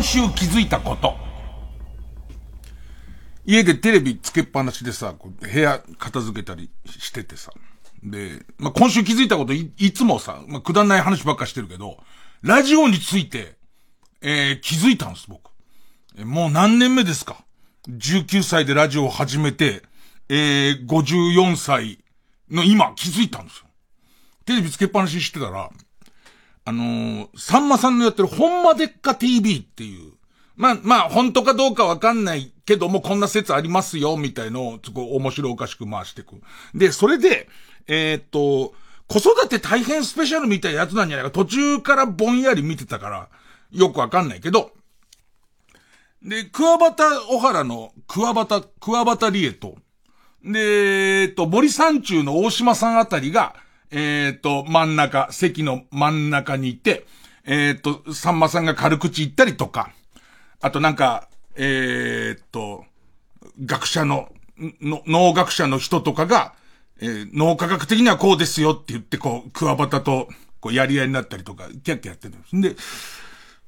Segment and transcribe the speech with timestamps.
[0.00, 1.14] 今週気づいたこと。
[3.44, 7.52] 家でテレビつけっぱなしでさ、部屋片付けたりしててさ。
[8.02, 11.98] で、まあ、今週気づいたことい、いつもさ、まあ、くだんない話ばっかしてるけど、
[12.40, 13.58] ラジオについて、
[14.22, 15.50] えー、気づいたんです、僕
[16.16, 16.24] え。
[16.24, 17.44] もう何年目ですか
[17.86, 19.82] ?19 歳でラジオを始めて、
[20.30, 22.02] えー、54歳
[22.50, 23.66] の今気づいたんですよ。
[24.46, 25.68] テレビつけっぱなししてたら、
[26.64, 30.12] あのー、さんまさんのやってるほんまでっか TV っていう、
[30.56, 36.40] まあ、まあ、本当かどうかわかんないけども、こんな説ありますよ、みたいのを、すごい面白おかしく回していく。
[36.74, 37.48] で、それで、
[37.86, 38.74] えー、っと、
[39.08, 43.28] 子育て大変スペシャルみたいなやつなんじゃないか、途中からぼんやり見てたから、
[43.72, 44.72] よくわかんないけど、
[46.22, 49.78] で、クワバタ小原のクワバタ、クワバタリエと、
[50.44, 53.54] で、えっと、森山中の大島さんあたりが、
[53.90, 57.06] えっと、真ん中、席の真ん中にいて、
[57.44, 59.92] えっと、さんまさんが軽口言ったりとか、
[60.60, 62.84] あとなんか、えっと、
[63.64, 64.28] 学者の、
[64.80, 66.54] の、脳学者の人とかが、
[67.00, 70.28] えー、脳科学的にはこうですよって言って、こう、クワバタと、
[70.60, 72.76] こう、やり合いになったりとか、キャッキャやってるんです。
[72.76, 72.82] で、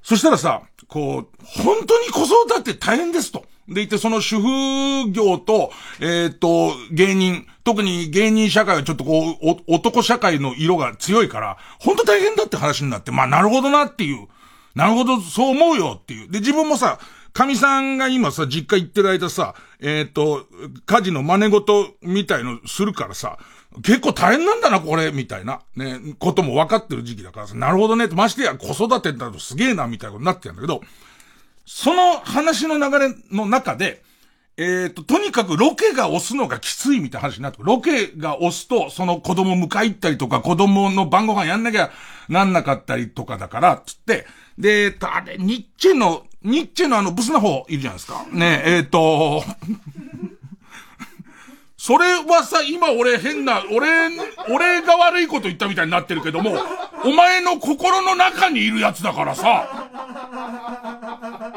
[0.02, 3.44] そしたらさ、こう、本当に子育て大変ですと。
[3.68, 14.26] でいて、その主婦業と、えっ、ー、と、芸人、特に芸人社会はちょっとこう、男社会の色が強いから、本当大変だって話になって、まあなるほどなっていう。
[14.74, 16.30] なるほど、そう思うよっていう。
[16.30, 16.98] で、自分もさ、
[17.32, 20.46] 神さんが今さ、実家行ってる間さ、えっ、ー、と、
[20.84, 23.38] 家事の真似事みたいのするからさ、
[23.82, 30.82] 結構大変なんだな、これ、みたいな、ね、ことも分かってる時期だからさ、なるほどね、ましてや子育てだとすげえな、みたいなことになってるんだけど、
[31.64, 34.02] その話の流れの中で、
[34.58, 41.90] えっ、と、とにかくロケが押すのがきついみたいな話になってロケが押すと、その子供迎え行ったりとか、子供の晩ご飯やんなきゃ
[42.28, 44.26] なんなかったりとかだから、つって、
[44.58, 48.26] で、えっ、とあれ、ニッチェの、ニッチェのあのブスな方いるじゃないですか。
[48.30, 49.42] ねえ、えっ、と、
[51.82, 53.88] それはさ、今俺変な、俺、
[54.48, 56.52] 俺が悪いこと言ったみたいになってるけども、
[57.04, 59.90] お前の心の中にいるやつだからさ、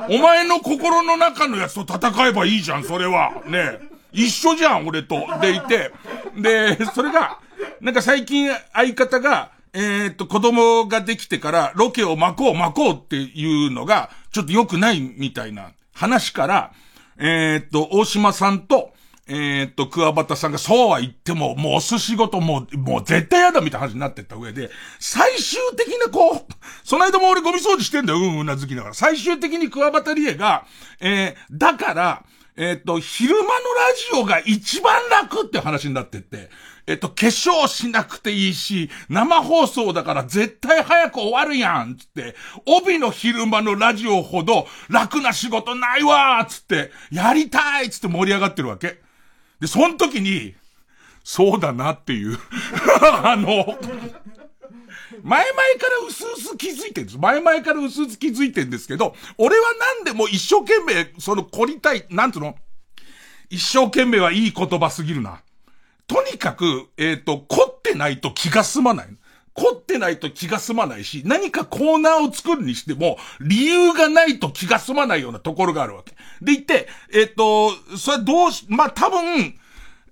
[0.09, 3.33] お前の心の中のやつと戦えばいいじゃん、それは。
[3.45, 3.77] ね
[4.11, 5.27] 一緒じゃん、俺と。
[5.41, 5.91] でいて。
[6.35, 7.37] で、それが、
[7.79, 16.71] なんか最近相方が、えー、っと、子供ができてからロケを巻こう巻こうっていうのが、ちょっと良くないみたいな話から、
[17.19, 18.94] えー、っと、大島さんと、
[19.27, 24.69] えー、っと、桑畑さんがそうは言っても、もうお寿司ごともう、もう絶対嫌だみたいな話になってった上で、
[24.99, 26.53] 最終的なこう、
[26.83, 28.93] その間も俺ゴミ掃除してんだよ、うんうんなずきながら。
[28.93, 30.65] 最終的に桑畑理恵が、
[30.99, 32.23] えー、だから、
[32.55, 33.51] えー、っと、昼間のラ
[34.13, 36.51] ジオが一番楽って話になってって、
[36.85, 42.35] えっと、化粧しなくていいし、生放送だから絶対早く終わるやんつって、
[42.67, 49.04] 帯の昼間のラジオほど楽な仕事ないわつって、やりたいつって盛り上がってるわけ。
[49.65, 50.53] で、その時に、
[51.23, 52.37] そうだなっていう
[53.01, 53.47] あの、
[55.23, 57.17] 前々から薄々気づいてるんです。
[57.17, 59.65] 前々から薄々気づいてるんですけど、俺は
[59.97, 62.55] 何でも一生懸命、その凝りたい、なんつうの？
[63.49, 65.41] 一生懸命はいい言葉すぎるな。
[66.05, 69.07] とにかく、えっ、ー、と、凝ってないと気が済まない。
[69.55, 76.13] 凝ってないと気が済まないし、何かコーナーを作るにしても、理由がないと気が済まないようなところがあるわけ。
[76.41, 79.55] でいて、えっ、ー、と、それどうし、まあ、多分、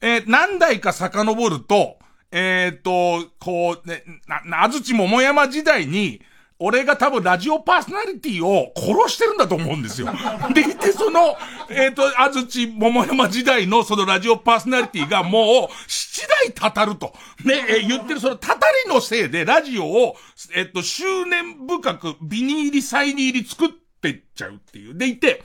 [0.01, 1.97] えー、何代か遡ると、
[2.31, 6.21] えっ、と、こう、ね、な、なずち桃山時代に、
[6.59, 10.07] 俺が多分ラジオパーソナリティを殺してるんだと思うんですよ。
[10.53, 11.35] でいて、その、
[11.69, 17.13] えっ、ー、と、あずち桃山時代のそのラジオパーソナリティがもう、七代たたると。
[17.43, 20.15] ね、えー、言ってるそのたたりのせいでラジオを、
[20.55, 23.69] えっ、ー、と、執念深くビニ入り、サイニ入り作っ
[24.01, 24.97] てっちゃうっていう。
[24.97, 25.43] でいて、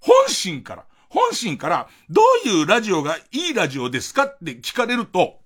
[0.00, 5.40] 本心から、本心から、どういうラジオがいいラジオですかって聞かれると、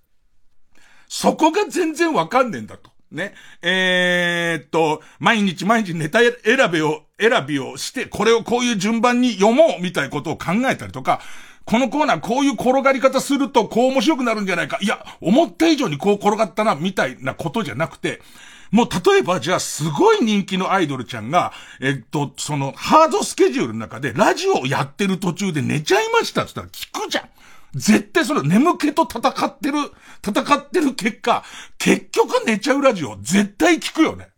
[1.08, 2.90] そこが全然わかんねえんだと。
[3.10, 3.34] ね。
[3.62, 11.20] えー、っと、毎日毎日ネタ選びを、選びをして、これをこういう順番に読もうみたいなことを考えたりとか、
[11.64, 14.78] このコーナーこういう転がり方するとこう面白くなるんじゃないか。
[14.80, 18.22] いや、思った以上にこう転がったな、みたいなことじゃなくて、
[18.70, 27.28] もう例えばじゃあすごい人気のアイドルちゃんが、えっと、そのハードスケジュールの中でラジオをやってる途中で寝ちゃいましたって言ったら聞くじゃん。
[27.74, 29.78] 絶対それ眠気と戦ってる、
[30.26, 31.44] 戦ってる結果、
[31.78, 34.28] 結局寝ちゃうラジオ絶対聞くよね。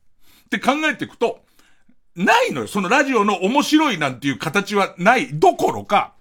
[0.46, 1.44] って考えていくと、
[2.16, 2.66] ないのよ。
[2.66, 6.14] そのラジオの面白いなんていう形はないどころか、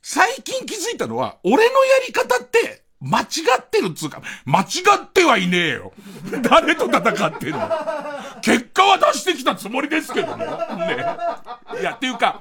[0.00, 3.24] 最近気づいたのは、俺のやり方って、間違
[3.60, 4.64] ってるっつうか、間違
[5.04, 5.92] ってはいねえよ。
[6.42, 7.70] 誰と戦ってんの？
[8.40, 10.38] 結果は出してきたつもりですけども。
[10.38, 10.46] ね。
[11.78, 12.40] いや、っていうか、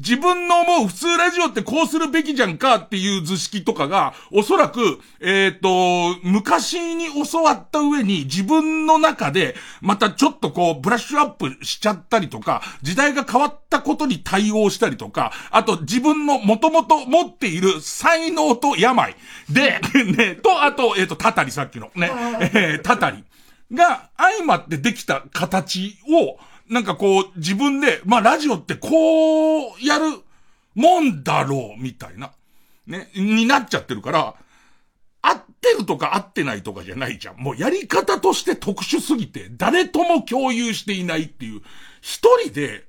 [0.00, 19.14] 自分の思う普通ラジオってこうするべきじゃんかっていう図式とかが、おそらく、えっ、ー、と、昔に教わった上に自分の中で、またちょっとこう、ブラッシュアップしちゃったりとか、時代が変わったことに対応したりとか、あと自分の元々持っている才能と病。
[19.50, 19.80] で、
[20.16, 21.90] ね、と、あと、えっ、ー、と、たたりさっきの。
[21.94, 22.10] ね、
[22.40, 23.22] えー、たたり
[23.70, 26.38] が相まってできた形を、
[26.70, 30.20] なんかこう、自分で、まあラジオってこう、やる
[30.74, 32.32] もんだろう、みたいな。
[32.86, 34.34] ね、になっちゃってるから、
[35.22, 37.36] 合ってるとか合ってないとかじゃないじゃん。
[37.36, 41.60] もうやり方として特殊すぎて、誰とも共有していないっていう、
[42.00, 42.84] 一人で、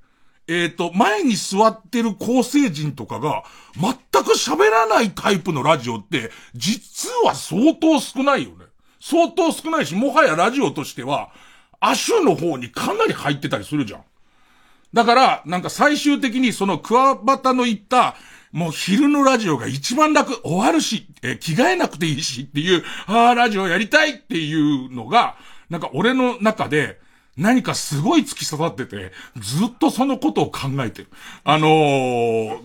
[0.47, 3.43] えっ、ー、と、前に座ってる構成人とかが、
[3.75, 3.93] 全
[4.23, 8.65] く喋らないタイプのラジオって、実は相当少ないよね。
[8.99, 11.31] 相当少ないし、もはやラジオとしては、
[11.81, 14.03] 亜種の方にかなり入ってたりするじゃん。
[14.93, 18.15] だから、なんか最終的にその桑畑の言った、
[18.51, 25.35] もう昼のラジオが一番楽、終わるし、え着替えなくていいしっていう、ああ、ラジオやりたいっていうのが、
[25.69, 26.99] なんか俺の中で、
[27.37, 31.07] 何かすごい突き刺さってて、ずっとそのことを考えてる。
[31.45, 32.59] あのー、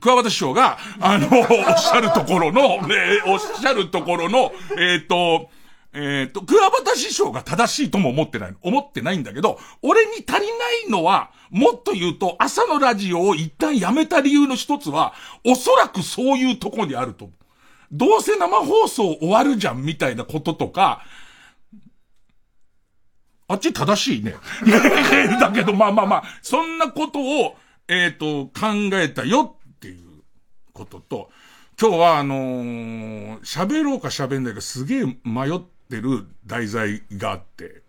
[0.00, 5.50] 桑畑師匠が、あの、おっしゃるところの、ね、おっしゃるところの、えっ、ー、と、
[5.94, 15.12] えっ、ー、と、桑畑師匠が正しいとも思ってない、思ってないんだけど、俺に足りないのは、もっと言うと、朝のラジオを一旦やめた理由の一つは、
[15.44, 17.30] おそらくそういうとこにあると。
[17.90, 21.04] どうせ生放送終わるじゃん、みたいなこととか、
[23.48, 24.34] あっち正しいね。
[25.38, 30.22] だけど、まあまあまあ、そんなことを、えっ、ー、と、考えたよっていう
[30.72, 31.30] ことと、
[31.78, 35.60] 今日はあのー、喋ろうか喋んないかすげえ迷っ
[35.98, 37.82] ってる題材があって、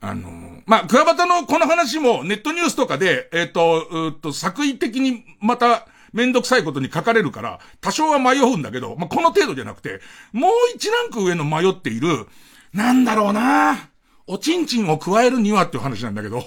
[0.00, 10.00] あの、まあ、クワバタのこの話もネットニュースとかで、えっ、ー、と、うっと、作為的にまた、めんどくさいことに書かれるから、多少は迷うんだけど、まあ、この程度じゃなくて、
[10.32, 12.26] もう一ランク上の迷っている、
[12.74, 13.88] なんだろうな
[14.26, 16.44] おちんちんを加えるにはっていう話なんだけど、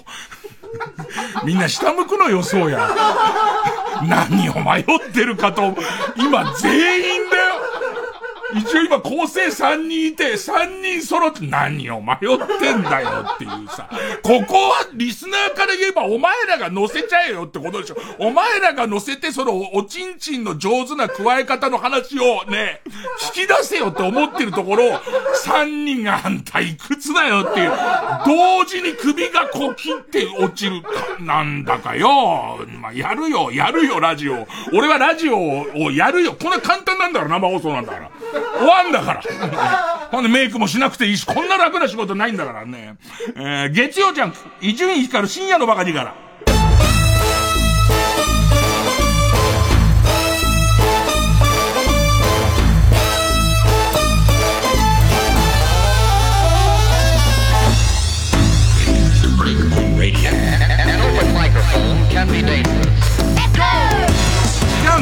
[1.45, 2.95] みんな下向くの予想や。
[4.03, 5.75] 何を迷ってるかと、
[6.17, 7.14] 今全員
[8.55, 12.17] 一応今構成3人いて、3人揃って何を迷っ
[12.59, 13.89] てんだよっていうさ、
[14.23, 17.97] ここはリスナーから言えばお前らが乗せちゃえよってことでしょ。
[18.19, 22.81] お前らが乗せてそのおちんちんの上手な加え方の話をね、
[23.35, 25.01] 引き出せよって思ってるところ、
[25.43, 27.71] 3人があんたいくつだよっていう、
[28.25, 30.81] 同時に首がこう切って落ちる、
[31.19, 32.59] なんだかよ。
[32.79, 34.47] まあ、やるよ、やるよ、ラジオ。
[34.73, 36.33] 俺はラジオをやるよ。
[36.33, 38.11] こんな簡単なんだから、生放送なんだから。
[38.57, 40.09] 終わんだから。
[40.11, 42.97] ほんでメイクもしなくていいし、こんな楽な仕事ないんだからね。
[43.35, 45.95] えー、月曜ジャンク、伊集院光深夜のバカ力。
[45.95, 46.24] から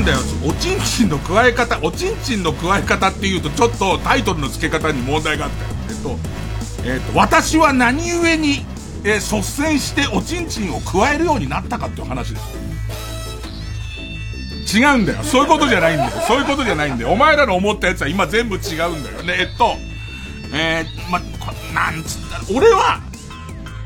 [0.05, 0.19] だよ。
[0.45, 5.69] おちんちんの加え方、おちんちんの加え方っていうとちょっとタイトルの付け方に問題があったよ。
[5.89, 6.17] えっと、
[6.85, 8.65] えっと、私は何故に、
[9.03, 12.63] えー、率先しておちんちんを加えるようになったかっていう話です。
[14.77, 15.23] 違うんだよ。
[15.23, 16.11] そういうことじゃないんだよ。
[16.27, 17.11] そういうことじゃないんだよ。
[17.11, 18.61] お前らの思ったやつは今全部違う
[18.97, 19.35] んだよね。
[19.39, 19.75] えっと、
[20.53, 21.19] えー、ま、
[21.73, 23.01] なんつった、俺は、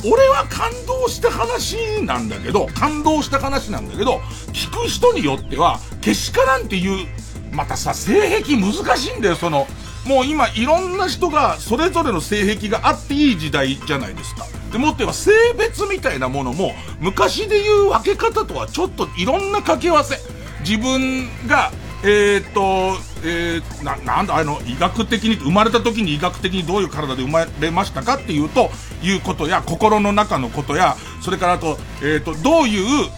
[0.06, 4.18] 俺は感動した話なんだけど、感動した話なんだけど、
[4.54, 7.08] 聞く人によっては、けしからんっていう、
[7.52, 9.68] またさ、性癖難しいんだよ、その、
[10.06, 14.46] もう今いろんな人がそれぞれの性癖があっていい時代じゃないですか。
[14.72, 20.18] でもっては性別みたいなものも昔で言う分け方とはちょっといろんな掛け合わせ。
[20.62, 21.72] 自分が
[22.04, 28.70] えー、っと、えー、な、なんだ、あの、医学的に、生まれた時に医学的にどういう体で生まれましたかっていうと、
[29.04, 33.10] いうことや、心の中のことや、それからあと、えー、と、どういう、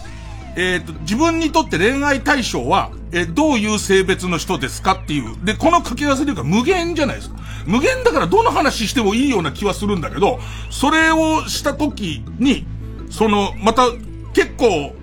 [0.56, 5.36] えっと、自分にとって恋愛対象は、えどういう性別の人ですかっていう。
[5.44, 7.36] で、この掛け合わせというか無限じゃないですか。
[7.66, 10.38] 無限だからどの話してもいいような気はするんだけど、
[10.70, 12.66] それをした時に、
[13.10, 13.84] その、また、
[14.32, 14.94] 結構、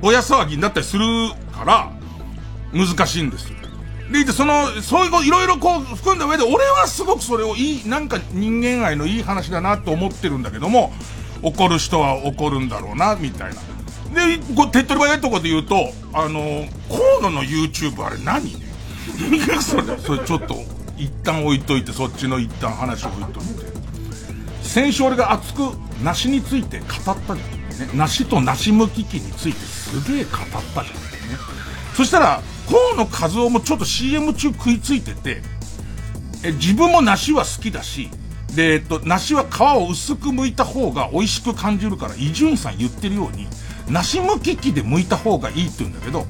[0.00, 1.04] ぼ、ぼや騒ぎになったりする
[1.52, 1.92] から、
[2.72, 3.59] 難しいんですよ。
[4.10, 10.92] で、その、そういう、いろいろこう含んだ上で、俺はすごくそれをいい、なんか人間愛のいい話だなと思ってるんだけども、
[11.42, 13.60] 怒る人は怒るんだろうな、みたいな。
[14.26, 18.66] で、こう、手っ取り早いところで言うと、あの、河野の YouTube あれ何ね？
[19.62, 20.56] それ、それちょっと、
[20.96, 23.70] 一旦置いといて、そっちの一旦話を置いといて。
[24.62, 27.36] 先週俺が熱く梨について語ったじゃん。
[27.36, 30.34] ね、梨と梨むき器についてすげえ語っ
[30.74, 30.96] たじゃん。
[30.96, 31.00] ね。
[31.96, 35.42] そしたら、河野和夫もちょっと CM 中食いついてて、
[36.44, 38.08] え、自分も梨は好きだし、
[38.54, 43.48] で、えっと、梨は皮を薄く剥いた方が美味しく感じるから、伊集院さん言ってるように、
[43.88, 46.26] 梨むき器で剥いた方がいいって言うんだけど、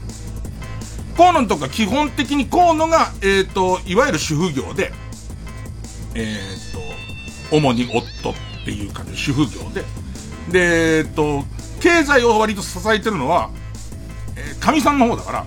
[1.17, 4.93] 河野とか基本的に河野が、えっ、と、いわゆる主婦業で、
[6.15, 9.85] えっ、と、主に夫っていう感じで主婦業で、
[10.51, 11.45] で、えっ、と、
[11.81, 13.51] 経済を割と支えてるのは、
[14.37, 15.47] えー、神さんの方だから、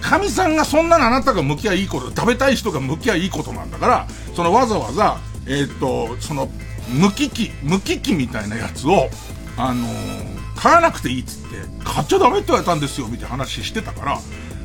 [0.00, 6.48] 神さんがそんなのあなたが向き合いいこと、食べたい人が向き合いいいことなんだから、そのわざわざ、えっ、と、その、
[6.88, 9.08] 無機器、無機器みたいなやつを、
[9.56, 14.18] あのー、買わなくていいっつって、買っちゃダメって言われたんですよ、みたいな話してたから、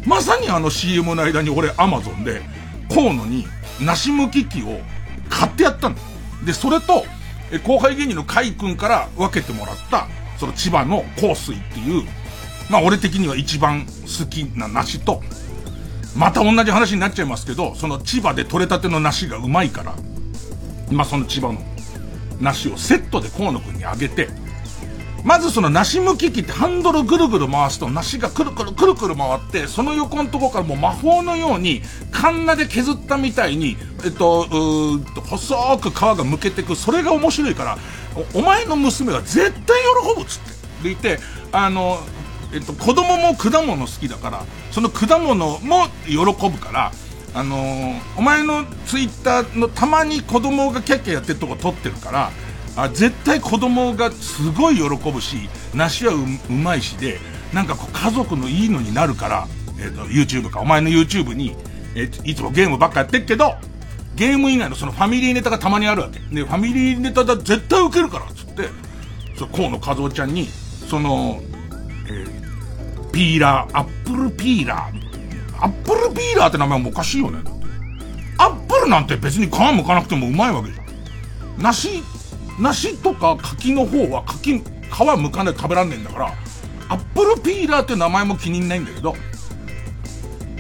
[0.06, 2.42] まさにあの CM の間に俺アマゾンで、
[2.94, 3.46] 河野に
[3.82, 4.80] 梨むき器を
[5.30, 6.02] 買ってやったんだ。
[6.46, 7.06] で、それと、
[7.63, 12.04] 後輩芸人の海君から分けてもらった、その千葉の香水っていう、
[12.74, 15.22] まあ俺的には一番好きな梨と、
[16.15, 19.94] また同じ話になっちゃいますけど、その千葉で採れたての梨がうまいから、
[20.92, 21.62] まあその千葉の
[22.42, 24.27] 梨をセットで河野君にあげて、
[25.24, 36.75] まずその梨むき器ってハンドルぐるぐる回すと梨がくるくるくるくる回って、その横のとこからもう魔法のように、カンナで削ったみたいに、えっと、うーと、細く皮が剥けてく。
[36.75, 37.77] それが面白いから、
[38.34, 40.53] お前の娘は絶対喜ぶっつって。
[40.84, 41.20] でいて、
[41.53, 42.00] あの、
[42.53, 46.91] えっと、子供も果物好きだから、その果物も喜ぶから、
[47.33, 52.31] あのー、お前のツイッターのたまに子供がキャッキャやってるとこ撮ってるから、
[52.75, 57.19] あ絶対子供がすごい喜ぶし、梨はううまいしで、
[57.53, 59.48] なんかこう家族のいいのになるから、
[59.79, 61.55] え、ー、と、YouTube か、お前の YouTube に、
[61.95, 63.55] えー、いつもゲームばっかやってっけど、
[64.15, 66.19] ゲーム以外のそのファミリーネタがたまにあるわけ。
[66.19, 68.69] で、ファミリーネタだ絶対受けるからっ、つって、
[69.38, 70.48] そ河野和夫ちゃんに、
[70.88, 71.41] その、
[72.07, 72.43] えー、
[73.13, 77.39] ピーラー、アップルピーラー、アップルピーラーって名前もおかしいよね。
[78.38, 81.62] アップルなんて別に皮むかなくてもうまいわけじゃん。
[81.62, 82.03] 梨
[82.60, 84.62] 梨とか柿の方は柿、皮
[85.17, 86.34] むかない食べらんねえんだから、
[86.89, 89.15] アップルピーラーって名前も気に入んないんだけど、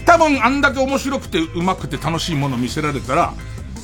[0.05, 3.33] 多分あんだけ面白くてうまくて楽しいもの見せられたら、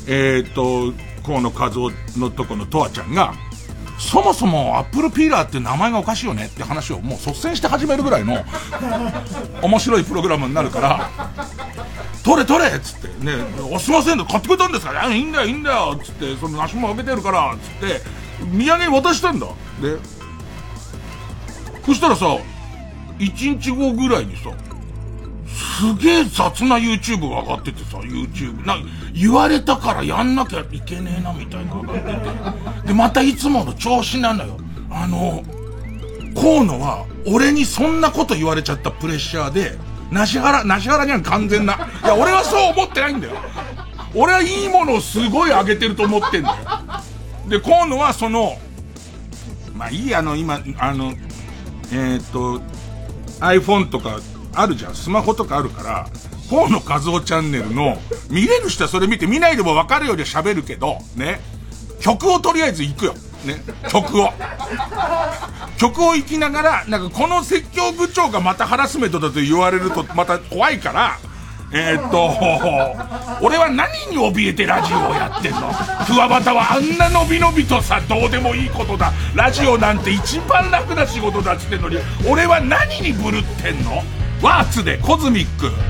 [0.08, 0.94] えっ、ー、と、
[1.26, 3.34] 河野和夫のとこのとわちゃんが、
[4.00, 8.44] そもそもアップルピーラーって名前がおかしいよねって話をもう率先して始めるぐらいの
[9.62, 11.10] 面白いプログラムになるから、
[12.24, 13.34] 取れ取れっつって、ね、
[13.76, 14.92] あ、すいません、買ってくれたんですか？
[14.94, 18.02] いや、いいんだよ、いいんだよ、つって、その梨もあげてるから、つって、
[18.58, 19.48] 土産渡したんだ。
[19.82, 19.98] で、
[21.86, 22.26] そしたらさ、
[23.20, 24.50] 1日後ぐらいにさ、
[25.56, 28.66] すげえ雑な YouTube が上がっててさ、YouTube。
[28.66, 28.78] な、
[29.14, 32.88] 言われたからやんなきゃいけねえな、みたいな上がってて。
[32.88, 34.58] で、またいつもの調子なのよ。
[34.92, 35.44] あの、
[36.36, 39.78] 河野は、俺にそんなこと言われちゃったプレッシャーで、
[40.12, 41.90] なし原、なし原には完全な。
[42.04, 43.34] いや、俺はそう思ってないんだよ。
[44.16, 46.56] 俺はいいものをすごい上げてると思ってんだよ。
[47.48, 48.58] で、河野はその、
[49.74, 51.14] まあいいあの、今、あの、
[51.92, 52.62] えー、っと、
[53.40, 54.20] iPhone とか
[54.54, 54.96] あるじゃん。
[54.96, 56.08] スマホとかあるから、
[56.50, 57.98] 河野和夫チャンネルの、
[58.30, 61.40] 見れる人はそれ見て見ないでも分かるように喋るけど、ね。
[62.00, 63.14] 曲をとりあえず行くよ。
[63.46, 63.62] ね。
[63.90, 64.34] 曲を。
[65.78, 71.18] 曲を行きながら、なんかこの説教部長がまたハラスメントだと言われるとまた怖いから、
[71.72, 72.32] えー、っと、
[73.46, 75.72] 俺は何に怯えてラジオをやってんの？
[76.08, 79.14] クワバタはあんなのびのびとさ、どうでもいいことだ。
[79.36, 84.02] ラジオなんて一番楽な仕事だっつってんのに、俺は何にブルってんの？
[84.42, 85.70] ワーツでコズミック「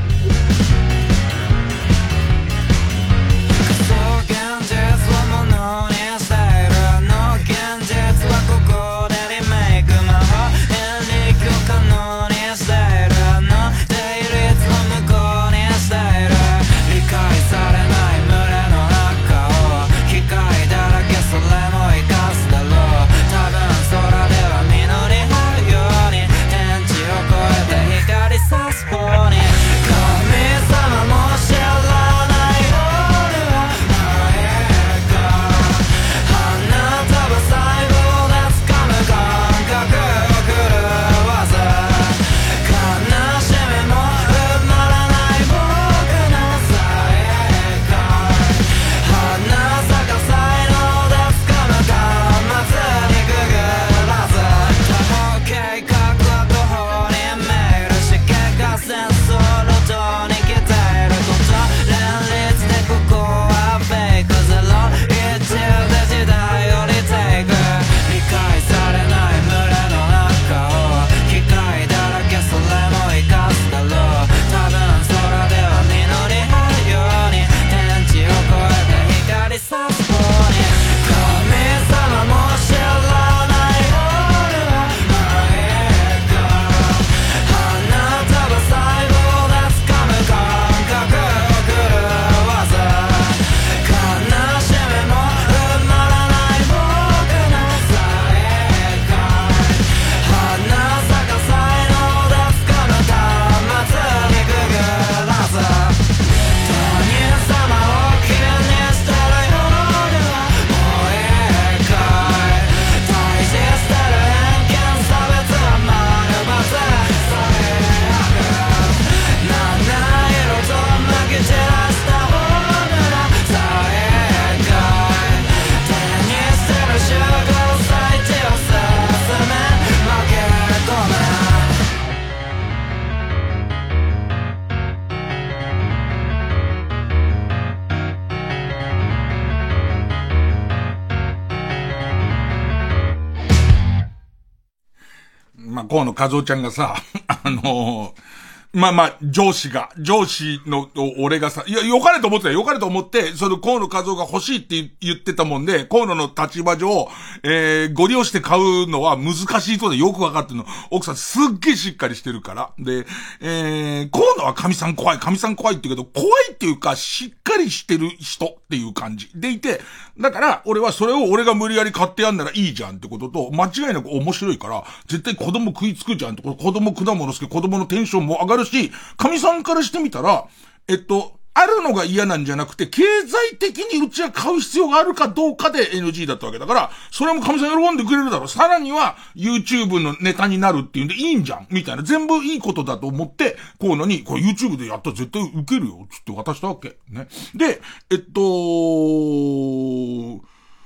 [146.00, 146.96] 河野和夫ちゃんがさ、
[147.28, 148.30] あのー
[148.72, 152.60] まあまあ、上司が、上司の、俺がさ、いや、良かれと思ってたよ。
[152.60, 157.10] 良かれと思って、その河野和夫が欲しいって言ってたもんで、河野の立場上、
[157.42, 160.66] えー、ご利用して買うのは難しいとでよくわかってるの。
[160.92, 162.72] 奥さんすっげえしっかりしてるから。
[162.78, 163.08] で、
[163.42, 169.32] えー、河野は神さん怖い、神さん怖いって言うけど、怖いっていうか、しっかりしてる人っていう感じ。
[169.34, 169.82] でいて、
[170.20, 180.46] だから、俺はそれを俺が無理やり買ってやんならいいじゃんってことと、間違いなく面白いから、絶対子供食いつくじゃんってこと、子供果物好き、子供のテンションも上がるるし、神さんからしてみたら、
[180.88, 188.48] えっと、あるのが嫌なんじゃなくて、経済的にうちは買う必要があるかどうかで NG だったわけだから、それも神さん喜んでくれるだろう。
[188.48, 192.04] さらには、YouTube のネタになるっていうんでいいんじゃんみたいな。
[192.04, 196.08] 全部いいことだと思って、こうのに、これ YouTube でやったら絶対受けるよ。
[196.10, 196.98] つって渡したわけ。
[197.10, 197.28] ね。
[197.56, 198.42] で、えっと、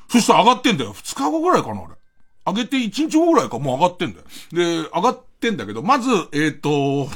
[0.10, 0.94] そしたら上がってんだよ。
[0.94, 1.94] 二日後ぐらいかな、俺。
[2.46, 4.26] 上げて一日後ぐらいか、もう上がってんだよ。
[4.52, 7.10] で、上がってんだけど、まず、えっと、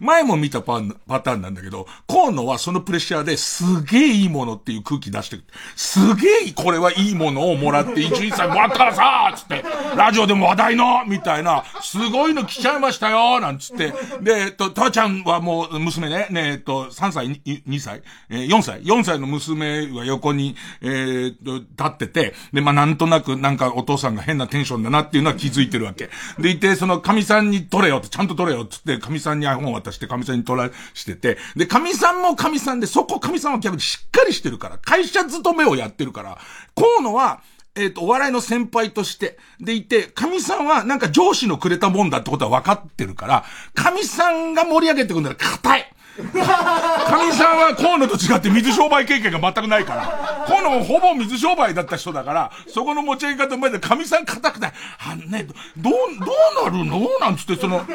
[0.00, 5.44] 前も見たパパターンなんだけど、河野はそのプレッシャーですげえいいものっていう空気出してる。
[5.76, 9.64] すげえこれはいいものをもらって一日歳もらったからさつって、
[9.96, 26.10] ラジオでも話題のみたいな、すごいの来ちゃいましたよなんつって、で、えっと、たちゃんはもう娘ね、ねえっと、3歳、2歳、えー、4歳、4歳の娘は横に、えー、立ってて、で、まあ、なんとなくなんかお父さんが変なテンションだなっていうのは気づいてるわけ。
[26.38, 36.38] でいて、その神さんに取れよって、ちゃんと取れよってって、神さんに本渡して、神さんに取らしてて、で、神さんも神さんで、そこ神さんは逆にしっかりしてるから、会社勤めをやってるから、
[36.74, 37.42] 河野は、
[37.76, 45.94] えっ、と、お笑いの先輩として、でいて、神さんはなんか上司のくれたもんだってことは分かってるから、神さんが盛り上げてくんだら硬い。
[46.16, 54.72] 神さんは河野と違って水商売経験が全くないから、河野もほぼ水商売だった人だから、そこの持ち上げ方前で神さん硬くない。
[55.00, 57.08] あね、どう、どうなるの？
[57.18, 57.88] なんつってその、ハン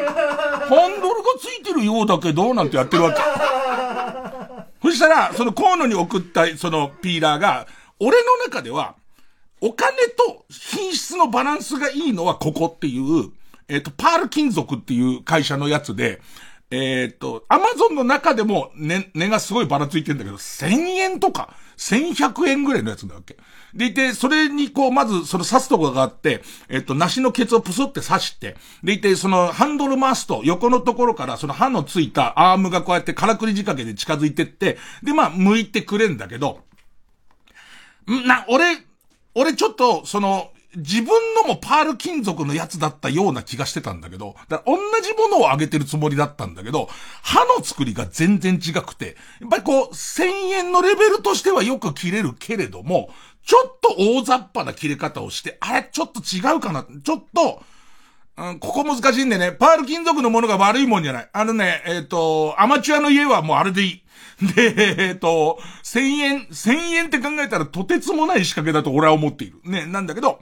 [1.02, 3.22] ドルがついてるようだけど、なんてやってるわけ。
[4.82, 7.68] そしたら、その河野に送ったそのピーラーが、
[8.00, 8.96] 俺の中では、
[9.62, 13.32] お金と品質のバランスがいいのはここっていう、
[13.70, 16.22] えっ、ー、と、パール金属っていう会社のやつで、
[16.72, 23.38] えー、っと、アマゾンの中でも値、値がすごいばらついてんだけど、1000円とか、1100円ぐらいのやつだわけ？
[23.74, 36.60] でいて、それにこう、まず、その刺すとこがあって、えっと、梨のケツをプスって刺して、でいて、その、ハンドル回すと、横のところから、その刃のついたアームがこうやってからくり仕掛けで近づいてって、で、まあ、向いてくれんだけど、
[38.08, 38.78] な、俺、
[39.34, 46.90] 俺ちょっと、その、自分のもパール金属のやつだったような気がしてたんだけど、だ同じものをあげてるつもりだったんだけど、
[47.24, 53.10] 刃の作りが全然違くて、やっぱりこう、1000円のレベルとしてはよく切れるけれども、
[53.44, 57.64] ちょっと大雑把な切れ方をして、あれ、ちょっと違うかな、ちょっと、
[58.38, 61.30] うん、ここ難しいんでね、パール金属のものが悪いもんじゃない。
[61.34, 64.04] あのね、えっ、ー、と、アマチュアの家はもうあれでいい。
[64.56, 64.76] で、
[65.10, 69.60] えっ、ー、と、1000円、1000円って考えたらとてつもない仕掛けだと俺は思っている。
[69.66, 70.42] ね、なんだけど、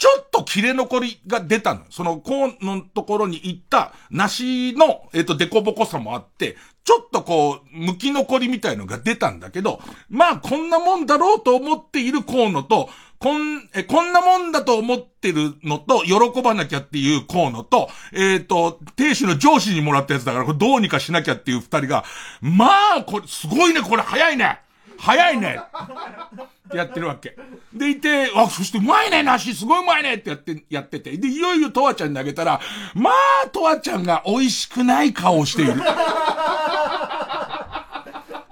[0.00, 1.82] ちょっと切れ残りが出たの。
[1.90, 22.04] その、コーンのところに行った、梨の、えっ、ー、と、デコボコさもあって、ちょっとこう、剥き残りみたいのが出たんだけど、まあ、こんなもんだろうと思っているコーンのと、こん、え、こんなもんだと思ってるのと、喜ばなきゃっていう河野と、えっ、ー、と、亭主の上司にもらったやつだから、これどうにかしなきゃっていう二人が、
[22.40, 24.60] まあ、これ、すごいね、これ早いね
[25.00, 27.34] 早いねってやってるわけ。
[27.72, 31.16] でいて、あ、そしてうまいね、梨、すごいうまいねってやって、やってて。
[31.16, 32.60] で、いよいよとわちゃんに投げたら、
[32.94, 33.10] ま
[33.44, 35.74] あ、とわちゃんが美味しくない顔をしている。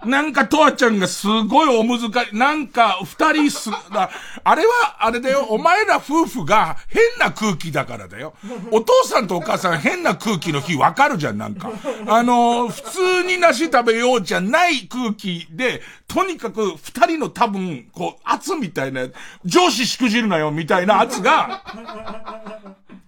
[0.09, 2.37] なんか、とわちゃんがすごいお難しい。
[2.37, 8.33] なんか、二人す、あれは、あれだよ、お前ら夫婦が変な空気だからだよ。
[8.71, 11.71] お父さんとお母さん変な空気の日わかるじゃん、なんか。
[12.07, 19.07] あの、普通に梨食べようじゃない空気で、とにかく二人の多分、こう、圧みたいな、
[19.45, 21.63] 上司しくじるなよ、みたいな圧が、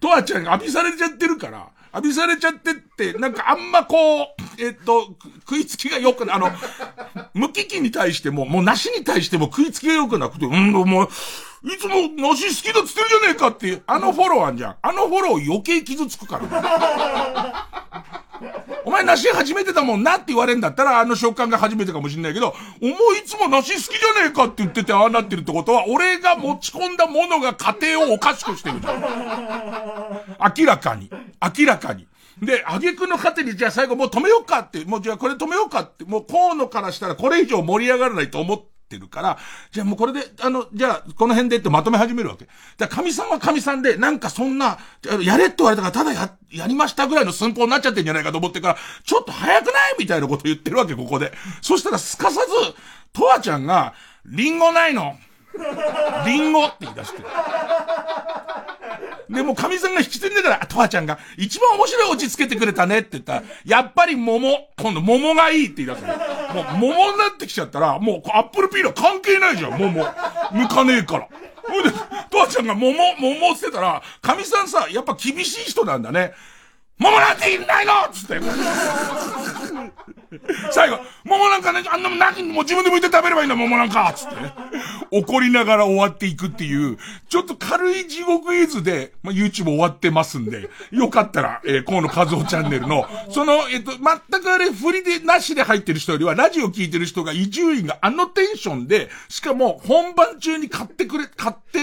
[0.01, 4.27] とわちゃんが浴びされちゃってるから、浴びされちゃってって、なんかあんまこう、
[4.59, 6.51] えっと、食いつきが良くな、あの、
[7.35, 11.09] 無機器に対しても、もう梨に対しても食いつきが良くなくて、うん、もう、
[11.63, 14.77] いつも梨好きだっつってるじゃねえかっていう、あのフォローあんじゃん。
[14.81, 17.67] あのフォロー余計傷つくから。
[18.87, 22.97] お前梨初めてだもんなって言われんだったら、あの食感が初めてかもしんないけど、お前い
[23.27, 29.03] つも梨好きじゃねえかって言っててああなってるってことは、俺が持ち込んだものが家庭をおかしくしてるじゃん。
[30.57, 31.11] 明らかに。
[31.59, 32.07] 明らかに。
[32.41, 38.63] で、挙句の果てに、じゃあ最後もう止めようかって、もうじゃあこれ止めようかって、もう河野からしたらこれ以上盛り上がらないと思っ
[38.97, 39.39] ってるから、
[39.71, 42.47] じゃあもうこれで、あの、じゃあこの辺でってまとめ始めるわけ。
[42.77, 44.79] じゃあ神さんは神さんで、なんかそんな、
[45.23, 51.33] やれって言われたからただや、やりましたぐらいの寸法になっちゃってんじゃないかと思ってから、ちょっと早くないみたいなこと言ってるわけ、ここで。
[51.63, 52.49] そしたらすかさず、
[53.13, 53.95] とわちゃんが、
[54.27, 55.17] リンゴないの
[56.27, 57.23] リンゴって言い出して。
[59.31, 70.05] で、もう神さんが引き継いでから、とわちゃんが、一番面白い落ち着けてくれたねって言ったら、やっぱり桃、今度桃がいいって言い出すもう桃になってきちゃったら、もうアップルピーラー関係ないじゃん、桃。
[70.53, 71.29] 向かねえから。
[71.63, 71.91] ほいで、
[72.29, 76.33] とわちゃんが桃、桃って言ったら、神さんさ、やっぱ厳しい人なんだね。
[77.01, 78.41] 桃なんていないのつって。
[80.71, 84.37] 最後、桃なんかね、あんなもんなき、もう自分で剥いて食べればいいんだ、桃なんかつって。
[85.11, 101.81] 怒りながら終わっていくっていう、ちょっと軽い地獄絵図で、まあ、YouTube 終わってますんで、よかったら、えー、河野和夫チャンネルの、その、えっ、ー、と、全くあれ、振りで、なしで入ってる人よりは、ラジオ聞いてる人が、伊集院があのテンションで、しかも、本番中に買ってくれ、買って、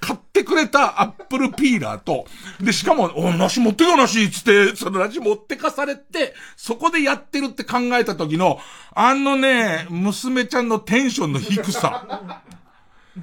[0.00, 2.26] 買ってくれたアップルピーラーと、
[2.60, 8.60] で、しかも、お、梨持ってか梨つって、その梨持ってかされて、そこでやってるって考えた時の、
[8.94, 12.42] あのね、娘ちゃんのテンションの低さ。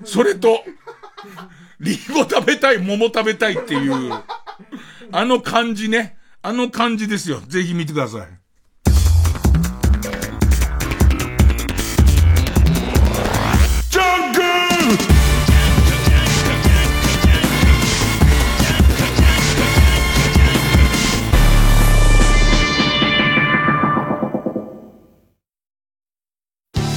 [0.04, 0.64] それと、
[1.80, 4.12] リンゴ食べたい、桃食べたいっていう、
[5.12, 6.18] あの感じね。
[6.42, 7.42] あの感じですよ。
[7.48, 8.45] ぜひ見てください。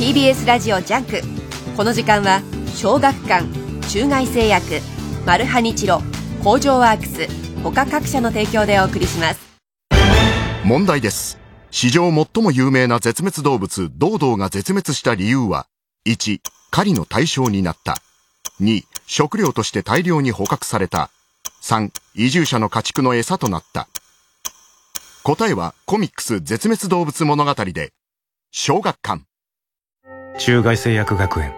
[0.09, 1.21] TBS ラジオジャンク。
[1.77, 2.41] この時間は
[2.75, 3.45] 小学館
[3.91, 4.81] 中外製薬
[5.27, 6.01] マルハニチロ
[6.43, 7.29] 工場ワークス
[7.63, 9.41] 他各社の提供でお送りします。
[10.65, 11.39] 問題です。
[11.71, 15.67] 史上最も有名な絶滅動物ドードーが絶滅した理由は
[16.07, 16.41] 1
[16.71, 17.97] 狩りの対象になった。
[18.63, 21.11] 2食料として大量に捕獲された。
[21.63, 23.89] 3移住者の家畜の餌となった。
[25.23, 27.93] 答えはコミックス絶滅動物物語で
[28.51, 29.28] 小学館。
[30.39, 31.53] 中外製薬学園。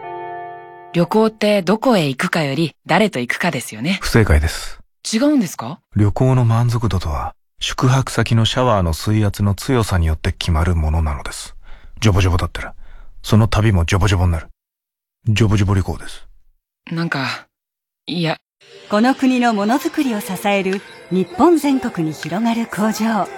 [0.94, 3.98] 旅行ってどこへ行くかより誰と行くかですよね。
[4.00, 4.80] 不正解です。
[5.12, 5.80] 違うんですか？
[5.94, 11.54] 旅行の満足度とは宿泊先のシャワーの水圧の強さによって決まるものなのです。
[12.00, 12.74] ジョボジョボだったら。
[13.22, 14.46] その旅もジョボジョボになる。
[15.26, 16.26] ジョボジョボ旅行です。
[16.90, 17.48] なんか
[18.06, 18.38] いや。
[18.88, 23.28] この国のものづくりを支える日本全国に広がる工場。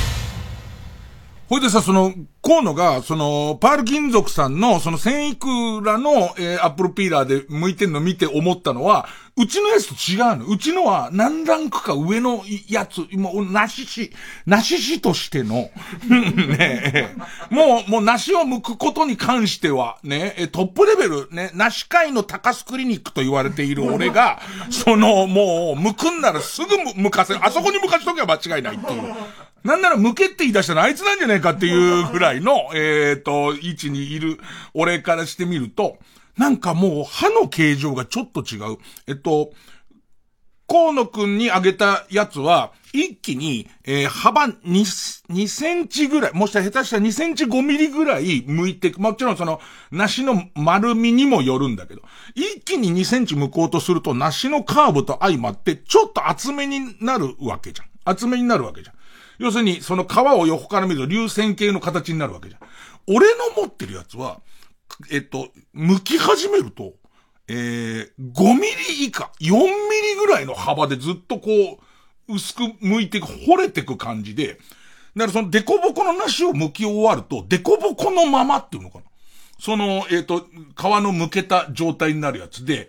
[1.54, 2.12] ほいでさ、その、
[2.42, 5.46] 河野が、その、パール金属さんの、その、千いく
[5.84, 10.46] らの、えー、アップルピーラーで向いてんの見て思ったのは、うちのやつと違うの。
[10.46, 14.12] うちのは、何ランクか上のやつ、もう、なしし、
[14.46, 15.70] なししとしての、
[16.10, 17.14] ね
[17.50, 27.40] もう、もう、梨を剥くことに関しては、ね、トップレベル、ね、梨界の高須クリニックと言われている俺が、その、もう、剥くんならすぐ剥かせる。
[27.46, 29.14] あそこに剥かしとけば間違いないっていう。
[29.64, 34.38] なんなら向けって言い出したのあいつなんじゃねえかっていうぐらいの、 えっ、ー、と、位置にいる
[34.74, 35.98] 俺からしてみると、
[36.36, 38.76] なんかもう歯の形状がちょっと違う。
[39.06, 39.52] えっと、
[40.68, 44.60] 河野くんにあげたやつは、一気に、えー、幅2、
[45.30, 52.02] 2センチぐらい、もしか下手したら2センチ5ミリぐらい剥いてもちろんその、梨の丸みにもよるんだけど、
[52.34, 57.88] 一気に2センチ剥こうとすると、梨のカーブと相まって、ちょっと厚めになるわけじゃん。
[58.04, 58.94] 厚めになるわけじゃん。
[59.38, 62.60] 要するに、その皮を横から見ると流線形の形になるわけじゃん。
[63.06, 64.40] 俺の持ってるやつは、
[65.10, 66.94] えっと、剥き始めると、
[67.48, 68.60] えー、5ミ
[68.98, 71.50] リ以下、4ミリぐらいの幅でずっとこ
[72.28, 74.58] う、薄く剥いてく、掘れていく感じで、
[75.16, 79.04] だからそのデコボコの梨を剥き終わると、デコボコのままっていうのかな。
[79.58, 82.88] その、えっ、ー、と、皮の剥けた状態になるやつで、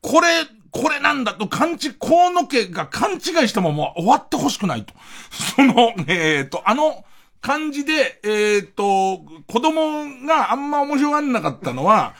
[0.00, 4.94] これ、これなんだと勘違い、河野家が勘違いしたまま終わってほしくないと。
[5.56, 7.04] その、えっ、ー、と、あの、
[7.40, 12.14] 感じで、えっ、と、子供があんま面白がんなかったのは、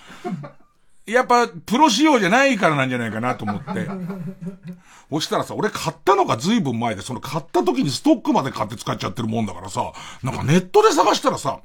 [1.06, 3.88] やっぱ、プロ仕様じゃないからなんじゃないかなと思って。
[5.10, 11.60] そしたらさ、俺買ったのが随分前で、その買った時にストックまで買って使っちゃってるもんだからさ、なんかネットで探したらさ、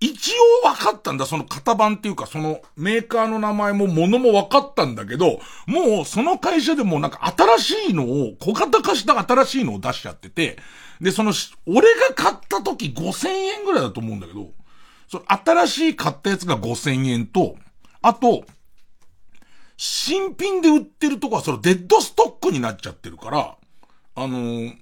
[0.00, 0.32] 一
[0.64, 10.58] 応分かったんだ、その型番っていうか、そのメーカーの名前も物も分かったんだけど、もうその会社でもなんか新しいのを、小型化した新しいのを出しちゃってて、
[11.00, 11.32] で、その、
[11.66, 14.52] 俺が買った時5000円ぐらいだと思うんだけど、
[15.08, 17.56] その新しい買ったやつが5000円と、
[18.00, 18.44] あと、
[19.76, 23.56] 新品で売ってるとこはそのデッドストックになっちゃってるから、
[24.16, 24.76] あのー、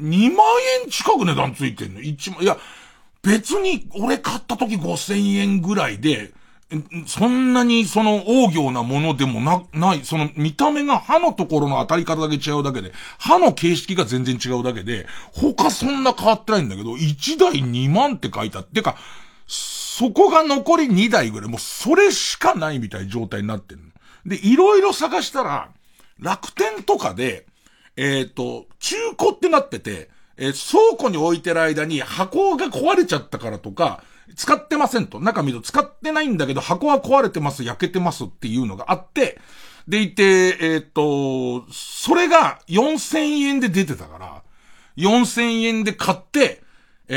[0.00, 0.46] 2万
[0.82, 2.56] 円近く値段ついてんの ?1 万、いや、
[3.24, 6.32] 別に俺買った時5000円ぐらいで、
[7.06, 18.96] そんなにその大行なものでもな、ない、その見た目が歯のところの当たり方だけ違うだけで、歯の形式が全然違うだけで、他そんな変わってないんだけど、1台2万って書いてあって、か、
[19.46, 23.80] そこが残り2台ぐらい、もうそれしかないみたいな状態になってる。
[24.26, 25.70] で、いろいろ探したら、
[26.18, 27.46] 楽天とかで、
[27.96, 34.02] えっ、と、中古ってなってて、えー倉庫に置いてる間に箱が壊れちゃったからとか、
[34.36, 35.20] 使ってませんと。
[35.20, 39.38] 中見ると使ってないんだけど箱は壊れてます、焼けてますっていうのがあって、
[39.86, 44.42] でいて、えっ、と、それが4000円で出てたから、
[44.96, 46.63] 4000円で買って、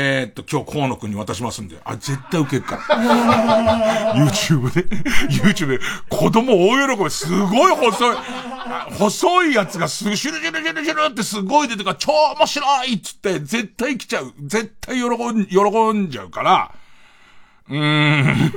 [0.00, 4.14] えーっと、今日河野くんに渡しますんで、あ、絶対受けるから。
[4.14, 4.84] YouTube で、
[5.26, 8.16] YouTube で、子供大喜び、すごい細い、
[8.92, 14.32] 細いやつがすぐ、シュルシュルシュルシュルってすごい出てから、超面白いっつって、絶対来ちゃう。
[14.40, 16.70] 絶対喜ん、喜んじゃうから、
[17.68, 18.52] うーん。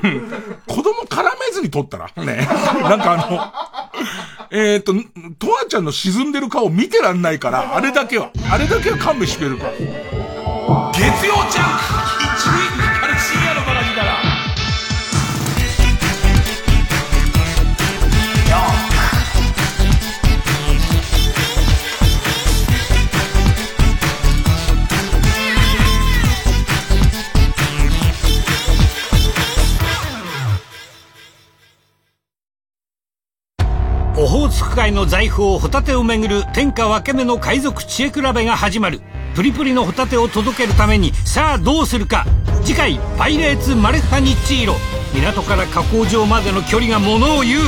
[0.68, 2.48] 子供絡めずに撮ったらね。
[2.84, 3.92] なんかあ
[4.52, 4.94] の、えーっと、
[5.44, 10.41] とわちゃんの沈んでる顔見てらんないから、あれだけは、あれだけは勘弁してくれるから。
[10.94, 12.11] 月曜ジャンク。
[34.72, 39.02] オホーツク海の財宝ホタテをめぐる天下分け目の海賊知恵比べが始まる。
[39.36, 42.26] プリプリのホタテを届けるためにさあどうするか。
[42.64, 44.76] 次回「パイレーツマルハニチーロ」
[45.14, 47.62] 港から加工場までの距離がものを言う。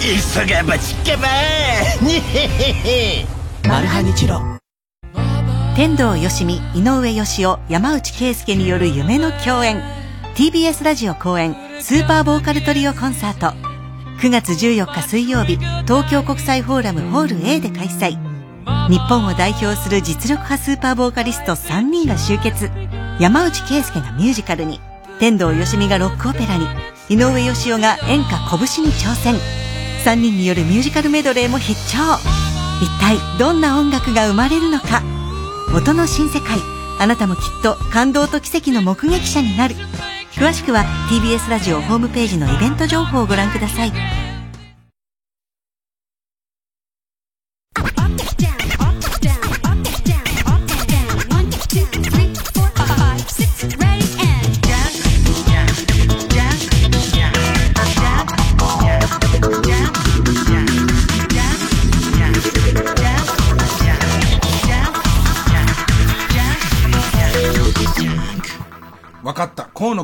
[0.00, 1.28] 急がばちかば
[2.00, 3.26] にへへへ
[3.68, 4.40] マルハニチロ
[5.76, 9.82] 天童よしみ井上芳雄山内圭介による夢の共演。
[10.34, 13.73] TBS ラジオ公演スーパーボーカルトリオコンサート
[14.20, 18.18] 9月14日水曜日東京国際フォーラムホール A で開催。
[18.88, 22.70] 日本を代表する実力派スーパーボーカリスト3人が集結。
[23.20, 24.80] 山内圭介がミュージカルに。
[25.20, 26.66] 天童よしみがロックオペラに。
[27.10, 29.34] 井上芳雄が演歌拳に挑戦。
[30.04, 31.98] 3人によるミュージカルメドレーも必聴。
[32.80, 35.02] 一体どんな音楽が生まれるのか。
[35.74, 36.58] 音の新世界。
[36.98, 39.74] あなたもきっと感動と奇跡の目撃者になる。
[40.36, 44.33] 詳しくは TBS ラジオホームページのイベント情報をご覧ください。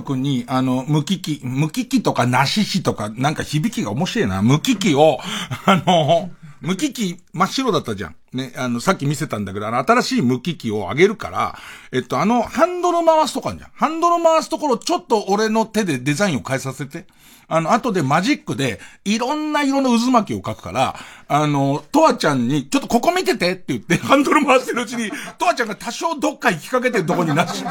[0.00, 4.42] 野くんに、あの、無機器、無機器とかなししとか、なんか響きが面白いな。
[4.42, 5.18] 無機器を、
[5.66, 8.16] あの、無機器、真っ白だったじゃん。
[8.32, 11.58] ね、あの、さっき見せたんだけど、あの、新しい無機器をあげるから、
[11.92, 13.70] えっと、あの、ハンドル回すとかあるじゃん。
[13.74, 17.06] ハンドル回すところ、ちょっと俺の手でデザインを変えさせて。
[17.50, 20.94] あの、後でマジックで、いろんな色の渦巻きを描くから、
[21.26, 27.64] あの、とわちゃんに、ちょっとここ見ててって言って、 ハンドル回してるうちに、とわちゃんが多少どっか行きかけてるとこになし、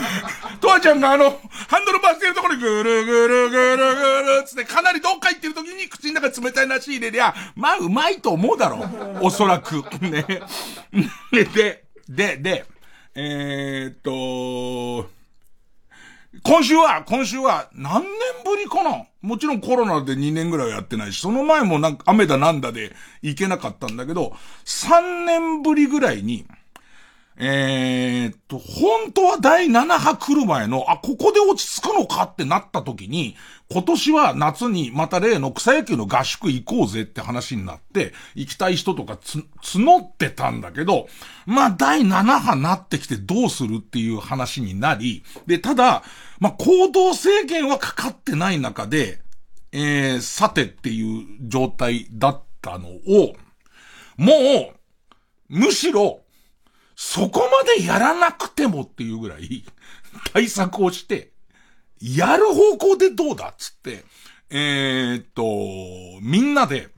[0.60, 1.38] とわちゃんがあの、
[1.68, 9.26] ハンドル回してるところにぐるぐるぐるぐるつって、かなりどっか行ってる時に口の中冷たい梨入れりゃ、まあうまいと思うだろう。
[9.26, 9.84] おそらく。
[10.00, 10.24] ね。
[11.32, 12.64] で、で、で、
[13.14, 15.10] えー、っと、
[16.42, 18.10] 今週は、今週は、何年
[18.44, 19.07] ぶりかな？
[19.20, 24.32] もちろんコロナで2年ぐらいはやってないし、その前もなんか雨だなんだで行けなかったんだけど、
[24.64, 26.46] 3年ぶりぐらいに、
[27.40, 33.36] えー、っと、本当は第7波来る前の、あ、ここで落ち着くのかってなった時に、
[33.70, 41.06] 今年は夏にまた例の草野球の合宿行こうぜって話になって、行きたい人とかつ、募ってたんだけど、
[41.46, 46.02] まあ第7波なってきてどうするっていう話になり、で、ただ、
[46.38, 49.20] まあ行動制限はかかってない中で、
[49.72, 53.36] えー、さてっていう状態だったのを、
[54.16, 54.74] も
[55.48, 56.22] う、むしろ、
[56.96, 59.64] そこまでやらなくてもっていうぐらい、
[60.32, 61.32] 対策をして、
[62.00, 64.04] やる方向でどうだっつって、
[64.50, 66.88] えー、っと、みんなで、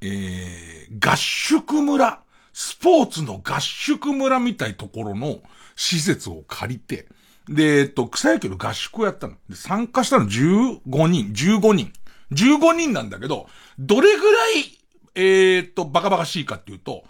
[0.00, 5.42] えー、合宿村、スポーツの合宿村みたいところの
[5.76, 7.08] 施設を借りて、
[7.50, 9.34] で、えっと、草野球の合宿をやったの。
[9.48, 11.92] で、参加したの15人、15人。
[12.32, 14.78] 15人なんだけど、どれぐらい、
[15.16, 17.02] えー、っと、バカバカしいかっていうと、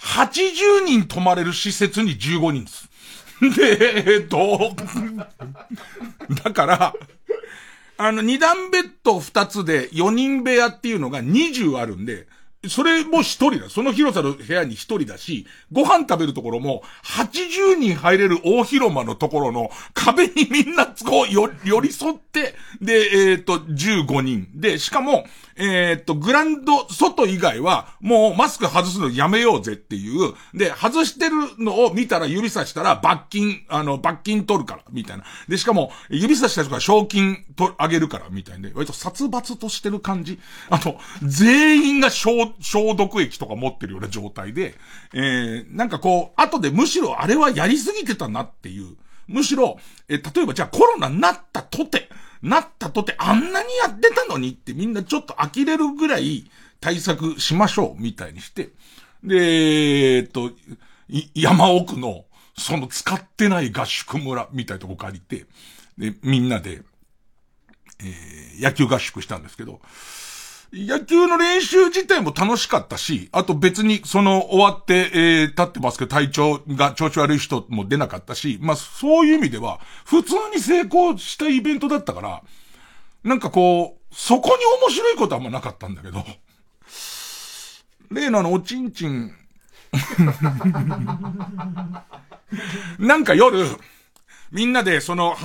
[0.00, 2.90] 80人泊まれる施設に15人です。
[3.56, 4.74] で、えっと、
[6.42, 6.94] だから、
[7.96, 12.26] あの、二段ベッド二つで4人部屋っていうのが20あるんで、
[12.68, 13.70] それも一人だ。
[13.70, 24.48] その広さの部屋に一人だし、ご飯食べるところも、80人入れる大広間のところの壁にみんなこう、よ、寄り添って、で、えっ、と、15人。
[24.54, 25.24] で、しかも、
[25.56, 30.34] えっ、と、グランド、外以外は、もうマスク外すのやめようぜっていう。
[30.52, 35.24] で、外してるのを見たら指さしたら罰金、あの、罰金取るから、みたいな。
[35.48, 40.40] で、しかも、指さした人が賞金と、あげるから、みたいで、割と殺伐としてる感じ。
[40.70, 44.74] あと、全員が消、消毒液とか持ってるような状態で、
[45.12, 48.96] えー、なんかこう、後でむしろあれはやりすぎてたなっていう。
[49.26, 52.08] むしろ、え例えばじゃあコロナになったとて、
[52.42, 58.70] なったとてあんなにやってたのにってみんなちょっと呆れるぐらい対策しましょうみたいにして、
[59.22, 60.50] で、えっと、
[61.34, 62.24] 山奥の、
[62.56, 65.46] その使ってない合宿村みたいなとこ借りて、
[65.96, 66.82] で、みんなで、
[68.00, 69.80] えー、野球合宿したんですけど、
[70.76, 82.42] 野球の練習自体も楽しかったし、あと別にその終わって、えー、立ってますけど体調が調子悪い人も出なかったし、まあそういう意味では、普通に成功したイベントだったから、
[83.22, 86.24] なんかこう、そこに面白いことはあんまなかったんだけど、
[88.10, 89.32] 例のあのおちんちん、
[92.98, 93.64] なんか夜、
[94.50, 95.36] みんなでその、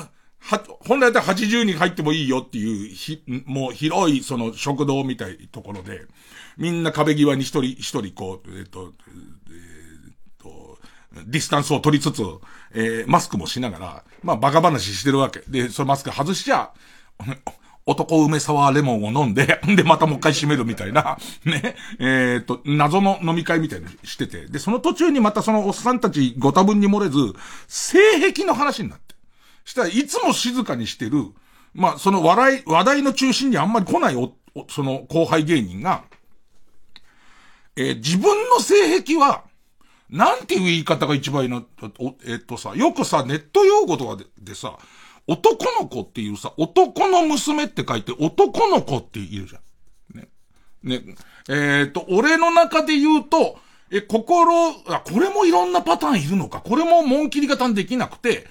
[0.50, 6.02] は、本来だったら80人入ってもいいよっていう、ひ、もう広いその食堂みたいところで、
[6.58, 8.94] みんな壁際に一人、一人こう、えっと、
[9.50, 9.52] え
[10.10, 10.78] っと、
[11.28, 12.24] ディスタンスを取りつつ、
[12.74, 15.42] えー、マスクもしながら、まあバカ話してるわけ。
[15.48, 16.72] で、そのマスク外しちゃ、
[17.86, 27.34] 男梅沢レモンを飲んで、 で、またもう一回閉めるみたいな、 ね、えっ、と、謎の飲み会みたいにしてて、で、その途中にまたそのおっさんたちご多分に漏れず、
[27.68, 28.00] 性
[28.32, 29.09] 癖の話になって。
[29.70, 31.26] したらいつも静かにしてる、
[31.76, 36.06] まあ、その笑い、話題の中心にあんまり来ないお、おその後輩芸人が、
[37.76, 39.44] えー、自分の性癖は、
[40.10, 41.64] なんていう言い方が一番いいの？
[42.26, 44.80] えっとさ、よくさ、ネット用語とかででさ、
[45.28, 49.60] 男の子っていうさ、男の娘って書いて男の子って言うじゃ
[50.16, 50.20] ん。
[50.20, 50.30] ね。
[50.82, 51.04] ね。
[51.48, 53.60] えっ、と、俺の中で言うと、
[53.92, 56.62] え、心、あ、これもいろんなパターンいるのか？
[56.62, 58.48] これも門切り型にできなくて、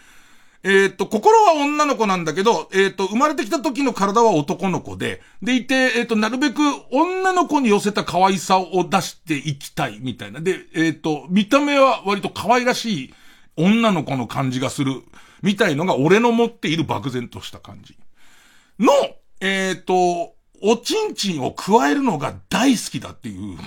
[0.64, 10.40] えっ、と、心は女の子なんだけど、えっ、と、生まれてきた時の体は男の子で、でいて、えっ、と、なるべく女の子に寄せた可愛さを出していきたい、みたいな。
[10.40, 13.14] で、えっ、と、見た目は割と可愛らしい
[13.56, 15.02] 女の子の感じがする、
[15.42, 17.96] みたいのが俺の持っている漠然とした感じ。
[18.80, 18.92] の、
[19.40, 23.58] えっ、と、おちんちんを加えるのが大好きだっていう。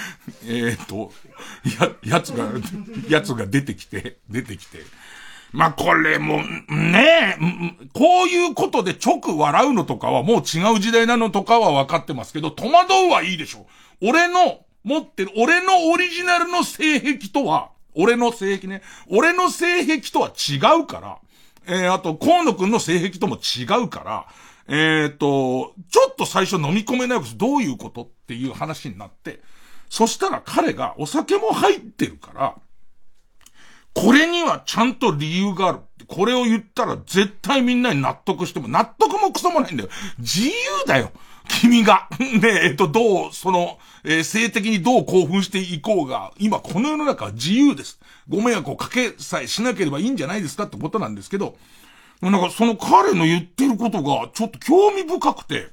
[0.46, 1.12] えっと、
[2.04, 2.48] や、やつが、
[3.08, 4.78] やつが出てきて、出てきて。
[5.52, 13.66] まあ、これも、ねえ、こういうことで直笑うのとかはもう違う時代なのとかは分かってますけど、戸惑うはいいでしょ。
[14.02, 21.18] 俺の持ってる、俺のオリジナルの性癖とは、俺の性癖ね、俺の性癖とは違うから、
[21.66, 24.26] えー、あと、河野くんの性癖とも違うから、
[24.68, 27.38] えっ、ー、と、ちょっと最初飲み込めないです。
[27.38, 28.02] どういうこと？
[28.02, 29.40] っていう話になって、
[29.88, 32.54] そしたら彼がお酒も入ってるから、
[33.94, 35.78] これにはちゃんと理由がある。
[36.06, 39.90] これを言ったら絶対みんなに納得しても、納得もクソもないんだよ。
[40.18, 40.52] 自由
[40.86, 41.10] だよ。
[41.48, 42.08] 君が。
[42.20, 47.98] ねえ、っと、どう、その、えー、性的にどう興奮していこうが、今この世の中は自由です。
[48.28, 51.56] ご迷惑をかけさえしなければいいんじゃないですかってことなんですけど、
[52.20, 55.68] なんかその彼の言ってることがちょっと興味深くて、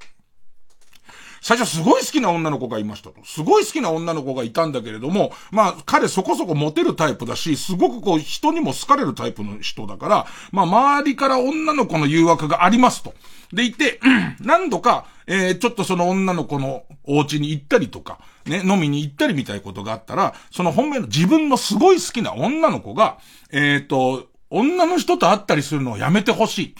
[1.45, 3.23] 最初すごい好きな女の子がいましたと。
[3.23, 13.13] すごい好きな女の子がいたんだけれども、まあ、彼そこそこモテるタイプだし、すごくこう、人にも好かれるタイプの人だから、まあ、周りから女の子の誘惑がありますと。
[13.53, 13.99] でいて、
[14.41, 18.17] 何度か、えー、ちょっとその女の子のお家に行ったりとか、
[18.47, 23.19] ね、飲みに行ったりみたいなことがあったら、その本命の自分のすごい好きな女の子が、
[23.51, 26.75] えっ、ー、と、女の人と会ったりするのをやめてほしい。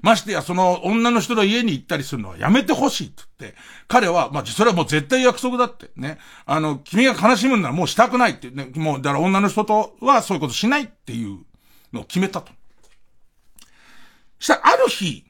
[0.00, 6.18] ましてや、その女の人の家に行ったりするのはやめてほしいって言って、彼は、まあ、それはもう絶対約束だってね。
[6.44, 8.70] あの、君が悲しむんならもうしたくないってね。
[8.74, 11.38] もう、だから女の人とはそういうことしないっていう
[11.92, 12.52] のを決めたと。
[14.38, 15.24] したら、ある日、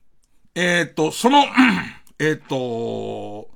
[0.54, 1.44] えっ、ー、と、その、
[2.18, 3.48] えっ、と、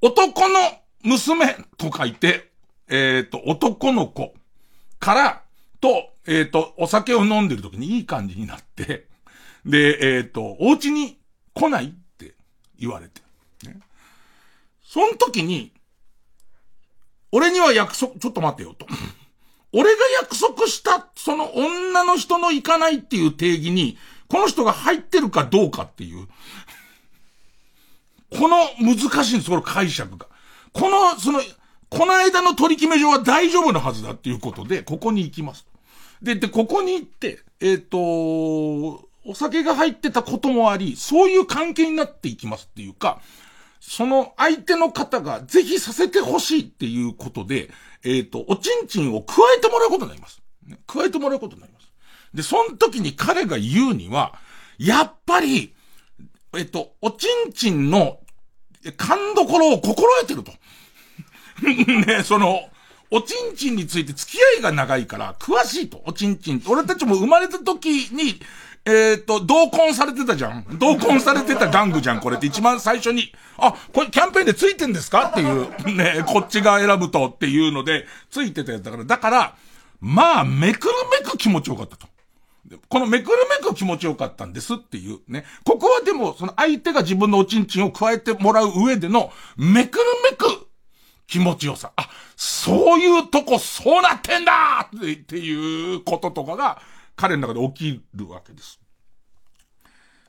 [0.00, 0.54] 男の
[1.02, 2.50] 娘と書いて、
[2.88, 4.34] えっ、と、男の子
[4.98, 5.42] から、
[5.80, 9.06] と、えっ、と、お酒を飲んでる時にいい感じになって、
[9.68, 11.18] で、えっ、と、お家に
[11.52, 12.34] 来ないって
[12.78, 13.20] 言われて。
[13.66, 13.78] ね、
[14.82, 15.72] その時に、
[17.30, 18.86] 俺には約束、ちょっと待てよと。
[19.72, 23.98] 俺が約束した、その女の人の行かないっていう定義に、
[24.28, 26.26] この人が入ってるかどうかっていう。
[28.30, 30.26] この難しいんです、この解釈が。
[30.72, 31.40] この、その、
[31.90, 35.66] この間の取り決め上は大丈夫なはずだっていうことで、ここに行きます。
[36.22, 43.20] で、で、ここに行って、えっ、ー、と、お酒が入ってたこともあり、そういう関係になっていきますっていうか、
[43.78, 47.68] その相手の方がぜひさせてほしいっていうことで、
[48.04, 50.40] えっ、ー、と、おちんちんを加えてもらうことになります。
[50.86, 51.92] 加えてもらうことになります。
[52.32, 54.34] で、その時に彼が言うには、
[54.78, 55.74] やっぱり、
[56.56, 58.20] えっと、おちんちんの
[58.96, 60.52] 勘どころを心得てると。
[62.06, 62.70] ね、その、
[63.10, 66.02] おちんちんについて付き合いが長いから詳しいと。
[66.06, 66.62] おちんちん。
[66.68, 68.40] 俺たちも生まれた時に、
[68.84, 70.78] えっ、と、同梱されてたじゃん。
[70.78, 73.32] 同梱されてた玩具じゃん、これって一番最初に。
[73.56, 75.28] あ、これキャンペーンで付いてんですか？
[75.30, 79.04] っていう、ね、こっちが選ぶとっていうので、付いてたやつだから。
[79.04, 79.56] だから、
[80.00, 82.06] まあ、めくるめく気持ちよかったと。
[82.88, 85.44] このめくるめく気持ちよかったんですっていうね。
[85.64, 90.68] ここはでも、その相手が自分のおちんちんを加えてもらう上での、めくるめく
[91.28, 91.92] 気持ちよさ。
[91.94, 96.80] あ、そういうとこそうなってんだっていうこととかが、
[97.14, 98.80] 彼の中で起きるわけです。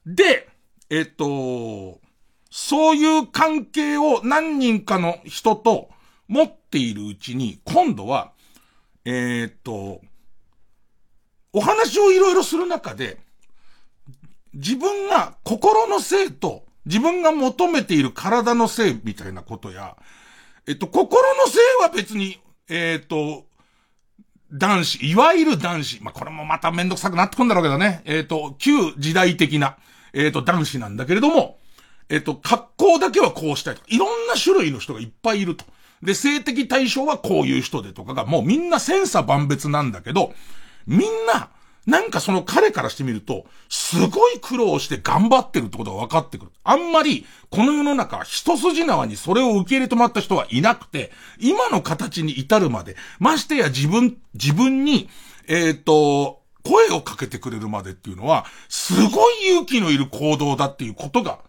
[0.05, 0.49] で、
[0.89, 1.99] えっと、
[2.51, 5.89] そういう関係を何人かの人と
[6.27, 8.33] 持っているうちに、今度は、
[9.05, 10.01] えっと、
[11.53, 13.19] お話をいろいろする中で、
[14.53, 19.95] 自分が心の性と自分が求めている体の性みたいなことや、
[20.70, 22.39] えっと、心の性は別に、
[22.70, 23.45] えっと、
[24.53, 26.03] 男子、いわゆる男子。
[26.03, 28.03] まあ、これもまためんどくさくなってくんだろうけどね。
[28.05, 29.78] えっと、旧時代的な、
[30.13, 31.57] えっと、男子なんだけれども、
[32.07, 33.88] えっと、格好だけはこうしたいとか。
[33.89, 35.65] いろんな種類の人がいっぱいいると。
[36.03, 40.36] で、性的対象はこういう人でとかが、もうみんな千差万別なんだけど、
[40.86, 41.49] みんな、
[41.86, 46.51] なんかその彼からしてみると、すごい苦労して頑張ってるってことが分かってくる。
[46.63, 55.09] あんまり、この世の中、一筋縄にそれを受け入れてもらった人はいなくて、今の形に至るまで、ましてや自分、自分に、
[55.47, 61.39] えっ、ー、と、声をかけてくれるまでっていうのは、すごい勇気のいる行動だっていうことが、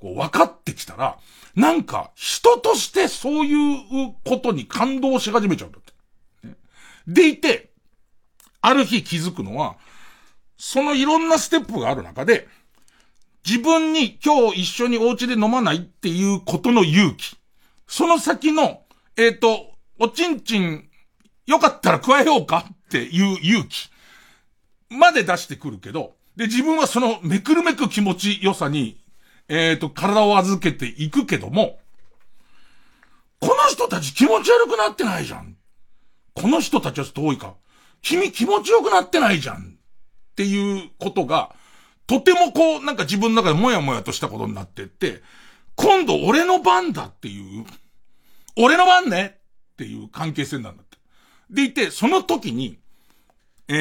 [0.00, 1.18] こう分かってきたら、
[1.54, 5.92] なんか、人としてそういうことに感動し始めちゃうんだって。
[7.06, 7.70] でいて、
[8.64, 9.76] ある日気づくのは、
[10.56, 12.48] そのいろんなステップがある中で、
[13.46, 17.36] 自分に今日一緒にお家で飲まないっていうことの勇気。
[17.86, 18.80] その先の、
[19.18, 20.88] えっ、ー、と、おちんちん、
[21.44, 23.90] よかったら加えようかっていう勇気。
[24.88, 28.98] まで出してくるけど、で、自分はそのめくるめく気持ち良さに、
[29.48, 31.78] えっ、ー、と、体を預けていくけども、
[33.40, 35.54] この人たち気持ち悪くなってないじゃん。
[36.32, 37.56] この人たちは遠いか。
[38.04, 39.56] 君気持ちよくなってないじゃん。
[39.56, 41.54] っていうことが、
[42.06, 45.22] とてもこう、なんか自分の中でもやもやとしたことになってって、
[45.74, 47.64] 今度俺の番だっていう、
[48.56, 49.38] 俺の番ね
[49.72, 50.98] っていう関係性なんだって。
[51.50, 52.78] でいて、その時に、
[53.68, 53.72] え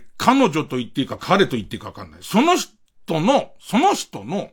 [0.00, 2.20] ー、彼女と言っていいか彼と言っていいかわかんない。
[2.22, 4.50] その人の、その人の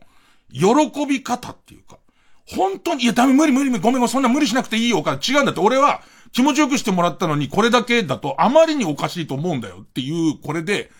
[0.53, 1.97] 喜び方っていうか、
[2.45, 6.01] 本当に、いやダメ無理無理無理ごめんごめんそんな無理しなくていいよか違うんだって俺は
[6.33, 10.91] 気持ちよくしてもらったのにこれだけだとあまりにおかしいと思うんだよっていう、これで、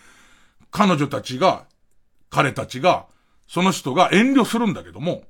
[0.70, 1.66] 彼女たちが、
[2.30, 3.06] 彼たちが、
[3.46, 5.24] その人が遠慮するんだけども、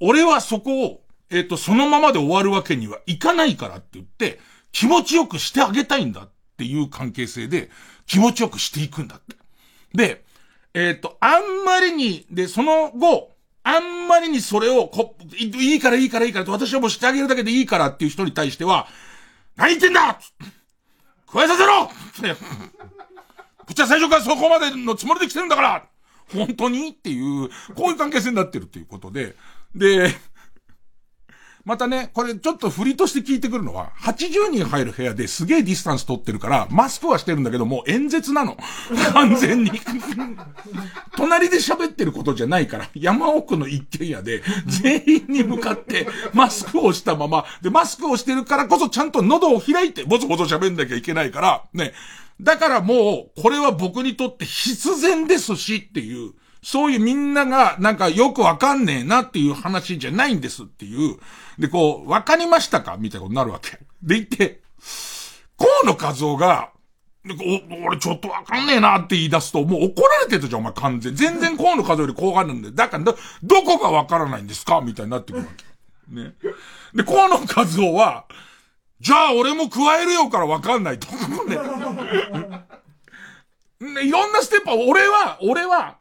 [0.00, 4.40] 俺はそこを、えっ、ー、と、そのままで終わるわけにはいかないからって言って、
[4.72, 7.70] 気持ちよくしてあげたいんだっていう関係性で、
[8.06, 9.36] 気持ちよくしていくんだって。
[9.94, 10.24] で、
[10.74, 13.32] えっ、ー、と、あんまりに、で、その後、
[13.64, 18.88] あんまりにそれをこ、いいからいいからいいからと私はもうしてあげるだけでいいからっていう人に対しては、
[19.60, 20.18] 何言ってんだ!
[21.26, 25.86] 食わさせろってこっちは最初からそこまでのつもりで来てるんだから
[26.32, 26.88] 本当に?
[26.88, 29.36] っていう、こういう関係性になってるっていうことで、
[29.74, 30.08] で、
[31.64, 38.56] またね、これちょっと振りとして聞いてくるのは、80人入る部屋ですげえディスタンス取ってるから、マスクはしてるんだけど、もう演説なの。
[39.12, 39.72] 完全に。
[41.16, 51.92] 隣で喋ってることじゃないから、山奥の一軒家で、全員に向かってマスクをしたまま、で、マスクをしてるからこそちゃんと喉を開いて、ボソボソ喋んなきゃいけないから、ね。
[52.40, 56.32] だからもう、これは僕にとって必然ですしっていう、
[56.62, 61.16] そういうみんながなんかよくわかんねえなっていう話じゃないんですっていう。
[61.58, 63.78] で、こう、わかりましたかみたいなことになるわけ。
[64.02, 64.60] で、言って、
[65.58, 66.70] 河野和夫が、
[67.26, 71.14] お、俺ちょっとわかんねえなって言い出すと、もう怒られてるじゃん、お前完全。
[71.14, 72.72] 全然河野和夫より後半なんで。
[72.72, 75.64] だから、ど、どこがわからないんですかみたいになってくるわけ。
[76.14, 76.34] ね。
[76.94, 78.26] で、河野和夫は、
[79.00, 81.48] じゃあ俺も加えるよからわかんないと思う。
[81.48, 81.56] ね。
[83.80, 85.99] ね、いろんなステップは、俺は、俺は、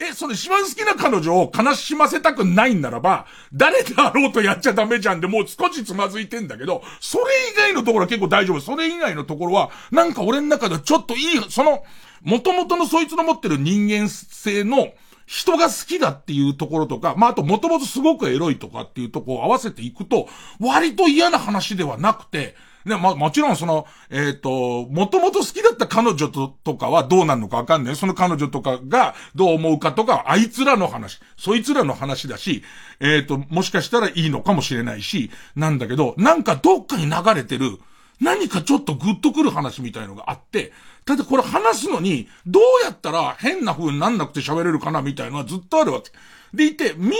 [0.00, 8.60] え、その一番好きな彼女を悲しませたくないんならば、誰であろうとやっちゃダメじゃんで、もう少しつまずいてんだけど、それ以外のところは結構大丈夫。
[8.60, 11.84] それ以外のところは、なんか俺の中ではちょっといい、その、
[12.22, 14.88] 元々のそいつの持ってる人間性の、
[15.26, 20.26] 人が好きだっていうところとか、まあ、あと元々すごくエロいとかっていうとこを合わせていくと、
[20.58, 27.96] 割と嫌な話ではなくて、ね、ま、もちろんその、えっ、ー、と、もともと好きだった彼女と、とかはどうなるのかわかんない。
[27.96, 32.62] その彼女とかがどう思うかとか、あいつらの話、そいつらの話だし、
[33.00, 37.78] えっ、ー、と、もしかしたらいいのかもしれないし、なんだけど、なんかどっかに流れてる、
[38.20, 40.72] 何かちょっとグッとくる話みたいのがあって、
[41.06, 46.10] ただこれ話すのに、どうやったら変な風になんなくて喋れるかなみたいのはずっとあるわけ。
[46.54, 47.16] でいて、みんな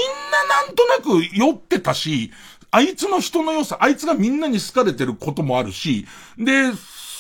[0.67, 2.31] なんとなく酔ってたし、
[2.71, 6.07] あいつの人の良さ、あいつがみんなに好かれてることもあるし、
[6.39, 6.73] で、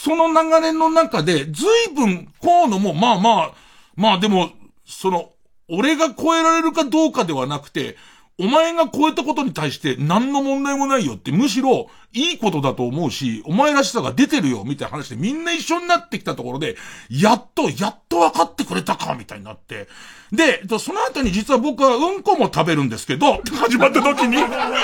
[0.02, 3.54] その流れの中で、随分、河野も、まあまあ、
[3.96, 4.50] まあでも、
[4.86, 5.32] その、
[5.68, 7.96] 俺が超えられるかどうかではなくて、
[8.38, 16.76] お前が超えたことに対して何の問題もないよって、むしろいいことだと思うし、お前らしさが出てるよ、みたいな話でみんな一緒になってきたところで、
[17.10, 19.88] やっと、やっと分かってくれたか、みたいになって。
[20.32, 24.36] で、その後に実は僕はうんこも食べるんですけど、 始まった時に、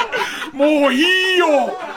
[0.53, 1.47] もういいよ。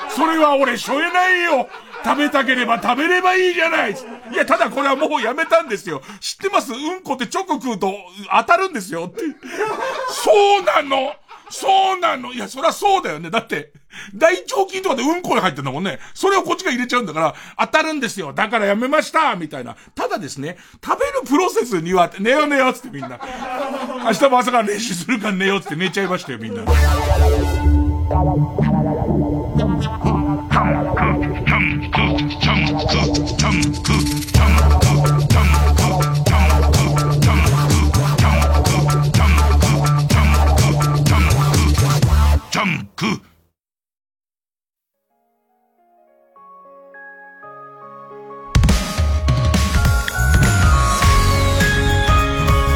[0.09, 1.67] それは俺しょえないよ。
[2.03, 3.91] 食べたければ食べればいいじゃない。
[4.31, 6.01] いや、ただこれはもうやめたんですよ。
[6.21, 6.71] 知ってます？
[6.71, 7.93] うんこってチョコ食うと
[8.31, 9.21] 当たるんですよって。
[10.11, 11.13] そうなの
[11.49, 13.29] そうなのいや、そりゃそうだよね。
[13.29, 13.73] だって、
[14.13, 15.99] 大腸菌とかでうんこに入ってんだもんね。
[16.13, 18.33] それをこっちが入れちゃうんだから、当たるんですよ。
[18.33, 19.75] だからやめましたみたいな。
[19.95, 23.19] ただですね、食べるプロセスには、寝よう寝よつってみんな。
[24.05, 26.63] 明日も朝から練習するから寝ようつって寝ちゃいましたよ、みんな。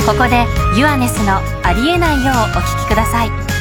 [0.06, 0.46] ここで
[0.78, 3.53] ユアネスの「ありえないよ」うお聞きください。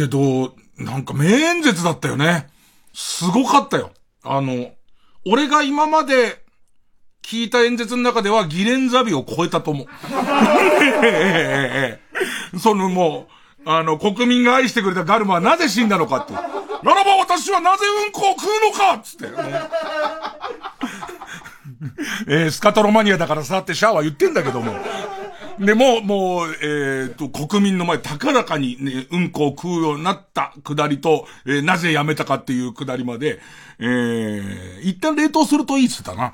[0.00, 2.48] けど、なんか名演説だったよね。
[2.94, 3.90] すごかったよ。
[4.22, 4.70] あの、
[5.26, 6.42] 俺が今まで
[7.22, 9.86] 聞いた演説の中ではギレンザビを超えたと思う。
[12.58, 13.28] そのも
[13.66, 16.32] う、あの、国民が愛してくれたガルマはなぜ死んだのかって。
[16.32, 16.40] な
[16.94, 19.26] らば私はなぜうんこを食うのかっつって。
[22.26, 24.74] えー、スカトロマニアだからさってシャアは言ってんだけども。
[25.60, 33.40] で、ももう、えっ、ー、と、国民の前高らかにね、うんこを食うようになったくだりと、えー、なぜやめたかっていうくだりまで、
[33.78, 36.32] えー、一旦冷凍するといいっつったな。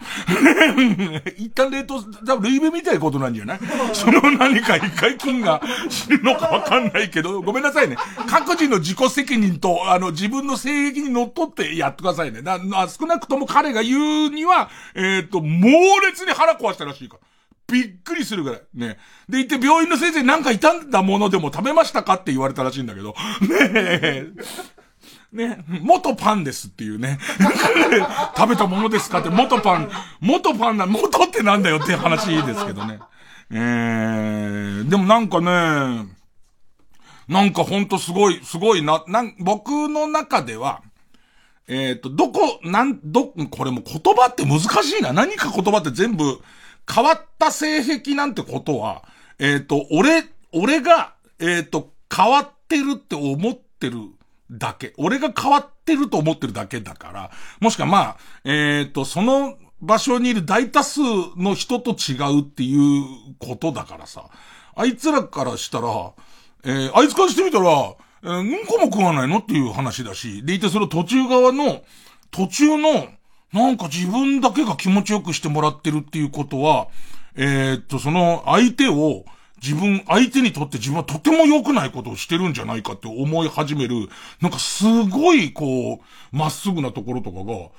[1.36, 3.58] 一旦冷凍、多分ルイベみたいなことなんじゃない？
[3.94, 7.96] その何か一回菌が死ぬのかわかんないけど、ごめんなさいね。
[8.28, 12.42] 各自の自己責任と、あの、自分の性癖に乗っ取ってやってくださいね。
[12.42, 12.58] な、
[12.88, 15.68] 少なくとも彼が言うには、えっ、ー、と、猛
[16.06, 17.35] 烈に腹壊したらしいから。
[17.68, 18.60] びっくりするぐらい。
[18.74, 18.98] ね。
[19.28, 23.14] で、行って病院の先生なんか傷んだものでも食べましたかって言われたらしいんだけど。
[23.40, 24.26] ねえ。
[25.32, 27.18] ね、元パンですっていうね。
[28.36, 29.90] 食べたものですかって、元パン、
[30.20, 33.00] 元パンな、元ってなんだよっていう話ですけどね。
[33.50, 36.06] えー、でもなんかね、
[37.28, 40.82] なんかほんとすごい、すごいな、なん、僕の中では、
[41.68, 45.12] えっ、ー、と、どこ、なん、ど、これも言葉って難しいな。
[45.12, 46.40] 何か言葉って全部、
[46.92, 49.04] 変わった性癖なんてことは、
[49.38, 53.98] えっ、ー、と、俺、俺が、えっ、ー、と、変わってるって思ってる
[54.50, 54.94] だけ。
[54.96, 57.30] 俺が変わってると思ってるだけだから、
[57.60, 61.00] もしくはまあ、えっ、ー、と、その場所にいる大多数
[61.36, 63.04] の人と違うっていう
[63.38, 64.30] ことだからさ、
[64.74, 66.12] あいつらからしたら、
[66.64, 71.82] えー、あいつからしてみたら、えー、うんこも食わないのっていう話だし、でいてその途中側の、
[72.30, 73.08] 途中の、
[73.56, 76.88] なんか自分だけが気持ちよくしてもらってるっていうことは、
[77.36, 79.24] えー、っと、その相手を、
[79.62, 84.10] 自分、相手にとって自分はとても良くないことをしてるんじゃないかって思い始める、
[84.42, 87.70] なんかすごいこう、まっすぐなところとかが、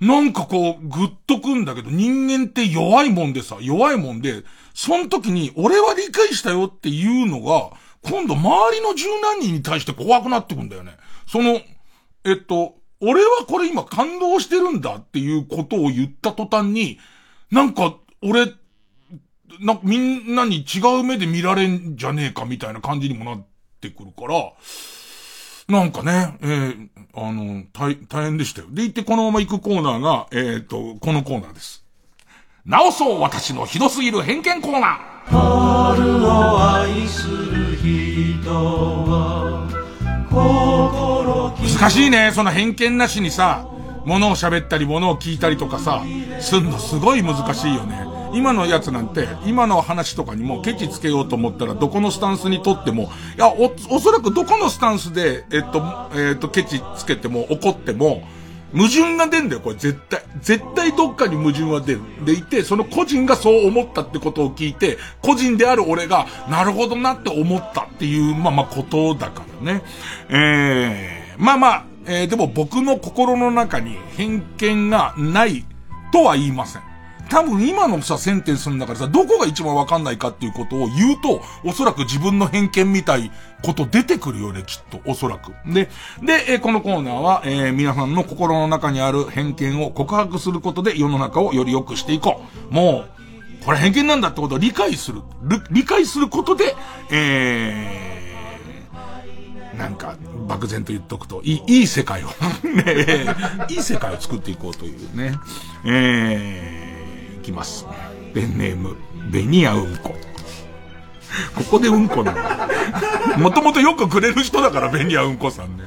[0.00, 10.96] なんかこう、ぐっとくんだけど、人間って弱いもんでさ、弱いもんで、その時に、俺は理解したよっていうのが、今度周りの十何人に対して怖くなってくんだよね。
[11.28, 11.60] その、
[12.24, 16.98] えっと、俺はこれ今感動してるんだっていうことを言った途端に、
[17.50, 18.46] なんか、俺、
[19.60, 23.46] な、みんなに違う目で見られんじゃねえかみたいな感じにもなっ
[23.80, 24.52] てくるから、
[25.68, 28.66] なんかね、えー、あの、大、大変でしたよ。
[28.70, 31.84] で、行ってこのまま行くコーナーが、えっ、と、このコーナーです。
[32.66, 35.10] 直そう私のひどすぎる偏見コーナー。
[35.26, 39.68] 春を愛する人は、
[41.58, 43.66] 難しいね、その偏見なしにさ、
[44.04, 46.02] 物を喋ったり物を聞いたりとかさ、
[46.40, 48.06] すんのすごい難しいよね。
[48.32, 55.82] 今のやつなんて、今の話とかにもケチつけようと思ったら、どこのスタンスにとっても、いや、お、おそらくどこのスタンスで、えっと、
[56.14, 58.22] えっと、ケチつけても怒っても、
[58.72, 60.22] 矛盾が出んだよ、これ絶対。
[60.40, 62.02] 絶対どっかに矛盾は出る。
[62.24, 69.82] でいて、その個人がそう思ったってことを聞いて、個人である俺が、なるほどなって思ったっていう、まあまあことだからね。
[70.28, 75.64] ええー、まあまあ、えー、でも僕の心の中に偏見がない
[76.12, 76.82] とは言いません。
[77.30, 83.30] 多分今のさ、センテンスの中でさ、どこが一番わかんないかっていうことを言うと、おそらく自分の偏見みたい
[83.64, 85.00] こと出てくるよね、きっと。
[85.06, 85.52] おそらく。
[85.72, 85.88] で、
[86.22, 92.74] で、え、このコーナーは、えー、皆さんの心の中にある偏見を告白することで世の中をより良くしていこう。
[92.74, 93.04] も
[93.62, 95.22] う、これ偏見なんだってことを理解する。
[95.70, 96.74] 理解することで、
[97.12, 98.29] えー、
[99.80, 100.14] なんか、
[100.46, 102.26] 漠然と言っとくと、いい、いい世界を
[102.68, 103.34] ね、
[103.70, 105.38] いい世界を作っていこうというね。
[105.84, 106.90] えー
[107.40, 107.86] いきます。
[108.34, 108.96] ペンネーム、
[109.30, 110.14] ベニヤうんこ。
[111.54, 112.34] ここでうんこな
[113.32, 113.38] の。
[113.38, 115.84] もともとよくくれる人だから、ベニヤうんこさんね。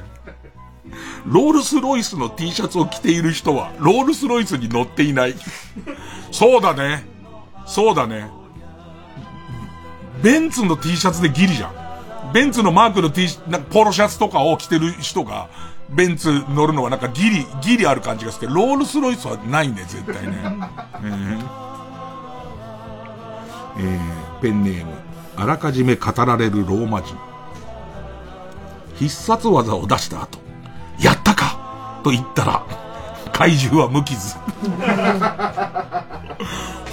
[1.24, 5.34] ロールスロイスの T シャツを着ている人は、ロールスロイスに乗っていない。
[6.32, 7.06] そうだね。
[7.66, 8.28] そうだね。
[10.20, 11.83] ベンツの T シャツでギリじゃん。
[12.34, 15.48] ベンツのマークの T なんかポロシャツとかを着てる人が、
[15.88, 20.38] ベンツ乗るのはなんかギリ、ギリある感じがするけど、ロールスロイスはないね、絶対ね。
[21.04, 21.38] えー、
[23.78, 24.92] えー、ペンネーム、
[25.36, 27.16] あらかじめ語られるローマ人。
[28.96, 30.40] 必殺技を出した後、
[30.98, 32.64] やったかと言ったら、
[33.32, 34.34] 怪獣は無傷。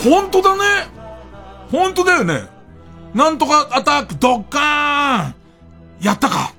[0.08, 0.64] 本当だね
[1.72, 2.61] 本当だよね
[3.14, 5.36] なんとかアタックドッカーン
[6.02, 6.54] やったか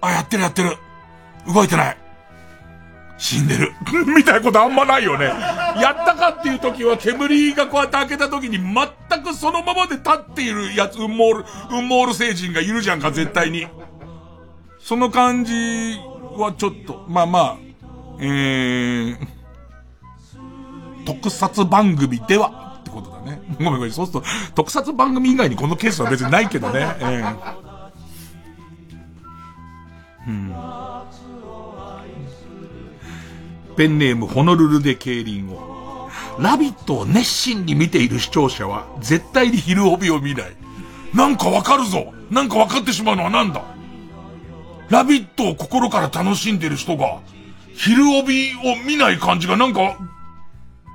[0.00, 0.76] あ、やってるやってる。
[1.52, 1.96] 動いてない。
[3.18, 3.72] 死んでる。
[4.16, 5.26] みたいなことあんまないよね。
[5.26, 11.44] やったかっていう時は煙がこうやって開けた時に全くそのままで立っているやつ、ウンモール、
[11.76, 13.66] ウンモール星人がいるじゃんか、絶対に。
[14.80, 15.52] その感じ
[16.36, 17.56] はちょっと、まあまあ、
[18.18, 19.16] えー、
[21.04, 22.61] 特撮番組では
[23.22, 23.40] ね。
[23.58, 26.96] ごめんごめん、そうすると、特撮番組以外にこのケースは別にないけどね。
[27.00, 27.54] えー、
[30.28, 30.54] うん。
[33.76, 35.72] ペンネームホノルルで競輪を。
[36.38, 40.56] ラビットを熱心に見ている視聴者は絶対に昼帯を見ない。
[41.14, 43.62] なんかわかるぞなんかわかってしまうのはなんだ
[44.88, 47.20] ラビットを心から楽しんでる人が、
[47.74, 49.96] 昼帯を見ない感じがなんか、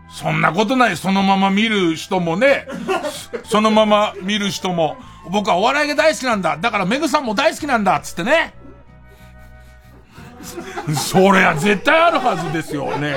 [0.10, 0.98] そんなことない。
[0.98, 2.68] そのまま見る人もね、
[3.46, 4.98] そのまま見る人も、
[5.30, 6.58] 僕はお笑いが大好きなんだ。
[6.58, 8.00] だからメグさんも大好きなんだ。
[8.00, 8.54] つってね。
[10.96, 13.16] そりゃ絶対あるはずですよね。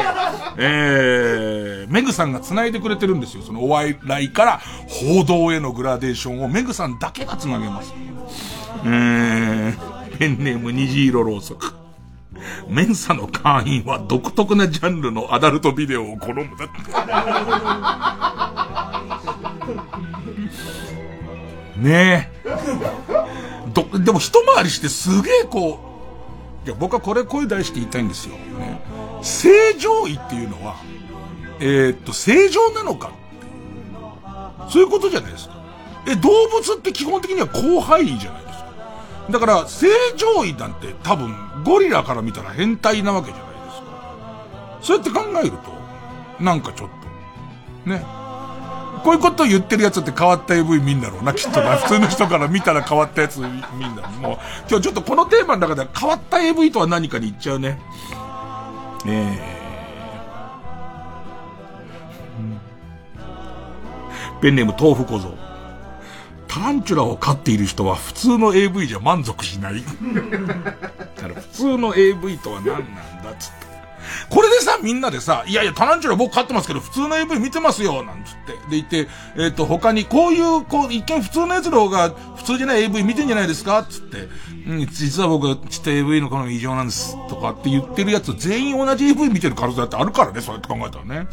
[0.57, 3.43] えー、メグさんが繋いでくれてるんですよ。
[3.43, 7.95] そのお笑いから報道へのグラデーションをメグさんだけが繋げます。
[8.85, 11.80] えー、ペンネーム虹色ろうそく。
[12.69, 17.41] メンサの会員は独特なジャンルのアダルトビデオを好むだって。
[21.81, 22.51] ねえ。
[23.73, 25.81] ど、でも一回りしてすげえこ
[26.65, 28.37] う、いや、僕はこれ声出して言いたいんですよ。
[28.37, 28.81] ね、
[29.23, 30.77] 正常位っていうのは、
[31.59, 33.13] えー、っと、正常なのか
[34.69, 35.55] そういうことじゃないですか。
[36.07, 38.67] え、動物って基本的には広範囲じゃないですか。
[39.31, 41.35] だから、正常位なんて多分、
[41.65, 44.79] ゴリラから見たら変態なわけじゃないですか。
[44.83, 46.89] そうやって考えると、なんかちょっ
[47.85, 48.21] と、ね。
[49.05, 51.77] こういうことを言ってるやつって変わった AV 見んだろうな、きっとな。
[51.79, 54.21] 普通の人から見たら変わったやつ見んだろう。
[54.21, 54.39] もう、
[54.69, 57.81] 今日ちょっとこのテーマの中で変わった AV とは何かに言っちゃうね。
[59.07, 65.50] えー、ペンネーム豆腐小僧。
[66.51, 69.85] タランチュラを飼っている人は普通の AV じゃ満足しない。
[71.15, 73.61] だから普通の AV とは何なんだっつって。
[74.29, 78.53] これでさ、みんなでさ、いやいや、タランチュラ僕飼ってますけど、普通の AV 見てますよ、なんつって。
[78.53, 84.29] で言って、えっ、ー、と、他に、こういう、こう、一見普通の奴らが、普通じゃない AV 見てんじゃないですかつって。
[84.67, 87.17] うん、実は僕はちっちゃい AV の好み異常なんです。
[87.29, 91.29] とかって言ってるやつ、全員同じ AV 見てる可能性だってあるからね、そうやって考えたらね。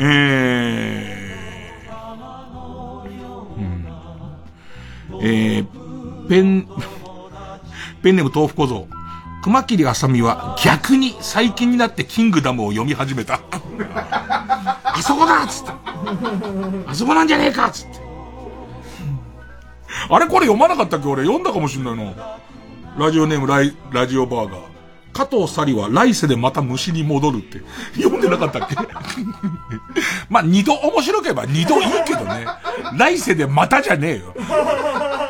[0.00, 1.39] えー、
[5.20, 6.66] えー、ペン、
[8.02, 8.88] ペンネーム豆腐小僧。
[9.42, 13.40] 熊切あさみは逆に最近になってキングダムを読み始めた。
[14.84, 15.72] あそこだっつって。
[16.86, 18.00] あそこなんじゃねえかっつって。
[20.10, 21.22] あれこれ読まなかったっけ俺？
[21.24, 22.14] 読んだかもしんないの。
[22.98, 24.60] ラジオネームライ、ラジオバーガー。
[25.12, 27.60] 加藤サリは来世でまた虫に戻るって。
[28.00, 28.76] 読んでなかったっけ？
[30.30, 32.46] まあ、二度面白ければ二度いいけどね。
[32.96, 34.34] 来世でまたじゃねえよ。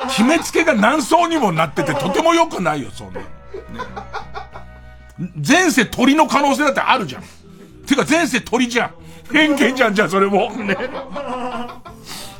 [0.08, 3.20] 決めつけが何層にもなっててとても良くないよ、そんな。
[5.46, 7.22] 前世鳥の可能性だってあるじゃん。
[7.86, 8.90] てか前世鳥じゃん。
[9.32, 10.50] 偏見じゃん、じゃあそれも。
[10.56, 10.76] ね。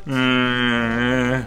[0.07, 1.45] えー。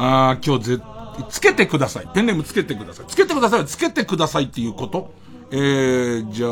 [0.00, 0.82] あー、今日ぜ、
[1.28, 2.08] つけてください。
[2.14, 3.06] ペンネームつけてください。
[3.06, 3.66] つけてください。
[3.66, 5.12] つけてくださいっていうこと
[5.50, 6.50] えー、じゃあ、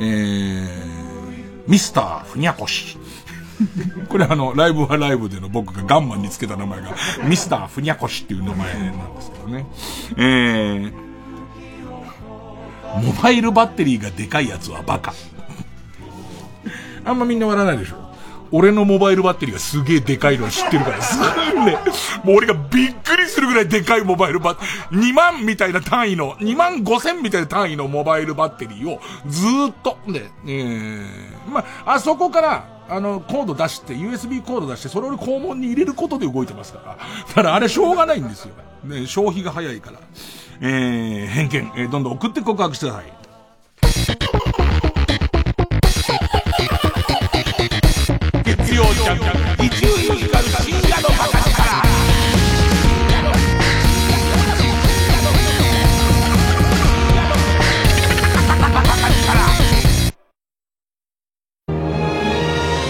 [0.00, 2.98] えー、ミスターふにゃこし。
[4.08, 6.94] これあの、ライブはライブでの僕がガンマンにつけた名前が、
[7.24, 9.66] ミスターふにゃこしっていう名前なんですけどね。
[10.16, 10.92] えー、
[13.02, 15.14] モバイルバッテリーがでかいやつはバカ。
[17.04, 18.01] あんまみんな笑わないでしょ。
[18.52, 21.78] 俺のモバイルバッテリーがすげえでかいの知ってるからすね。
[22.22, 36.96] もう俺がびっくりするぐらいでかいモバイルバッテリー、2万みたいな単位の、2万5千みたいな単位のモバイルバッテリーをずーっと、で、えー、まあ、あそこから、あの、コード出して、USB コード出して、それを肛門に入れることで動いてますから。
[37.28, 38.54] だからあれしょうがないんですよ。
[38.84, 39.98] ね、消費が早いから。
[40.60, 43.21] えー、偏見、えー、どんどん送って告白してください。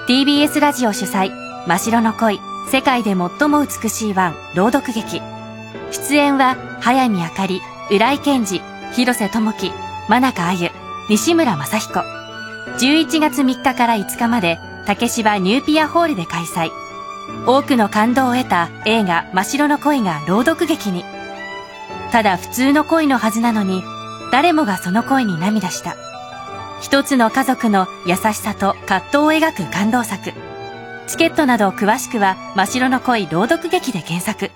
[0.09, 1.33] TBS ラジオ主催
[1.67, 2.41] 真白の恋。
[2.73, 5.21] 世界で最も美しいワン朗読劇。
[5.91, 8.63] 出演は早見あかり浦井健二
[8.95, 9.71] 広瀬智樹
[10.09, 10.71] 真中あゆ
[11.11, 12.01] 西村雅彦。
[12.79, 16.71] 11月3日から5日まで竹芝ニューピアホールで開催。
[17.47, 21.05] 多くの感動を得た映画「真白の恋」が朗読劇に。
[22.13, 23.85] ただ普通の恋のはずなのに
[24.33, 25.97] 誰もがその恋に涙した。
[26.81, 30.33] 一つの家族の優しさと葛藤を描く感動作。
[31.07, 34.51] チケットなど詳しくは「真白の恋朗読劇」で検索。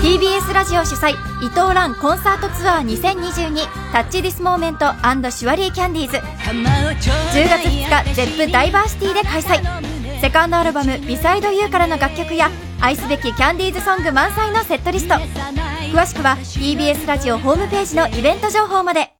[0.00, 4.86] TBS ラジオ主催伊藤蘭コンサートツアー2022 Touch this moment
[5.30, 10.20] surely Candies 10月2日 Zepp DiverCity で開催。
[10.20, 12.50] セカンドアルバム「Beside you からの楽曲や
[12.80, 15.14] 愛すべきキャンディーズソング満載のセットリスト。
[15.14, 19.12] 詳しくは TBS ラジオホームページのイベント情報まで。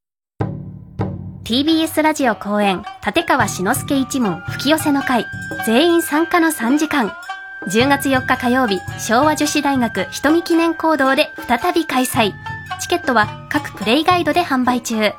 [1.45, 5.25] TBS ラジオ公演立川志の輔一門吹き寄せの会。
[5.67, 7.13] 全員参加の3時間。
[7.69, 12.33] 10月4日火曜日昭和女子大学瞳記念講堂で再び開催。
[12.81, 15.13] チケットは各プレイガイドで販売中。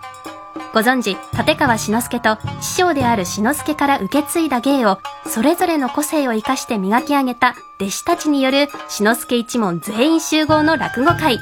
[0.76, 11.40] ご存知立川志の輔と師匠である志の輔から受け継いだ芸をそれぞれの個性を生かして磨き上げた弟子たちによる志の輔一門全員集合の落語会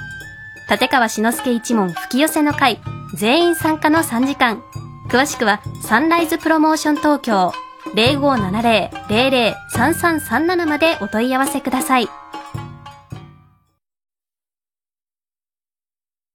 [0.69, 2.79] 立川志の輔一門吹き寄せの会
[3.15, 4.61] 全員参加の3時間
[5.09, 7.53] 詳しくはサンライズプロモーション東京
[7.95, 12.07] 0570-003337までお問い合わせください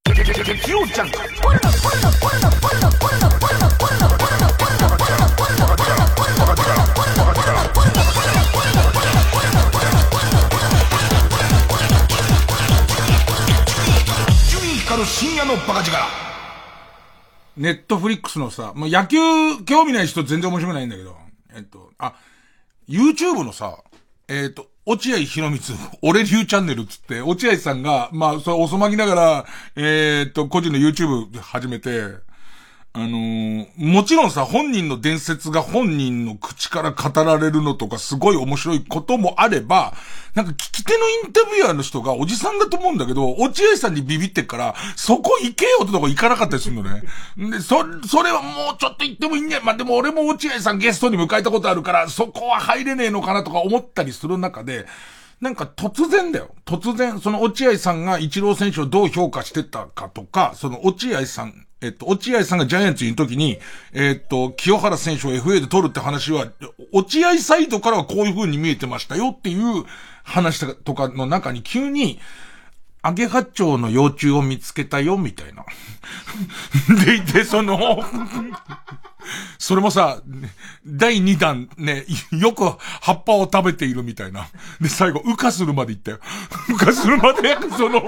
[0.05, 1.19] 月曜ジャンク
[15.19, 15.97] 深夜のバカ力。
[17.57, 19.19] ネットフリックスのさ、まあ、野球
[19.65, 21.17] 興味ない人全然面白くないんだけど、
[21.57, 22.15] えっと、あ、
[22.89, 23.79] YouTube のさ、
[24.29, 32.01] えっと、落合博光、俺流チャンネルつって、落合さんが、まあ、それ遅まきながら、えっと、個人の YouTube 始めて、
[32.99, 39.95] あのーもちろんさ、本人の伝説が本人の口から語られるのとかすごい面白いこともあれば、
[40.35, 47.03] なんか聞き手のインタビュアーの人がおじさんだと思うんだけど、落合さんにビビってから、そこ行けよってとこ行かなかったりするのね。
[47.37, 54.87] で、そ、それはもうちょっと言ってもいいんじゃまあ、でも俺も落合さんゲストに迎えたことあるから、そこは入れねえのかなとか思ったりする中で、
[55.41, 56.55] なんか突然だよ。
[56.65, 63.59] 突然、その落合さんがイチロー選手をどう評価してたかとか、その落合さん、えっと、落合さんがジャイアンツにいる時に、
[63.93, 66.49] えっと、清原選手を FA で取るって話は、
[66.93, 69.85] 落合サイドからはこういう風に見えてましたよっていう
[70.25, 72.19] 話とかの中に急に、
[73.01, 75.65] アゲハチョウの幼虫を見つけたよ、みたいな。
[77.05, 78.05] でいて、その、
[79.59, 80.21] それもさ、
[80.85, 82.65] 第2弾ね、よく
[83.01, 84.49] 葉っぱを食べているみたいな。
[84.81, 86.19] で、最後、羽化するまで行ったよ。
[86.69, 88.03] 羽化するまで、その、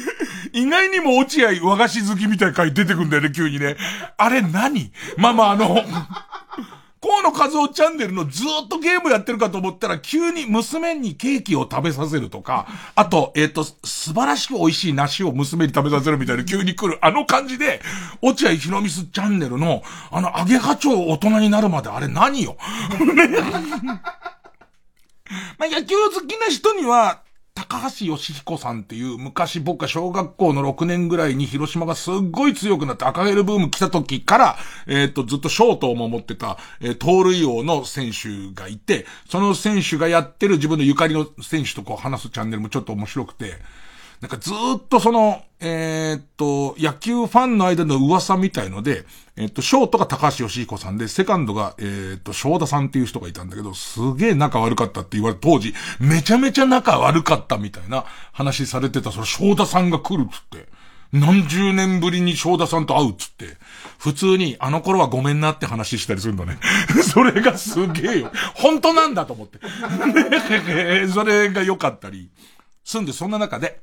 [0.52, 3.76] 意外にも落合和菓子好きみたいな回出てくんだよね、急にね。
[4.16, 4.92] あれ何？
[5.16, 5.84] まあまあ、あの、
[7.00, 17.80] 河野和夫チャンネルのずーっとゲームやってるかと思ったら、急に娘にケーキを食べさせるとか、あと、えっ、と、素晴らしく美味しい梨を娘に食べさせるみたいな急に来る、あの感じで、
[18.22, 22.56] 落合ひろみすチャンネルの、あの、揚げ課長大人になるまであれ何よ？
[25.58, 27.22] まあ、野球好きな人には、
[27.56, 43.54] 高橋義彦さんっていう昔僕が小学校の6年ぐらいに広島がすっごい強くなって赤ヘルブーム来た時から、えっ、と、ずっとショートを守ってた、えー盗塁王の選手がいて、その選手がやってる自分のゆかりの選手とこう話すチャンネルもちょっと面白くて、
[44.20, 49.04] なんかずっとその、えーっと、野球ファンの間の噂みたいので、
[49.36, 60.68] えーっと、ショートが高橋義彦さんで、セカンドが、えーっと、正田さんっていう人がいたんだけど、すげえ仲悪かったって言われ、当時、めちゃめちゃ仲悪かったみたいな話されてた、その正田さんが来るっつって。
[61.12, 63.56] 何十年ぶりに正田さんと会うっつって、
[63.98, 66.58] 普通にあの頃はごめんなって話したりするんだね。
[67.02, 68.32] それがすげえよ。
[68.54, 69.58] 本当なんだと思って。
[71.12, 72.30] それが良かったり。
[72.84, 73.80] すんで、そんな中で、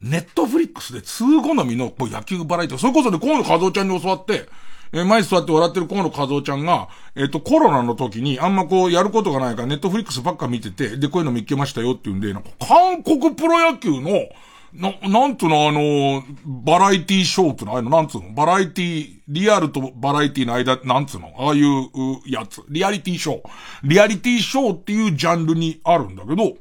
[0.00, 4.48] ネットフリックスで通好みのこう野球バラエティそれこそね、河野和夫ちゃんに教わって、
[4.92, 14.28] えー前座って笑ってる河野和夫ちゃんが、えっ、と、コロナの時にあんまこうやることがないからネットフリックスばっか見てて、で、こういうの見っけましたよって言うんで、なんか韓国プロ野球の、
[14.72, 21.90] な、なんつうの、あの、バラエティショーっての、ああいうの、なんつうの、バラエティ、リアルとバラエティの間、なんつうの、ああいう
[22.26, 23.48] やつ、リアリティショー。
[23.84, 26.56] リアリティショーっていうジャンルにあるんだけど、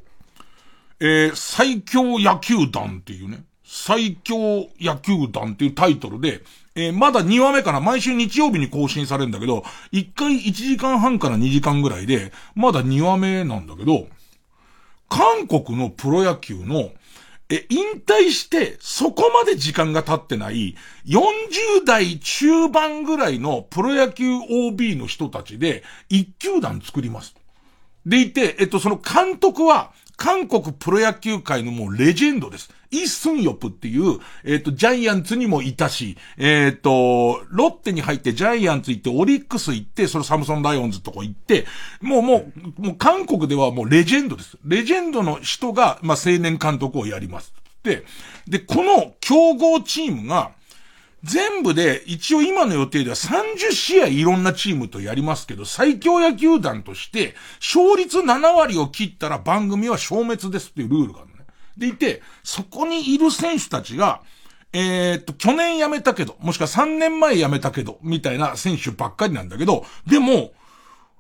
[1.00, 6.42] えー最強野球団っていうね、最強野球団っていうタイトルで、
[6.76, 14.08] えーまだ2話目かな、毎週日曜日に更新されるんだけど、1回1時間半から2時間ぐらいで、まだ2話目なんだけど、
[15.10, 16.92] 韓国のプロ野球の、
[17.50, 20.76] え、引退して、そこまで時間が経ってない、
[21.06, 27.36] 40代中盤ぐらいのプロ野球 OB の人たちで、一球団作ります。
[28.06, 32.70] でいて、えっと、その監督は、韓国プロ野球界のもうレジェンドです。
[32.90, 41.66] イ・スンヨプっていう、えっと、ジャイアンツにもいたし、えっと、ロッテに入ってジャイアンツ行って、オリックス行って、そのサムソンライオンズとこ行って、
[42.02, 44.58] もうもう、もう韓国ではもうレジェンドです。
[44.66, 47.54] レジェンドの人が、まあ、青年監督をやります。
[47.84, 48.04] で、
[48.48, 50.57] で、この競合チームが、
[51.24, 61.46] 全部で、一応今の予定では30試合いろんなチームとやりますけど、最強野球団として、勝率7割を切ったら番組は消滅ですっていうルールがあるね。
[61.78, 64.22] でいて、そこにいる選手たちが、
[64.74, 70.52] えーっと、去年辞めたけど、もしくは3年前辞めたけど、みたいな選手ばっかりなんだけど、でも、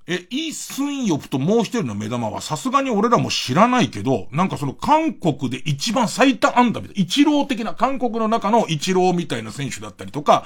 [0.10, 10.45] え、イ・スンヨプともう一人の目玉はさすがに俺らも知らないけど、なんかその韓国で一番最多安打みたいな、一郎的な、韓国の中の一郎みたいな選手だったりとか、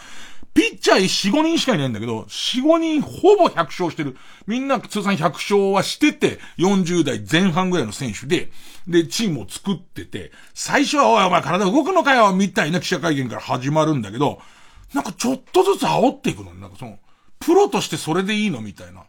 [0.56, 4.18] ピッチャー4、5人しかいないんだけど、4、5人ほぼ100勝してる。
[4.48, 8.50] みんな通算100勝はしてて、40代前半ぐらいの選手で、
[8.88, 14.42] で、チームを作ってて、最初は、おいお前体動くのかよみたいな記者会見から始まるんだけど、
[14.94, 16.98] なんかちょっとずつ煽っていくのねなんかその、
[17.40, 19.04] プロとしてそれでいいのみたいな。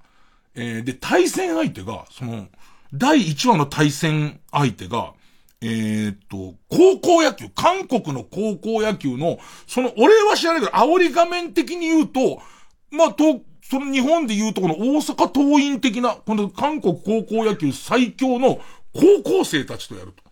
[0.55, 2.49] えーで、対戦相手が、その、
[2.93, 5.15] 第1話の対戦相手が、
[5.63, 12.43] えーっと、高校野球、韓国の高校野球の、その、俺は知らないけど、煽り画面的に言うと、
[12.91, 18.61] まあ、と、その日本で言うとこの大阪桐蔭的な、この韓国高校野球最強の
[18.93, 20.23] 高校生たちとやると。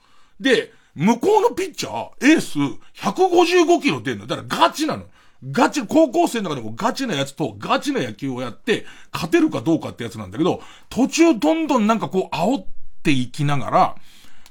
[0.41, 2.59] で、向こうのピッチャー、エース、
[3.01, 4.27] 155キロ出るの。
[4.27, 5.05] だからガチなの。
[5.49, 10.61] ガチ、高校生の中でもガチなやつとガチな野球をやって、勝てるかどうかってやつなんだけど、
[10.91, 12.67] 途中どんどんなんかこう煽っ
[13.03, 13.97] ていきながら、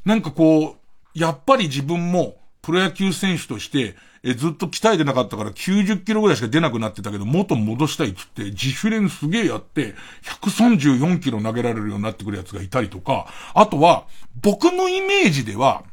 [0.05, 0.77] なんかこ
[1.15, 14.05] う、やっぱり自分もプロ野球選手として、え、ずっと鍛えてなかったから90キロぐらいしか出なくなってたけど、元戻したいっつって、自主練すげえやって、134キロ投げられるようになってくるやつがいたりとか、あとは、
[14.41, 15.83] 僕のイメージでは、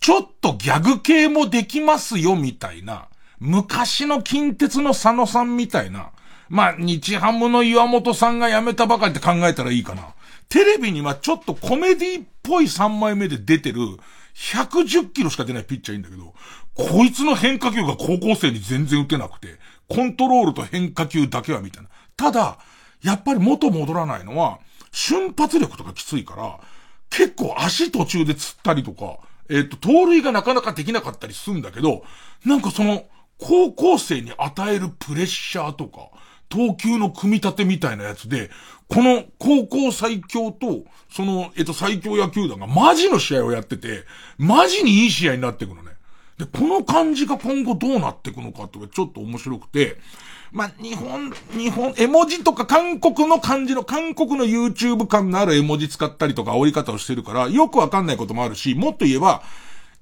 [0.00, 3.08] ちょっとギャグ系もできますよ、みたいな。
[3.42, 6.12] 昔の近鉄の佐野さんみたいな。
[6.48, 10.14] まあ、日ハムの岩本さんが辞めたばかりって考えたらいいかな。
[10.48, 13.80] テレビにはちょっとコメディっぽい3枚目で出てる、
[14.34, 16.34] 110キロしか出ないピッチャーいいんだけど、
[16.74, 21.88] こいつの変化球が高校生に全然打てなくて、コントロールと変化球だけはみたいな。
[22.16, 22.58] ただ、
[23.02, 24.60] やっぱり元戻らないのは、
[24.92, 26.60] 瞬発力とかきついから、
[27.10, 29.18] 結構足途中で釣ったりとか、
[29.48, 32.04] えっ、と、盗塁がなかなかできなかったりするんだけど、
[32.44, 33.04] なんかその、
[33.38, 36.10] 高校生に与えるプレッシャーとか、
[36.48, 38.50] 投球の組み立てみたいなやつで、
[38.88, 44.04] この高校最強と、その、えっと、最強野球団がマジの試合をやってて、
[44.36, 45.92] マジにいい試合になっていくのね。
[46.38, 49.96] で、この感じが今後どうなっていくのかとかちょっと面白くて、
[50.50, 59.42] まあ、日本、日本、絵文字とか韓国の感じの、韓国の YouTube 感のある絵文字使ったりとか煽り方をしてるから、よくわかんないこともあるし、もっと言えば、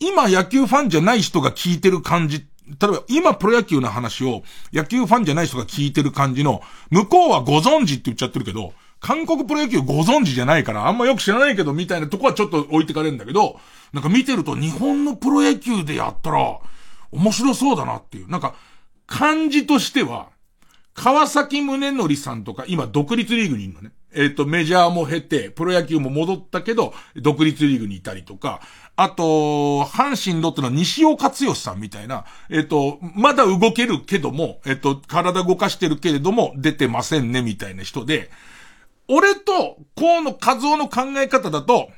[0.00, 2.44] 今野球ファンじゃない人が聞いてる感じ、
[2.78, 4.42] 例えば今プロ野球の話を
[4.72, 13.58] 野球ファンじゃない人が聞いてる感じの、向こうはご存知って言っちゃってるけど、韓国プロ野球ご存知じゃないから、あんまよく知らないけどみたいなとこはちょっと置いてかれるんだけど、
[13.92, 16.58] なんか見てると日本のプロ野球でやったら、
[17.10, 18.28] 面白そうだなっていう。
[18.28, 18.54] なんか、
[19.06, 20.28] 感じとしては、
[20.94, 23.90] 川崎宗則さんとか、今独立リーグにいるのね。
[24.12, 28.60] えっ、と、メジャーも経て、プロ野球も戻ったけど、独立リーグにいたりとか、
[29.02, 38.30] あと、阪神ロッテの西尾勝義さんみたいな、えっ、と、まだ動けるけども、えっ、と、体動かしてるけれども、出てませんね、みたいな人で、
[39.08, 41.88] 俺と、河野和夫の考え方だと、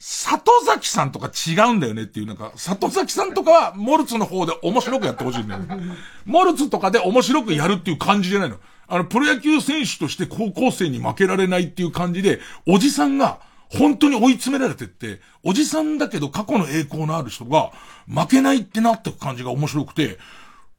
[0.00, 5.78] 里崎さんとか違うんだよねっていう、なんか、里崎さんとかは、モルツの方で面白くやってほしいんだよね。
[6.26, 8.58] モルツとかで面白くやるっていう感じじゃないの。
[8.86, 13.40] あの、プロ野球選手として高校生に負けられないっていう感じで、おじさんが、
[13.70, 17.72] 本当に追い詰められてって、おじさんだけど過去の栄光のある人が、
[18.06, 20.18] 負けないってなってく感じが面白くて、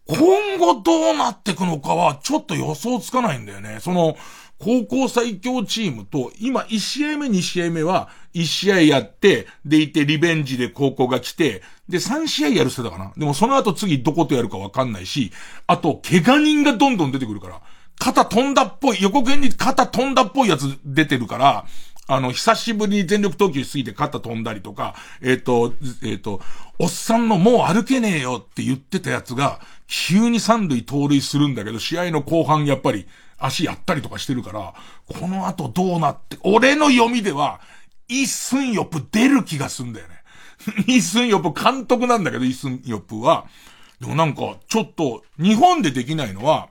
[0.07, 3.77] 今後どうなってくのかは、ちょっと予想つかないんだよね。
[3.79, 4.17] その、
[4.57, 13.13] 高校最強チームと、今1試合目2試合目は、1試合やって、でいてリベンジで高校が来て、で3試合やるってたかな。
[13.15, 15.31] でもその後次どことやるかわかんないし、
[15.67, 17.61] あと、怪我人がどんどん出てくるから、
[17.99, 21.65] 肩飛んだっぽい、横剣に肩飛んだっぽいやつ出てるから、
[22.12, 26.41] あの、久しぶりに全力投球しすぎて肩飛んだりとか、えっ、ー、と、えっ、ー、と、
[26.80, 33.07] おっさんのもう歩けねえよって言ってたやつが、急に三塁盗塁するんだけど、試合の後半やっぱり、
[33.38, 34.74] 足やったりとかしてるから、
[35.20, 37.62] この後どうなって、俺の読みでは、
[38.07, 40.16] イ・スンヨプ出る気がすんだよね。
[40.88, 43.45] イ・スンヨプ監督なんだけど、イ・スンヨプは。
[44.01, 46.70] でもなんか、ちょっと、日本でできないのは、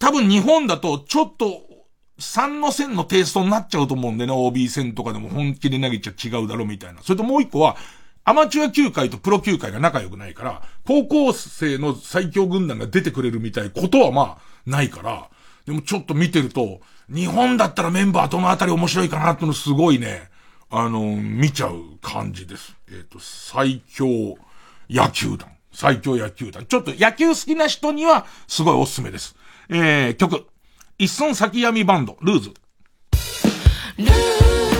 [0.00, 1.73] 多分日本だと、ちょっと、
[2.18, 7.02] 3の線のテイストになっちゃうと思うんでね、OB 戦とかでも本気で投げちゃ違うだろうみたいな。
[7.02, 7.76] それともう一個は、
[8.24, 15.28] アマチュア球界とプロ球界が仲良くないから、高校生の最強軍団が出てくれるみたいことはまあ、ないから、
[15.66, 16.80] でもちょっと見てると、
[17.12, 20.30] 日本だったらメンバーどのあたり面白いかなってのすごいね、
[20.70, 22.76] あの、見ちゃう感じです。
[22.88, 24.36] えっ、ー、と、最強
[24.88, 25.50] 野球団。
[25.72, 26.64] 最強野球団。
[26.64, 29.36] ちょっと野球好きな人にはすごいおすすめです。
[29.68, 30.46] えー、曲。
[30.96, 32.54] 一寸先闇バンド、ルーズ。
[33.98, 34.73] ルーズ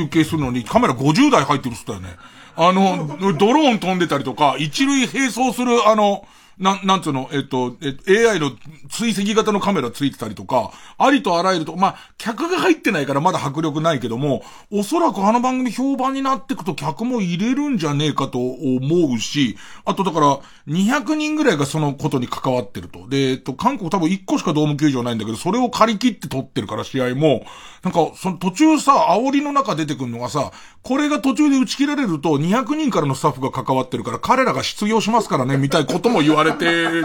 [0.00, 2.16] 中継するのにカメラ50台入ってるっつったよね。
[2.56, 6.26] あの、ドローン飛んでたりとか、一塁並走するあの、
[6.60, 7.76] なん、なんつうの、えっと、
[8.06, 8.52] え AI の
[8.90, 19.56] 追跡型のカメラついてたりとか、ありとあらゆると、まあ、客が入ってないからまだ迫力ないけども、おそらくあの番組評判になってくと客も入れるんじゃねえかと思うし、
[19.86, 20.38] あとだから、
[20.68, 23.08] 200人ぐらいがそのことに関わってると。
[23.08, 27.42] で、えっと、韓国多分1個しかドーム球場ないんだけど、それを借り切って撮ってるから試合も、
[27.82, 37.02] なんか、その途中さ、煽りの中出てくるのがさ、これが途中で打ち切られると200人からのスタッフが関わってるから彼らが失業しますからね、みたいなことも言われて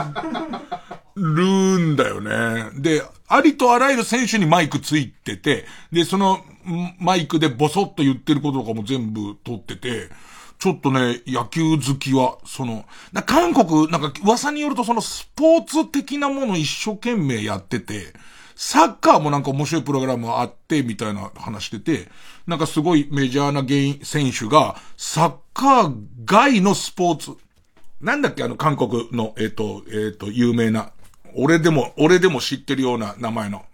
[1.15, 2.71] るんだよね。
[2.79, 6.43] で、ありとあらゆる選手にマイクついてて、で、その
[6.99, 10.09] マイクでボソッと言ってることとかも全部撮ってて、
[10.57, 12.85] ちょっとね、野球好きは、その、
[13.25, 18.13] 韓国、なんか噂によるとそのスポーツ的なもの一生懸命やってて、
[18.55, 22.09] サッカーもなんか面白いプログラムあって、みたいな話してて、
[22.47, 25.93] なんかすごいメジャーな芸選手が、サッカー
[26.23, 27.31] 外のスポーツ、
[28.01, 30.91] なんだっけあの韓国の、えっ、ー、と、えっ、ー、と、有名な、
[31.35, 33.65] 俺でも、俺でも知ってるような名前の、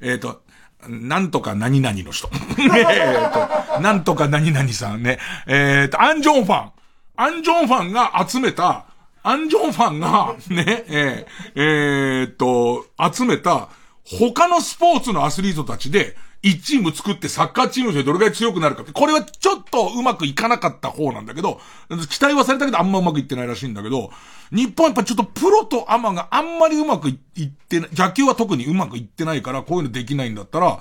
[0.00, 0.42] えっ、ー、と、
[0.88, 2.28] なんとか何々の人。
[2.60, 5.18] えと、なんとか何々さんね。
[5.46, 6.72] えっ、と、アンジョンファン。
[7.16, 8.86] アンジョンファンが集めた、
[9.22, 13.68] アンジョンファンが、ね、えー、えー、と、集めた、
[14.04, 21.60] 他のスポーツのアスリートたちで、1チーム作ってサッカーチームでどれぐらい強くなるかって、これはちょっとうまくいかなかった方なんだけど、
[22.08, 24.10] 期待はされたけどあんまうまくいってないらしいんだけど、
[24.52, 30.78] 日本はやっぱちょっとプロとアマがあんまりうまくいってない、野球は特にうまくいってないから、こういうのできないんだったら、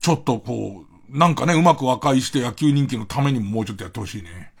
[0.00, 4.52] ちょっとこう、なんかね、うまく和解して野球人気のためにももうちょっとやってほしいね。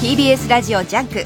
[0.00, 1.24] TBS ラジオジャンク。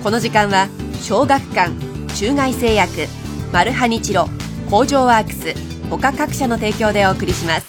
[0.00, 0.68] この時間は
[1.02, 1.72] 小学館
[2.14, 3.08] 中外製薬
[3.52, 4.28] マルハニチロ
[4.70, 5.54] 工場ワークス
[5.90, 7.66] 他各社の提供でお送りします。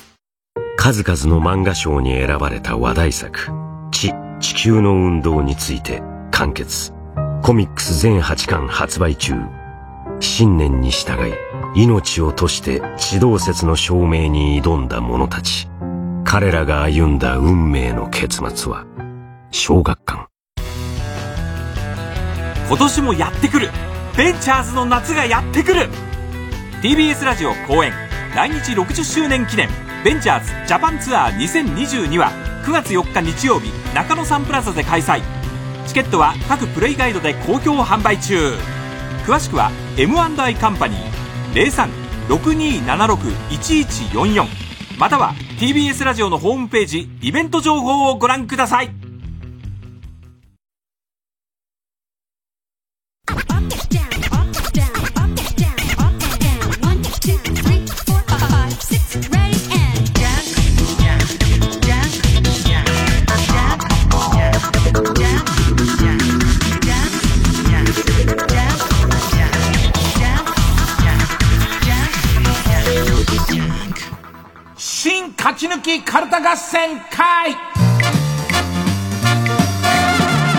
[0.78, 4.14] 数々の漫画賞に選ばれた話題作「チ。
[4.40, 6.94] 地球の運動」について完結。
[7.42, 9.34] コミックス全8巻発売中。
[10.20, 11.34] 信念に従い
[11.74, 15.68] 命を賭して地動説の証明に挑んだ者たち。
[16.24, 18.86] 彼らが歩んだ運命の結末は
[19.50, 20.33] 小学館。
[22.68, 23.70] 今年もやってくる。
[24.18, 25.90] ベンチャーズの夏がやってくる。
[26.82, 27.92] TBS ラジオ公演。
[28.36, 29.68] 来日60周年記念。
[30.04, 32.32] ベンチャーズジャパンツアー2022は
[32.66, 35.22] 9月4日日曜日中野サンプラザで開催。
[35.86, 38.54] チケットは各プレイガイドで好評販売中。
[39.26, 41.70] 詳しくは M&I カンパニー
[42.30, 44.48] 0362761144
[44.98, 49.03] または TBS ラジオのホームページイベント情報をご覧ください。
[76.00, 77.56] きかるた合戦会。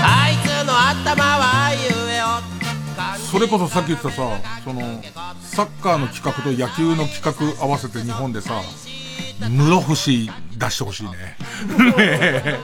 [0.07, 2.27] あいつの頭はゆえよ
[3.19, 4.81] それこそさっき言ってたさその
[5.41, 8.61] サッカーの企画と野球の企画合わせて日本でさ
[9.41, 11.11] 室伏出してほしいね。
[11.97, 12.59] ね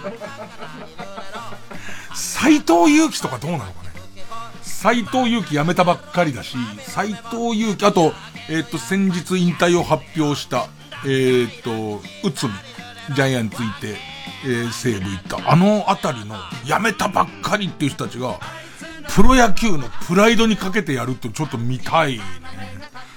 [2.15, 3.91] 斎藤佑樹とかどうなのかね。
[4.63, 8.13] 斎藤佑樹辞めたばっかりだし、斎藤佑樹、あと、
[8.49, 10.69] えっ、ー、と、先日引退を発表した、
[11.05, 12.53] えー、っと、内海、
[13.15, 13.97] ジャイアンツいて、
[14.45, 18.39] えー、西武行った、あのあたりの、辞めたばっかりっていう人たちが、
[19.15, 22.23] プロ野球のプライドにかけてやるってちょっと見たいね。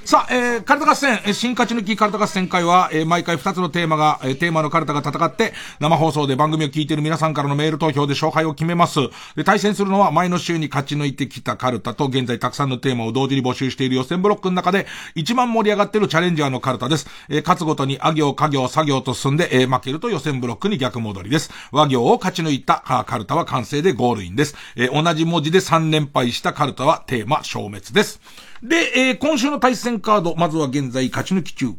[0.05, 8.99] さあ、えー、カルタ合戦、新勝ち抜きカルタ合戦会は、えー、毎回2つのテーマが、えー、テーマのカルタが戦って、生放送で番組を聞いている皆さんからのメール投票で勝敗を決めます。
[9.37, 17.07] で、対戦するのは前の週に勝ち抜いてきたカルタと、現在たくさんのテーマを同時に募集している予選ブロックの中で、一番盛り上がっているチャレンジャーのカルタです。
[17.29, 21.49] えー、勝つごとに、あ行、家行、作業と進んで、えー、負けると予選ブロックに逆戻りです。
[21.71, 24.55] 和行を勝ち抜いたカルタは完成でゴールインです。
[24.75, 28.19] えー、同じ文字で3連敗したカルタはテーマ消滅です。
[28.63, 31.75] で、えー、今週の対戦カード、まずは現在勝ち抜き中。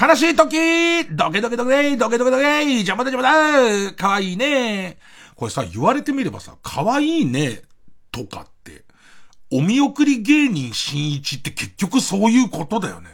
[0.00, 3.22] 悲しい時ドケドケドケドケドケドケ邪魔だ邪魔
[3.88, 4.98] だかわいいね
[5.34, 7.62] これさ、言われてみればさ、かわいいね
[8.12, 8.84] とかって、
[9.50, 13.10] お見送り芸人新一って結局そういうことだよね。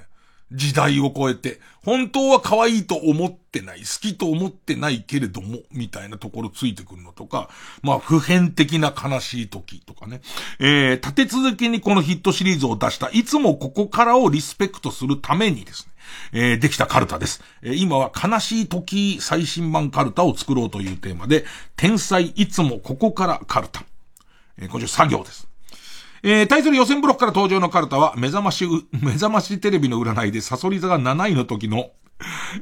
[0.54, 1.60] 時代を超えて。
[1.84, 7.50] 本当は可愛いと思ってない、好きと思ってないけれども、みたいなところついてくるのとか、
[7.82, 10.22] まあ普遍的な悲しい時とかね。
[10.60, 15.92] えー、立て続けにこのヒットシリーズを出した、いつもここからをリスペクトするためにですね、
[16.32, 17.42] えー、できたカルタです。
[17.62, 21.44] えー、今は悲しい時最新版カルタを作ろうというテーマで、
[21.76, 23.84] 天才いつもここからカルタ。
[24.56, 25.53] えー、今週作業です。
[26.26, 28.66] えー、対する予選ブロックから登場のカルタは、目覚まし、
[28.98, 31.90] 目覚ましテレビの占いでサソリ座が7位の時の、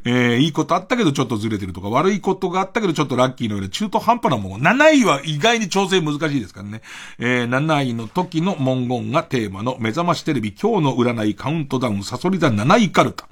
[0.05, 4.65] えー、いいことあったけどちょっとずれてるとか、悪いことがあったけどちょっとラッキーのような中途半端なもの。
[4.69, 6.83] 7位は意外に調整難しいですからね。
[7.21, 13.29] えー、7位の時の文言がテーマの目覚ましテレビ今日の占いカウントダウンサソリ座7位カルタ。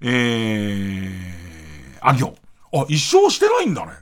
[0.00, 2.36] えー、あ行。
[2.72, 3.92] あ、一生してないんだね。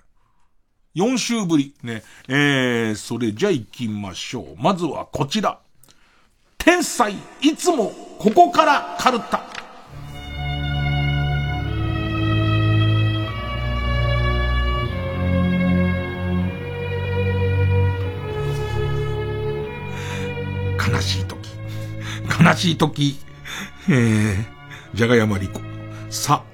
[0.94, 1.74] 4週ぶり。
[1.82, 2.02] ね。
[2.28, 4.56] えー、それじゃあ行きましょう。
[4.58, 5.58] まずはこちら。
[6.60, 9.40] 天才、いつも、ここからカルタ。
[20.86, 21.48] 悲しい時。
[22.44, 23.18] 悲しい時。
[23.88, 24.44] えー、
[24.92, 25.62] じゃがやまりこ。
[26.10, 26.44] さ、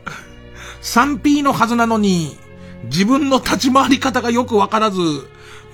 [0.83, 2.39] 3P のはずなのに、
[2.85, 5.01] 自分の立ち回り方がよくわからず、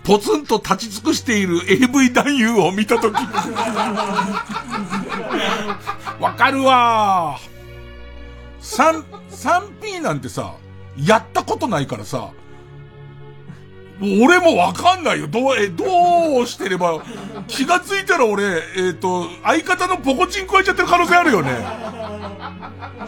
[0.05, 3.15] ポツンと立ち尽くしている AV 男優を見たとき。
[6.21, 7.53] わかるわー。
[9.31, 10.55] 3P なんてさ、
[10.97, 12.33] やったことないからさ、
[14.01, 15.29] 俺もわかんないよ。
[15.29, 17.05] どう、え、どうしてれば、
[17.47, 21.53] 気がついたら俺、えっ、ー、と、相方のポコチン加えちゃってる可能性あるよね。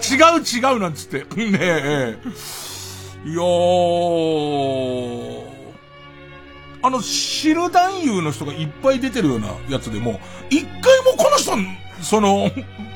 [0.02, 1.24] 違う違うなんつって。
[1.36, 2.16] ねえ。
[3.26, 5.53] いやー、
[6.84, 10.20] あの、知る男優の人がいっぱい出てるようなやつでも、
[10.50, 11.52] 一回もこの人、
[12.02, 12.50] その、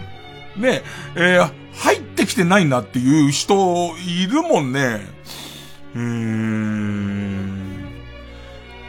[0.57, 0.83] ね
[1.15, 5.07] え、ー、入ってきてないなっていう人いるもんね。
[5.95, 7.89] うーん。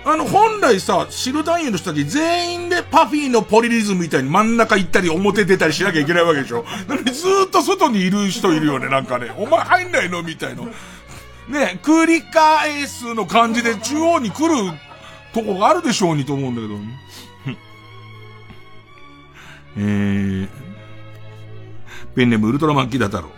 [0.03, 6.65] あの、本来さ、知る男優の人たち全員でパフィーのポリリズムみたいに真ん中行ったり表出たりしなきゃいけないわけでしょ。
[6.89, 9.31] なのにずーっと外にいる人いるよね、なんかね。
[9.37, 10.63] お前入んないのみたいな。
[11.47, 14.55] ね、クリカエースの感じで中央に来る
[15.33, 16.75] とこがあるでしょうにと思うんだけど。
[19.77, 20.49] えー、
[22.15, 23.29] ペンネームウルトラマンキダ太郎。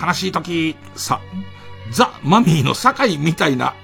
[0.00, 1.20] 悲しい時、さ、
[1.90, 3.74] ザ・マミーの堺みたいな、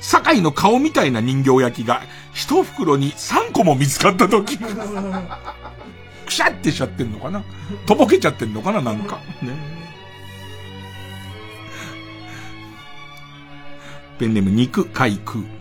[0.00, 2.02] 堺の顔みたいな人形焼きが
[2.32, 7.42] 一袋に3個も見つかった時、くしゃってしちゃってんのかな？
[7.86, 8.80] とぼけちゃってんのかな？
[8.80, 9.18] なんか。
[9.42, 9.78] ね。
[14.18, 15.57] ペンネーム肉海空。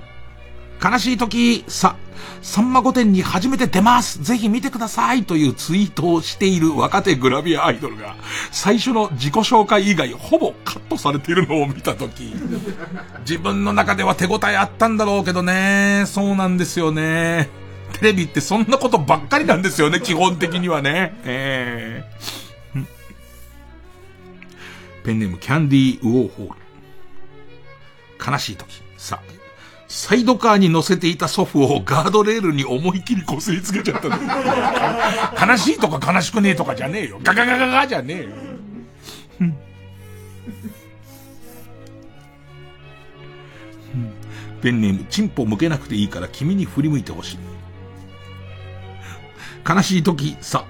[0.84, 1.96] 悲しい時、さ、
[2.42, 4.24] さんま御殿に初めて出ます。
[4.24, 5.24] ぜひ見てください。
[5.24, 8.16] というツイートをしている若手グラビアアイドルが、
[8.52, 12.34] 最初の自己紹介以外ほぼカットされているのを見た時、
[13.22, 17.50] 自分の中では手応えあったんだろうけどね、そうなんですよね。
[17.94, 21.20] テレビってそんなことばっかりなんですよね、基本的にはね。
[21.24, 22.86] えー、
[25.04, 28.32] ペンネームキャンディーウォーホール。
[28.32, 29.22] 悲しい時、さ、
[29.88, 34.12] サイドカーに乗せていた祖父をガードレールに思いっきり擦りつけちゃったん
[35.50, 37.22] 悲しいとか悲しくねえとかじゃねえよ。
[37.24, 38.30] ガガガガガじゃねえよ。
[44.62, 47.38] ペンネーム、チンポ向けなくていいから君に振り向いてほしい。
[49.68, 50.66] 悲しい時、さ、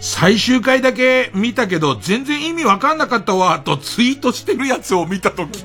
[0.00, 5.62] 最終回だけ見たけど全然意味わかんなかったわ、とツイートしてるやつを見たとき。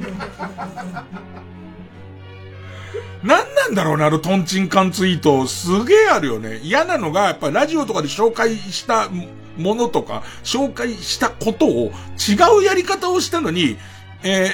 [3.26, 5.48] 何なんだろうね、あのトンチンカンツイート。
[5.48, 6.60] すげえあるよね。
[6.62, 9.10] 嫌なのが、やっぱラジオとかで紹介した
[9.58, 13.78] ものとか、紹介したことを違うやり方をしたのに、
[14.24, 14.52] え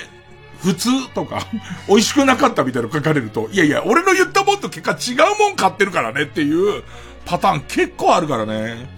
[0.61, 1.45] ー、普通とか、
[1.89, 6.83] 美味しくなかったみたいなの書かれると、いやいや、俺の言ったもんと結果違うもん買ってるからねっていう
[7.25, 8.89] パターン結構あるからね。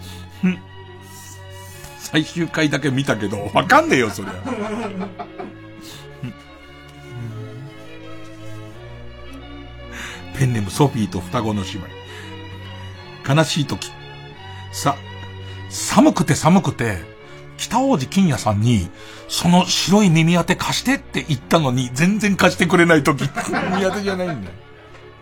[1.98, 4.34] 最終回だけ見たけど、わかんねえよ、そりゃ。
[10.38, 13.36] ペンネームソフィーと双子の姉妹。
[13.36, 13.92] 悲しい時。
[14.72, 14.96] さ、
[15.70, 16.98] 寒くて寒くて、
[17.58, 18.90] 北王子金也さんに、
[19.28, 23.22] その白い耳当て貸してって言ったのに、全然貸してくれない時。
[23.72, 24.56] 耳当てじゃないんだよ。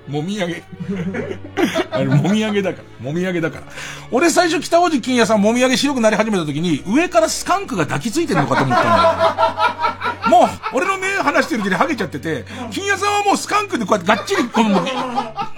[0.07, 0.63] もみあげ。
[1.91, 3.05] あれ、もみあげだから。
[3.05, 3.63] もみあげだから。
[4.11, 10.29] 俺最初北王子金也さんもみあげ白くなり始めた時に、上からスカンクが抱きついてるのかと思ったんだよ。
[10.41, 14.81] もう、俺の目離してるうちにハゲちゃってて、金也さんはもうスカンクでこうやってがっちり、この、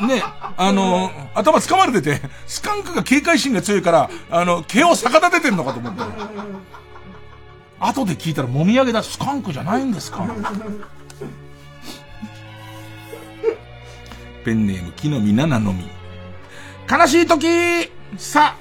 [0.07, 0.23] ね、
[0.57, 6.05] あの、頭掴まれてて、スカンクが警戒心が強いから、あの、毛を逆立ててんのかと思った
[7.79, 10.25] 後で聞いたらもみあげだ、スカンクじゃないんですか
[14.43, 15.83] ペンネーム木の実七のみ。
[16.89, 18.55] 悲しい時さ、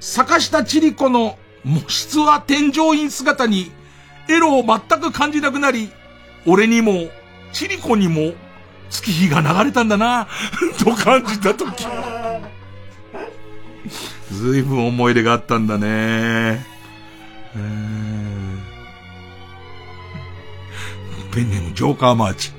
[0.00, 3.72] 坂下千里子の模質は添乗員姿に
[4.28, 5.90] エロを全く感じなくなり、
[6.46, 7.08] 俺にも、
[7.52, 8.32] 千里子にも、
[8.90, 10.28] 月日が流れたんだな、
[10.78, 11.86] と感じた時。
[14.30, 16.64] ずいぶん思い出があったんだね。
[21.32, 22.52] ペンネームジョーカーマーチ。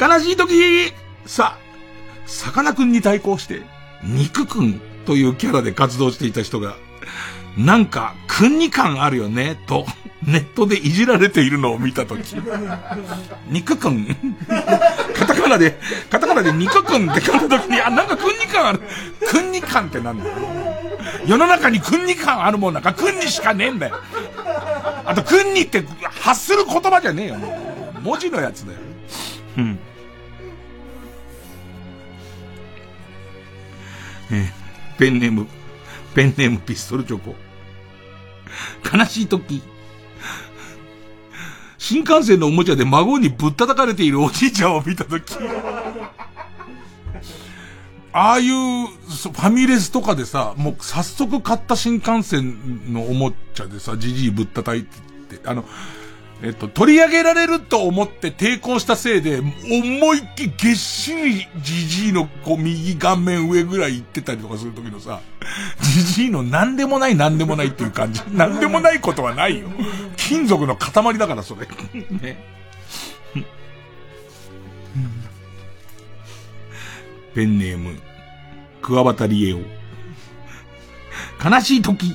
[0.00, 0.92] 悲しい時
[1.26, 3.62] さあ、さかなクンに対抗して、
[4.02, 6.76] 肉くんというキャラで活動していた人が、
[7.56, 9.86] なんか、くんに感あるよね、と、
[10.26, 12.36] ネットでいじられているのを見たとき、
[13.48, 14.06] 肉くん、
[15.14, 15.78] カタカナで、
[16.10, 18.80] カタカナで肉くんって書いたときに、あ、なんかくんに感ある。
[19.26, 20.36] くんに感ってなんだよ。
[21.26, 23.96] 世の中にくんに感あるもんなんかくんにしかねえんだよ。
[25.04, 25.84] あと、くんにって
[26.20, 27.36] 発する言葉じゃねえよ、
[28.02, 28.78] 文字のやつだよ。
[29.58, 29.78] うん。
[34.30, 35.46] えー、ペンネーム、
[36.14, 37.34] ペンネームピストルチョコ。
[38.96, 39.62] 悲しい時、
[41.78, 45.34] 新幹線のおもちゃで孫にぶったたかれているおじいちゃんを見たとき、
[48.12, 55.64] ああいうファミレスとかでさ、もう早速買った新幹線のおもちゃでさ、じじいぶったたいて、あの、
[56.44, 65.22] えっと、取り上げられると思って抵抗したせいで、思いっきりげっしりじじいのこう右顔面上ぐらい行ってたりとかするときのさ、
[65.80, 68.20] じじいの何でもない何でもないっていう感じ。
[68.30, 69.68] 何でもないことはないよ。
[70.18, 71.66] 金属の塊だからそれ。
[72.20, 72.44] ね。
[77.34, 77.98] ペンネーム、
[78.82, 79.60] クワバタリエオ。
[81.42, 82.14] 悲しい時、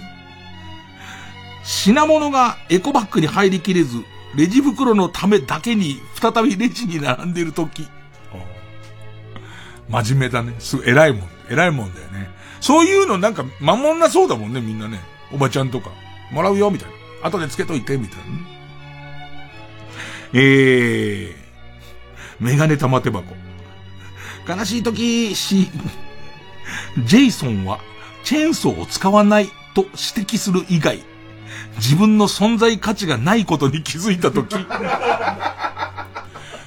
[1.64, 4.04] 品物がエコバッグに入りきれず、
[4.36, 7.88] レジ袋のためだけに再びレジに並んでいるとき。
[9.90, 10.56] 真面目だね。
[10.60, 11.30] すごい偉いもん。
[11.50, 12.30] 偉いもんだよね。
[12.62, 15.00] そういうのなんか守んなそうだもんね、みんなね。
[15.32, 15.90] おばちゃんとか。
[16.32, 16.90] もらうよ、みたい
[17.22, 17.28] な。
[17.28, 18.60] 後でつけといて、みたいな、ね。
[20.34, 21.34] えー、
[22.40, 23.34] メガネ玉手箱。
[24.48, 25.70] 悲しい時し、
[27.06, 27.80] ジェイソンは
[28.24, 31.04] チェーンソーを使わないと指摘する以外、
[31.78, 34.56] 自分の存在価値がないことに気づいたとき、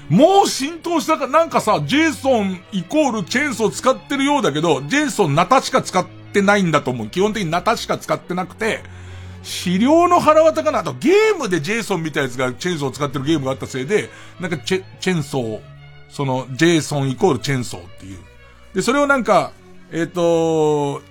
[0.09, 7.09] もう浸透したか、なんかさ、ジェイソンイコールチェーンソー使ってるようだけど、ジェイソンナタしか使ってないんだと思う。
[7.09, 8.83] 基本的にナタしか使ってなくて、
[9.43, 15.61] 資料の腹渡かなと、ゲームでジェイソンみたいなやつがチェーンソー使ってるゲームがあったせいで、なんかチェ、チェーンソー、
[16.11, 18.19] その、ジェイソンイコールチェーンソーっていう。
[18.75, 19.53] で、それをなんか、
[19.91, 21.03] えっ、ー、と、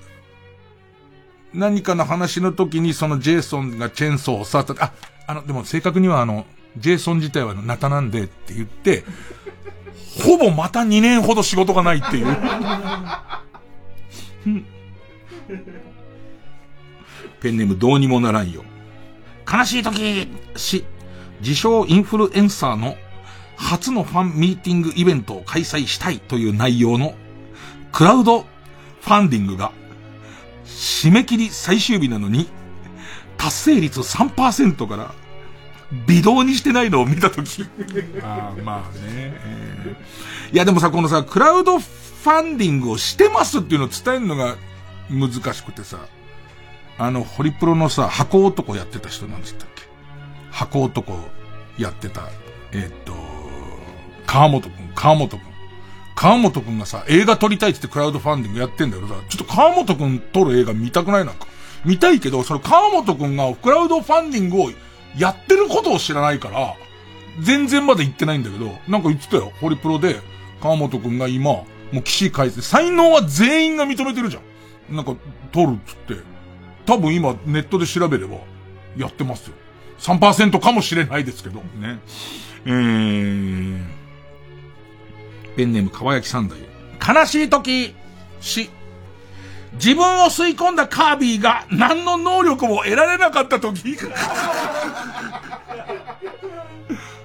[1.53, 4.93] 何かの話の時にそのジェイソンがチェーンソーを触った、あ、
[5.27, 6.45] あの、でも正確にはあの、
[6.77, 9.03] ジェイソン自体はナタなんでって言って、
[10.23, 12.27] ほぼまた2年ほど仕事がないっていう。
[17.41, 18.63] ペンネームどうにもならんよ。
[19.51, 20.85] 悲しい時、し、
[21.41, 22.95] 自称インフルエンサーの
[23.57, 27.13] 初のファンミーティングイベントを開催したいという内容の
[27.91, 29.71] クラウドファンディングが
[30.77, 32.47] 締め切り最終日なのに、
[33.37, 35.13] 達成率3%から
[36.07, 37.63] 微動にしてないのを見たとき。
[38.23, 44.55] ああ、まあね、えー、いやでもさ、このさ、クラウドファンディングをしてますっていうのを伝えるのが
[45.09, 45.97] 難しくてさ、
[46.97, 49.83] あの、ホリプロのさ、箱男やってた人なんつったっけ？
[50.51, 51.17] 箱男
[51.77, 52.29] やってた、
[52.73, 53.13] えー、っと、
[54.27, 55.50] 川本くん、川本くん。
[56.21, 61.47] 川本くんがさ、映画撮りたいって言ってクラウドファンディングやってんだけどさ、ちょっと川本くん撮る映画見たくないなんか。
[61.83, 64.71] 見たいけど、その川本くんがクラウドファンディングを
[65.17, 66.75] やってることを知らないから、
[67.39, 69.51] 全然まだ言ってないんだけど、なんか言ってたよ。
[69.59, 70.21] ホリプロで、
[70.61, 74.95] 川本くんが今、もう騎士返して、才能は全員が認めてるじゃん。
[74.95, 75.15] なんか、
[75.51, 76.21] 撮るっつって。
[76.85, 78.35] 多分今、ネットで調べれば、
[78.95, 79.55] やってますよ。
[79.97, 81.99] 3%かもしれないですけど、ね。
[82.65, 84.00] えー、
[85.55, 86.57] ペンネーム、かわやき三代。
[87.15, 87.95] 悲しい時、
[88.39, 88.69] し、
[89.73, 93.97] 自分を吸い込んだカービィが何の能力も得られなかった時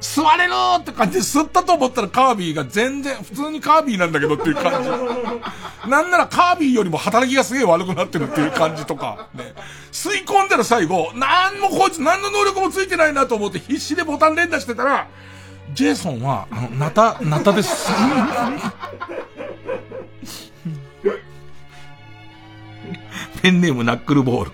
[0.01, 4.89] 吸われるって感じで吸ったと思ったらカービィが全然、普通にカービィなんだけどっていう感じ。
[5.91, 9.53] なんならカービィよりも働きがすげえ悪くなってるっていう感じとか、ね。
[9.93, 15.09] 吸い込んだら最後、なんもこいつ何の能力もついてないなと思って必死でボタン連打してたら、
[15.75, 17.91] ジェイソンは、あの、ナタ、ナタです。
[23.43, 24.53] ペンネームナックルボール。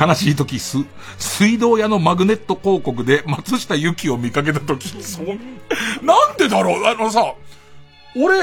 [0.00, 0.78] 悲しい時す、
[1.18, 5.34] 水道屋のマグネット広告で松下由紀を見かけた時、そな
[6.32, 6.84] んでだろう？
[6.86, 7.34] あのさ、
[8.14, 8.38] 俺、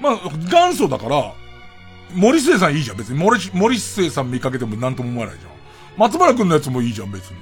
[0.00, 0.14] まあ、
[0.50, 1.34] 元祖だから、
[2.14, 3.18] 森末さんいいじゃん、別に。
[3.18, 5.52] 森、森末さん見かけても何とも思わないじゃん。
[5.98, 7.36] 松原くんのやつもいいじゃん、別に。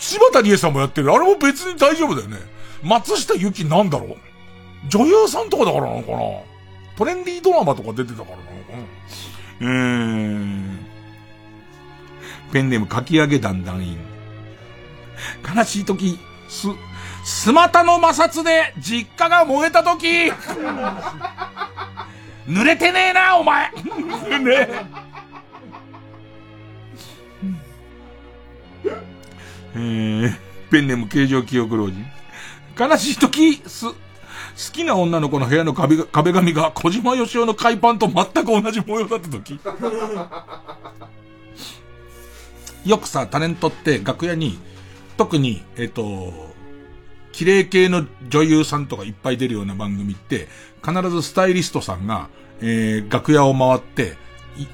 [0.00, 1.12] 柴田理恵さんもやってる。
[1.12, 2.38] あれも別に大丈夫だよね。
[2.82, 4.16] 松下由紀なんだろう
[4.88, 6.18] 女優さんとかだからなのかな
[6.96, 8.78] トレンディードラマとか出てたからなのかな
[9.60, 10.78] うーん。
[12.50, 13.98] ペンネームかき上げ団団員。
[15.54, 16.18] 悲しい時、
[16.48, 16.68] す、
[17.24, 20.32] スマタの摩擦で実家が燃えた時
[22.48, 23.70] 濡れてねえな、お前
[24.40, 24.66] ね
[29.74, 30.32] えー、
[30.70, 32.04] ペンネーム形状記憶老人。
[32.78, 33.94] 悲しい時、す、好
[34.72, 39.60] きな女の子の部屋の壁壁紙が小島よしおの海パンと全く同じ模様だった時。
[42.84, 44.58] よくさ、タレントって楽屋に、
[45.16, 46.32] 特に、えっ、と、
[47.32, 50.48] 綺麗系の女優さんとかいっぱい出るような番組って、
[50.84, 52.28] 必ずスタイリストさんが、
[52.60, 54.16] えー、楽屋を回って、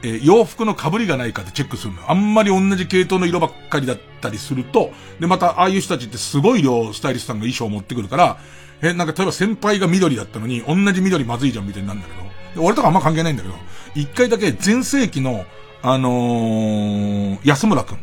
[0.03, 2.11] えー、洋服の被りがないかってチェックするの。
[2.11, 4.91] あんまり同じ系統の色ばっかりだったりすると、
[5.21, 8.39] で、また、ああいう人たちってすごい量スタイリストさんが衣装を持ってくるから、
[8.83, 12.15] え、なんか例えば先輩が緑だったのに、同じ緑まずいじゃんみたいになるんだけ
[12.57, 13.55] ど、俺とかあんま関係ないんだけど、
[13.95, 15.45] 一回だけ前世紀の、
[15.83, 17.97] あのー、安村くん。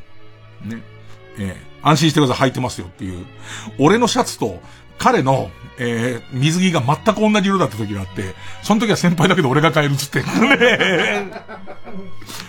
[0.69, 0.81] ね。
[1.37, 3.25] えー、安心してください、履いてますよっていう。
[3.79, 4.61] 俺のシャツと、
[4.97, 10.23] 彼の、えー、水着が全く同じ色だった時があって、その時は先輩だけど俺が買えるっつって。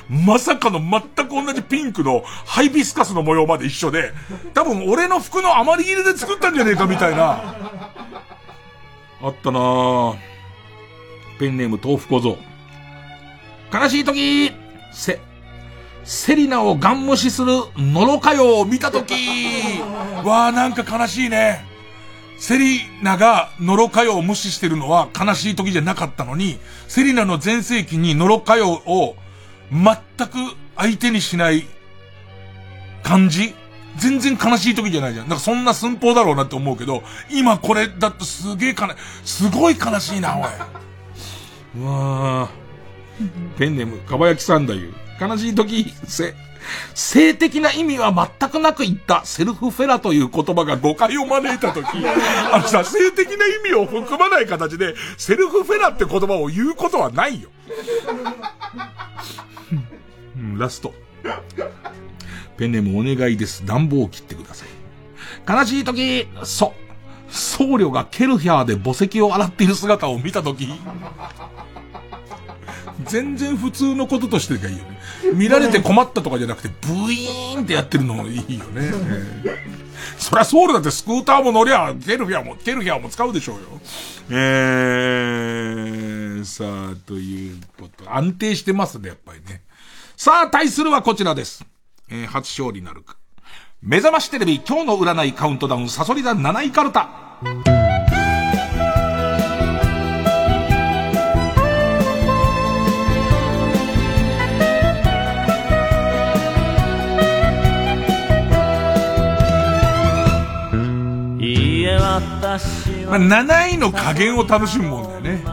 [0.08, 4.12] まさかの全く同じピンクのハイビスカスの模様まで一緒で、
[4.52, 7.42] 多分俺の服の余り切れで作ったんじゃねえかみたいな。
[9.22, 10.16] あったなぁ。
[11.38, 12.38] ペンネーム豆腐小僧。
[13.72, 14.52] 悲しい時、
[14.92, 15.20] せ、
[16.04, 19.14] セリナをガン無視するノロカヨを見たとき、
[20.22, 21.73] わあなんか悲しいね。
[22.38, 26.58] セリナがノロカヨを無視してるのは悲しい時じゃなかったのに、
[26.88, 29.16] セリナの前世紀にノロカヨを
[29.70, 30.34] 全く
[30.76, 31.64] 相手にしない
[33.02, 33.54] 感じ？
[33.96, 35.28] 全然悲しい時じゃないじゃん。
[35.28, 38.88] なんかそんな寸法だろうなって思うけど、今これだとすげえ悲、
[39.24, 40.44] すごい悲しいな、おい。
[41.80, 42.64] うわぁ。
[43.56, 44.80] ペンネーム、かばやきさんだよ。
[45.20, 46.34] 悲しい時、せ、
[46.94, 51.86] 性的な意味は全くなく言ったセルフフェラという言葉が誤解を招いた時、
[52.52, 57.48] あのさ、性的な意味を含まない形で、セルフフェラって言葉を言うことはないよ。
[60.36, 60.94] うん、ラスト。
[62.56, 63.66] ペンネームお願いです。
[63.66, 64.68] 暖房を切ってください。
[65.48, 66.72] 悲しい時、そ、
[67.28, 70.68] 僧侶がケルヒャーで墓石を洗っている姿を見た時、
[73.02, 74.98] 全然普通のこととしてがいいよね。
[75.34, 78.92] 見られて困ったとかじゃなくて、ブイーンってやってるのもいいよね。
[80.18, 83.62] そりゃソウルだってスクーターも乗りゃ、ケルフィアも、ケルフィアも使うでしょうよ。
[84.30, 88.14] えー、さあ、ということ。
[88.14, 89.62] 安定してますね、やっぱりね。
[90.16, 91.64] さあ、対するはこちらです。
[92.10, 93.16] えー、初勝利なるか。
[93.82, 97.83] 目覚ましテレビ今日の占いカウントダウンサソリダ7位カルタ。
[113.06, 115.44] まあ、7位の加減を楽しむもんだよね。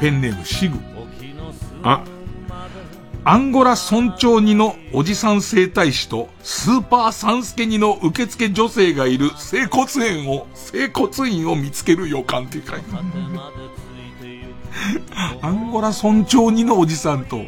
[0.00, 0.78] ペンネームシグ。
[1.82, 2.04] あ、
[3.24, 13.04] アンゴラ村長2のおじさん整体師とスーパーサンスケ2の受付女性がいる整骨院を、整骨院を見つける予感っていう書いてある。
[15.42, 17.42] アンゴラ村長2のおじさんと、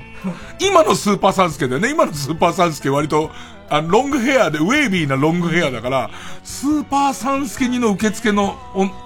[0.61, 1.91] 今のスーパーサンスケだよね。
[1.91, 3.31] 今のスーパーサンスケ割と
[3.71, 6.11] あロングヘアで、ウェービーなロングヘアだから、
[6.43, 8.57] スーパーサンスケにの受付の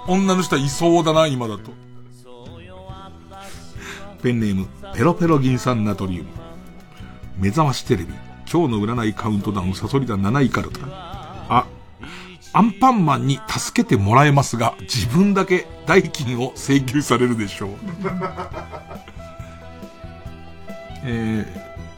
[0.07, 1.71] 女の人はいそうだな、今だと。
[4.21, 6.29] ペンネーム、ペロペロ銀酸ナトリウム。
[7.37, 8.13] 目覚ましテレビ。
[8.51, 10.79] 今日の占いカウントダウン、サソリダ7位からだ。
[11.49, 11.65] あ、
[12.51, 17.69] アンパンマンに助けてもらえますが、自分だけ代金を請求されるでしょう。
[21.05, 21.45] え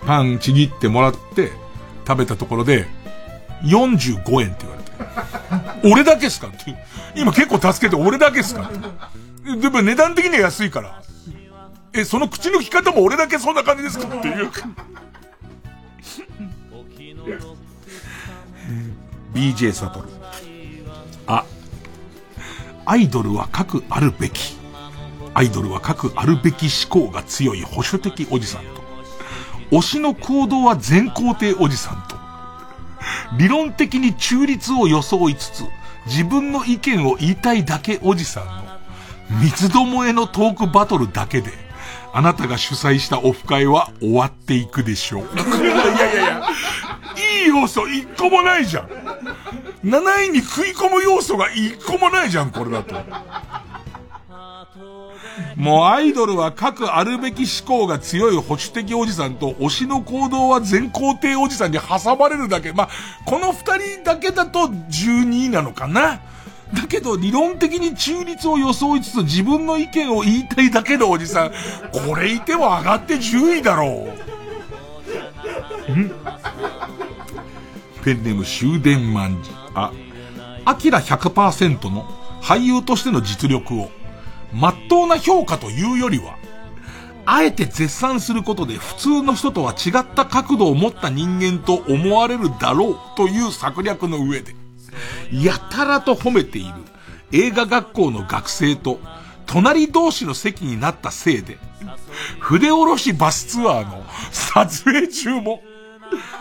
[0.01, 1.51] ー、パンちぎってもらって、
[2.07, 2.87] 食べたところで、
[3.63, 5.89] 45円って言われて。
[5.93, 6.75] 俺だけっすかって。
[7.15, 8.71] 今結構助けて俺だけっすか
[9.59, 11.01] でも値段的には安いから。
[11.93, 14.49] え、その口の利き方も俺だけそんな感じですかっていう。
[19.33, 20.07] BJ サトル。
[21.27, 21.45] あ、
[22.85, 24.57] アイドルは核あるべき。
[25.33, 28.80] アイドルは核あるべき思考が強い保守的おじさんと。
[29.71, 32.15] 推しの行動は全肯定おじさんと、
[33.37, 35.63] 理論的に中立を装いつつ、
[36.07, 41.51] 自分の意見を言いたいだけおじさんの、三つどもえのトークバトルだけで、
[42.13, 45.23] あなたが主催したオフ会は終わっていくでしょう。
[45.23, 45.25] い
[45.65, 46.43] やいやいや、
[47.43, 48.87] いい要素一個もないじゃん。
[49.85, 52.95] 7位に食い込む要素が一個もないじゃん、これだと。
[55.55, 62.71] もうアイドルは各あるべき思考が強い保守的おじさんと推しの行動は全肯定おじさんに挟まれるだけ。
[62.73, 62.89] まあ、
[63.25, 66.21] この二人だけだと12位なのかな？
[66.73, 71.51] だけど理論的に中立を装いつつ自分の意見を言いたいだけのおじさん。
[71.91, 74.07] これいても上がって10位だろ
[75.89, 75.91] う。
[75.91, 76.11] ん
[78.03, 79.51] ペンネーム終電万事。
[79.75, 79.91] あ、
[80.65, 82.05] アキラ100%の
[82.41, 83.91] 俳優としての実力を、
[84.53, 86.37] まっとうな評価というよりは、
[87.25, 94.55] あえて絶賛することで普通の人とは違った角度を持った人間と思われるだろうという策略の上で、
[95.31, 96.73] やたらと褒めている
[97.31, 98.99] 映画学校の学生と
[99.45, 101.57] 隣同士の席になったせいで、
[102.39, 105.61] 筆下ろしバスツアーの撮影中も、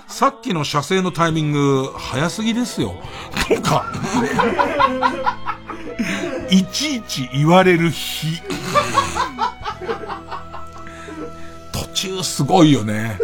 [0.09, 2.95] さっきの射精のタイミング、早すぎですよ。
[3.49, 3.93] とか、
[6.51, 8.41] いちいち言われる日。
[11.73, 13.19] 途中すごいよね。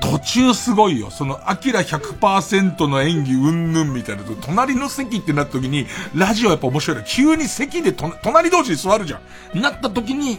[0.00, 1.10] 途中すごいよ。
[1.10, 9.20] その、アキラ100%の演技うんぬんみたいなと、隣の席ってなった時に、ラジオやっぱ面白いな急に席でと、隣同士に座るじゃ
[9.54, 9.60] ん。
[9.60, 10.38] なった時に、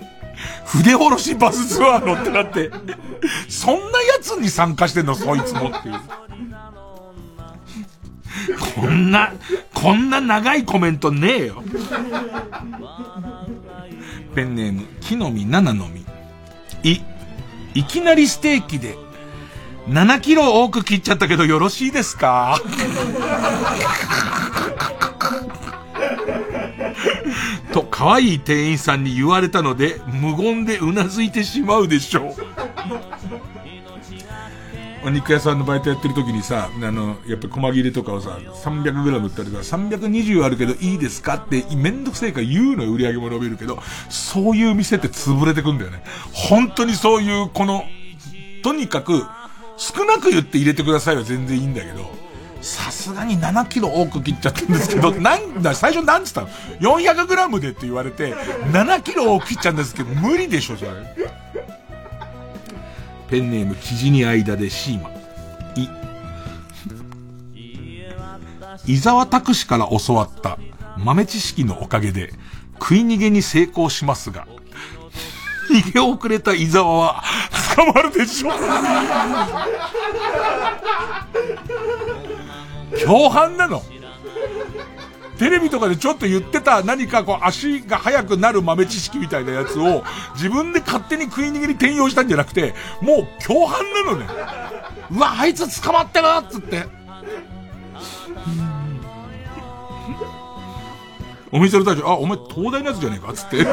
[0.65, 2.69] 筆下ろしバスツアーのってなって、
[3.49, 5.95] そんなやつに参加してんの、そいつもっていう。
[8.76, 9.34] こんな、
[9.73, 11.63] こんな長いコメントねえよ。
[14.35, 16.05] ペンネーム、木の実七の実。
[16.91, 17.01] い、
[17.73, 18.97] いきなりステーキで、
[19.89, 22.59] 7キロ多く切っちゃったけどよろしいですか？
[27.72, 32.35] と、可愛い店員さんに言われたので、無言でうなずいてしまうでしょう。
[35.06, 43.77] お肉屋さんのバイトやってる時にさ、あの、やっぱ細切れとかをさ、300g ってあるから320あるけどいいですかってめんどくせえから言うのよ、売り上げも伸びるけど、
[44.10, 46.03] そういう店って潰れてくんだよね。
[46.34, 47.84] 本当にそういう、この、
[48.64, 49.23] とにかく、
[49.77, 52.10] 少なく言って入れてくださいは全然いいんだけど、
[52.61, 56.48] さすがに7キロ多く切っちゃったんですけど、 なんだ、最初なんつったの
[56.80, 58.34] ?400 グラムでって言われて、
[58.72, 60.91] 7キロ多く切っちゃうんですけど、無理でしょ、それ。
[63.30, 65.10] ペンネーム、生地に間でシーマ。
[65.76, 65.89] い。
[68.93, 70.60] 伊沢拓司から教わった
[70.97, 72.34] 豆知識のおかげで、
[72.80, 74.47] 食い逃げに成功しますが、
[75.72, 77.23] 逃げ遅れた伊沢は
[77.76, 78.52] 捕まるでしょ
[83.03, 83.81] 共犯なの？
[85.38, 90.03] テレビとかでちょっと言ってた何かこう足が速くなる豆知識みたいなやつを
[90.34, 94.28] 自分で勝手に食い逃げに転用したんじゃなくて、もう共犯なのね。
[95.12, 96.86] うわ、あいつ捕まってなっつって。
[101.52, 103.64] お店の大将、あ、お前東大のやつじゃねえかつって。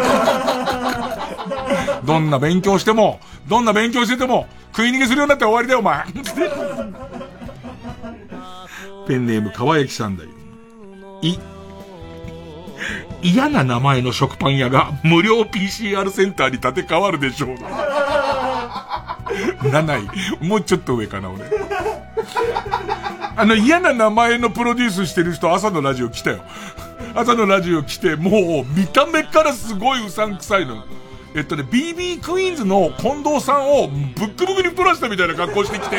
[2.04, 3.18] どんな勉強しても、
[3.48, 6.04] どんな勉強してても、食い逃げするようになって終わりだよ、お前。
[9.08, 10.30] ペンネーム、川焼さんだよ。
[11.22, 11.38] い、
[13.22, 17.56] 嫌な名前の食パン屋が無料 PCR センターに建て替わるでしょう。
[19.68, 20.46] 7位。
[20.46, 21.44] もうちょっと上かな、俺。
[23.34, 26.44] あの嫌な名前のプロデュースしてる人朝のラジオ来たよ。
[27.14, 30.84] 朝のラジオ来て、もう見た目からすごいうさんくさいの。
[31.34, 35.96] えっとね、BB クイーンズの近藤さんをブックブックにプラしたみたいな格好してきて、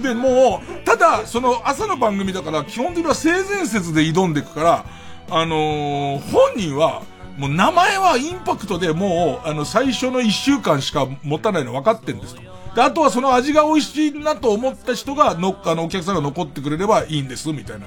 [0.00, 4.84] で、もう、ただ、その朝の番組だから、基本的には性善説で挑んでいくから、
[5.30, 7.02] あのー、本人は、
[7.36, 12.42] もう名前はインパクトでもう、あの、最初の一週間しか持たないの分かってんですと。
[12.74, 17.86] で、あとはその味が美味しいなと思った人が、の、あの、お客さんが残ってくれればいいんです、みたいな。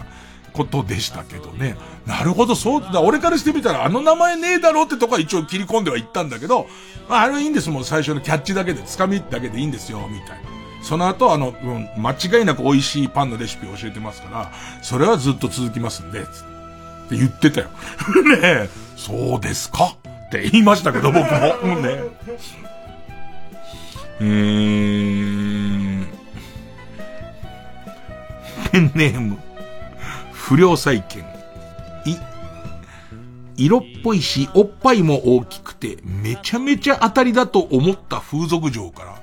[0.53, 1.75] ことでしたけどね。
[2.05, 6.67] なるほど、そうだ、俺からしてみたらあの名前ねえだろうってとこは一応切り込んではいったんだけど、
[7.09, 10.53] まあ、あれはいいんです、もう最初のキャッチだけで、つかみだけでいいんですよ、みたいな。
[10.83, 14.51] その後、あの、うん、間違いなく美味しいパンのレシピを教えてますから、
[14.81, 16.52] それはずっと続きますんで、つって
[17.11, 17.67] 言ってたよ。
[18.25, 19.95] ねえ、そうですか？
[20.27, 21.38] って言いましたけど、僕も。
[21.81, 22.03] ね。
[24.19, 26.07] うーん。
[28.71, 29.38] ペンネーム。
[30.31, 31.21] 不良債権。
[32.05, 32.15] い。
[33.55, 39.15] 色っぽいし、おっぱいも大きくて、めちゃめちゃ当たりだと思った風俗嬢から、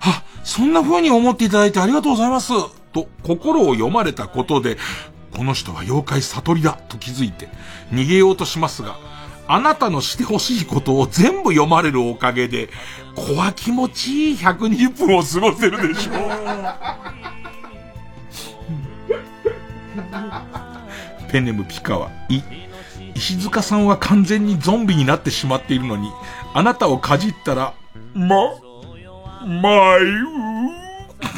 [0.00, 2.52] あ、そんな風に思っていただいてありがとうございます。
[2.92, 4.76] と、心を読まれたことで、
[5.36, 7.48] この人は妖怪悟りだと気づいて、
[7.92, 8.96] 逃げようとしますが、
[9.46, 12.70] あなたのしてほしいことを全部読まれるおかげで、
[13.14, 16.14] 子は気持ちいい120分を過ごせるでしょう。
[21.30, 22.40] ペネムピカワ、い、
[23.14, 26.10] 石塚さんは完全にゾンビになってしまっているのに、
[26.54, 27.74] あなたをかじったら、
[28.14, 30.24] ま、まいう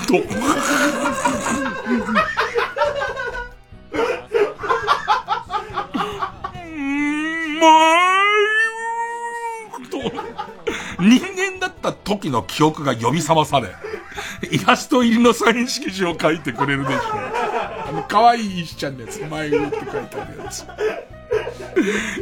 [0.07, 0.13] と。
[0.13, 0.23] まいう
[1.33, 1.38] と。
[11.01, 13.69] 人間だった時の記憶が呼び覚まされ、
[14.51, 16.99] イラスト入りのサイン色紙を書いてくれるでしょ。
[17.89, 20.67] あの、可愛い石ちゃんのやつ、前上って書いてあるやつ。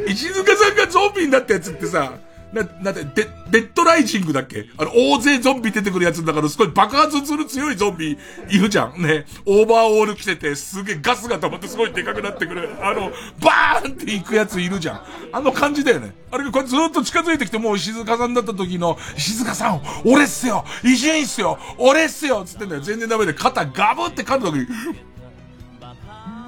[0.07, 2.13] 石塚さんがゾンビになったやつってさ、
[2.53, 4.69] な、なんで、デ、デッドライジングだっけ？
[4.77, 8.17] あの、大勢ゾンビ出てくるやつだからすごい爆発する強いゾンビ
[8.49, 9.01] いるじゃん。
[9.01, 9.25] ね。
[9.45, 12.69] オーバーオール着てて、すげえガスが溜まってすごいでかくなってくる。
[12.81, 13.11] あの、
[13.41, 15.01] バーンって行くやついるじゃん。
[15.33, 16.15] あの感じだよね。
[16.31, 22.81] あれがこれずっと近づいてきて、もう石塚さんだった時の、石塚さん、俺っすよ伊集院っすよ俺っすよつってんだよ。
[22.81, 24.67] 全然ダメで、肩ガブって噛んだ時に、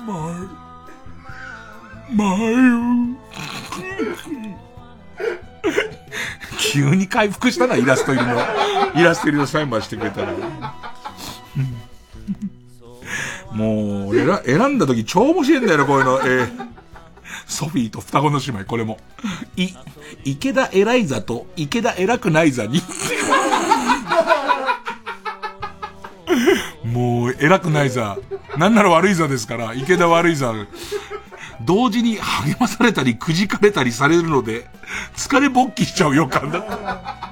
[0.07, 0.15] ま
[2.11, 3.15] まゆ。
[6.60, 8.40] 急に回復したな、イラスト入りの。
[8.95, 10.34] イラスト入りのサインましてくれたら。
[13.52, 16.19] もう、俺ら、選んだ時超面白いんだよな、こういうの。
[16.23, 16.68] えー、
[17.48, 18.98] ソフィーと双子の姉妹、これも。
[19.56, 19.69] い、
[20.23, 22.81] 池田偉い座と池田偉くない座に。
[26.86, 28.18] もう、偉くない座。
[28.57, 30.53] なんなら悪い座ですから、池田悪い座。
[31.61, 34.68] 同時に励まされたりくじかれたりされるので、
[35.15, 37.30] 疲れ勃起しちゃう予感だ。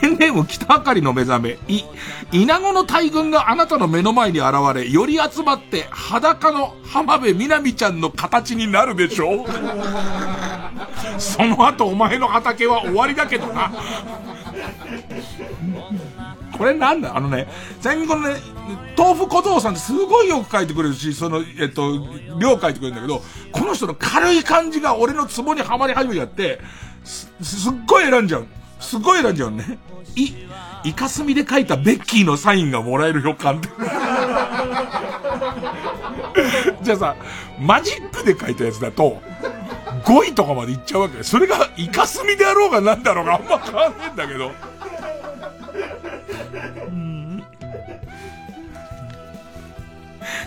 [0.00, 1.84] ペンネーム北あかりの目覚め、い、
[2.32, 9.46] イナゴの大群があなたの目の前に現れ、より集まって裸の浜辺美波ちゃんの形になるでしょう
[11.18, 13.72] その後お前の畑は終わりだけどな。
[16.56, 17.16] これなんだ？
[17.16, 17.48] あのね、
[17.80, 18.36] ちなみにこのね、
[18.96, 21.92] 豆腐小僧さんってすごいよく書いてくれるし、その、えっと、
[22.38, 23.22] 量書いてくれるんだけど、
[23.52, 26.60] この人の軽い感じが俺のツボにはまり始めちゃって、
[27.04, 28.46] す、すっごい選んじゃう。
[28.80, 29.78] すっごい選んじゃうね。
[30.16, 30.32] い、
[30.84, 33.68] イカスミで書いたベッキーのサインがもらえる予感で。
[36.82, 37.16] じゃあさ、
[37.60, 39.20] マジックで書いたやつだと、
[40.04, 44.52] 5位とかまでいっちゃうわけそれがイカスミであろうがなんだろうがあんま変わんねえんだけど。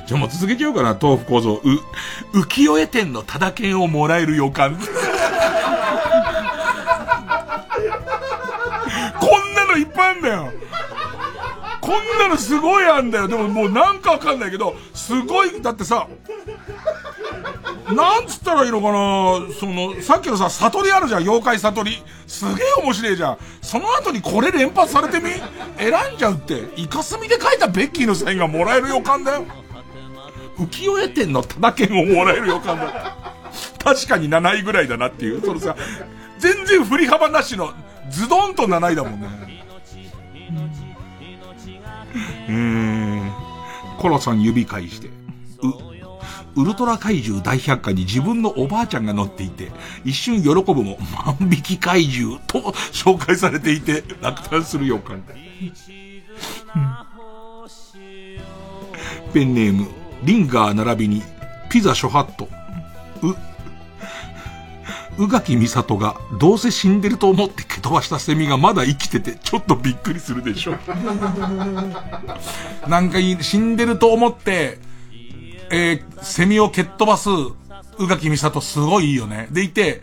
[0.08, 1.62] じゃあもう続けちゃおうかな、豆腐構造。
[1.64, 4.78] う、浮世絵店のタダ券をもらえる予感。
[4.80, 4.82] こ
[9.38, 10.54] んなのいっぱいあんだよ。
[11.82, 13.28] こんなのすごいあんだよ。
[13.28, 16.08] でももうなんかわかんないけど、すごい、だってさ、
[17.94, 19.54] なんつったらいいのかな？
[19.54, 22.04] その、さっきのさ、悟りあるじゃん、妖怪悟り。
[22.28, 23.38] すげえ面白いじゃん。
[23.62, 25.32] その後にこれ連発されてみ？
[25.78, 26.64] 選んじゃうって。
[26.76, 29.46] イカスミで書いたベッキーのサインがもらえる予感だよ。
[30.58, 33.16] 浮世絵店のタダ券をもらえる予感だ。
[33.84, 35.42] 確かに7位ぐらいだなっていう。
[35.42, 35.76] そのさ、
[36.40, 37.74] 全然振り幅なしの、
[38.10, 39.28] ズドンと7位だもんね。
[42.50, 43.32] うーん。
[44.00, 45.08] コロさん指返して。
[45.08, 45.12] ウ、
[46.58, 49.72] ウルトラ怪獣大百科に自分のおばあちゃんが乗っていて、
[50.04, 50.98] 一瞬喜ぶも
[51.40, 52.60] 万引き怪獣と
[52.92, 55.24] 紹介されていて、落胆する予感。
[59.34, 59.88] ペンネーム、
[60.24, 61.22] リンガー並びに、
[61.70, 62.50] ピザ諸ハット。
[63.22, 63.36] う、
[65.26, 70.76] 宇垣美里がどうせ死んでると思って蹴飛ばしたセミがまだ生きててちょっとびっくりするでしょ。
[72.88, 74.87] なんか死んでると思って、
[75.72, 77.30] えー、セミを蹴っ飛ばす
[77.99, 79.48] 宇垣美里すごいいいよね。
[79.52, 80.02] でいて、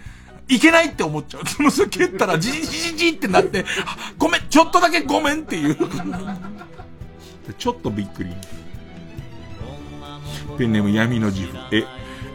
[0.49, 1.47] いけないって思っちゃう。
[1.49, 3.65] そのそ蹴ったらじじじじってなって、
[4.19, 5.77] ごめん、ちょっとだけごめんっていう。
[7.59, 8.31] ちょっとびっくり。
[10.59, 11.57] ペンネーム闇の自負。
[11.73, 11.85] え、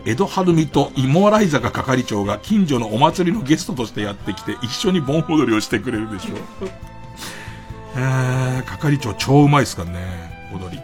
[0.05, 6.35] 江戸晴美と芋洗坂係長が近所のお祭りのゲストとしてやってきて一緒に盆踊りをしてくれるでしょ
[6.65, 6.69] う。
[7.95, 10.79] えー、係長超うまいっすからね、踊り。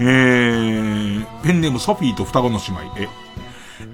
[0.00, 2.80] えー、ペンネームソフィーと双子の姉妹。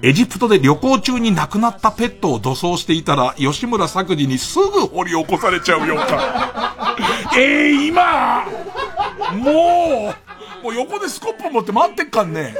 [0.01, 6.97] え、エジプトで旅行中に亡くなったペットを土葬していたら、吉村作治にすぐ掘り起こされちゃうよか。
[7.37, 8.45] えー、今
[9.33, 10.13] も
[10.61, 12.55] うもう横でスコップ持って待ってっかんね。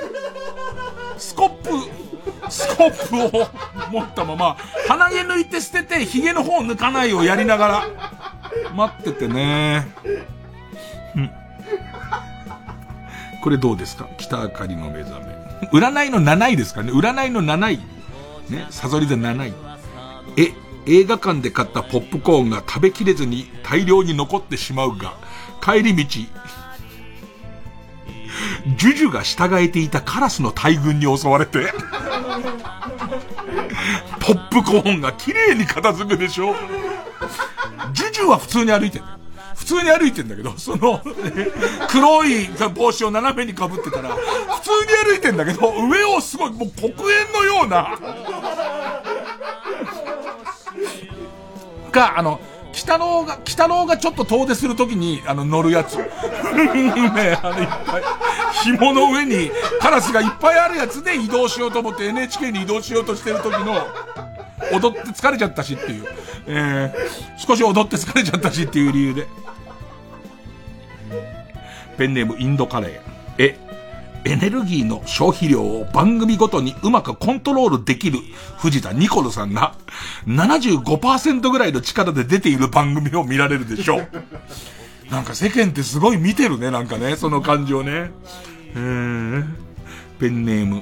[1.17, 1.71] スコップ、
[2.51, 3.47] スコップを
[3.91, 4.57] 持ったまま、
[4.87, 7.87] 鼻毛抜いて捨てて、髭の方抜かないをやりながら、
[8.75, 9.87] 待っててね。
[11.15, 11.31] うん。
[13.45, 14.09] これどうですか？
[14.17, 15.27] 北あかりの目覚め。
[15.71, 17.77] 占いの7位ですかね占いの7位。
[18.51, 19.53] ね、サゾリで7位。
[20.35, 20.51] え、
[20.87, 25.13] 映画館で買ったポップコーンが食べきれずに大量に残ってしまうが、
[25.61, 31.71] 帰り道、ジュジュが従えていたカラスの大群に襲われて、
[34.21, 36.55] ポップコーンが綺麗に片付くでしょ
[37.93, 39.05] ジュジュは普通に歩いてる。
[39.65, 41.01] 普通に歩いてんだけど、 その、
[41.89, 47.97] 黒い帽子を斜めに被ってたら、普通に歩いてんだけど、上をすごい、もう黒煙のような、
[51.91, 52.39] か、あの、
[52.73, 55.95] 北郎が、北郎がちょっと遠出するときに、あの、乗るやつ。
[55.97, 56.05] ね
[57.41, 58.03] あの、いっぱい。
[58.63, 63.87] 紐の上にカラスがいっぱいあるやつで移動しようと思って NHK に移動しようとしてる時の、
[64.71, 66.05] 踊って疲れちゃったしっていう。
[66.47, 69.27] えー、少し踊って疲れちゃったしっていう理由で。
[71.97, 73.01] ペンネームインドカレー。
[73.37, 73.57] え、
[74.25, 78.19] エネルギーの消費量を番組ごとにうまくコントロールできる
[78.57, 79.75] 藤田ニコルさんが
[80.25, 84.07] 75%ぐらいの力で出ている番組を見られるでしょう。
[85.11, 88.09] なんか世間ってすごい見てるね、なんかね、その感じをね。
[88.73, 89.45] えー、
[90.19, 90.81] ペンネーム。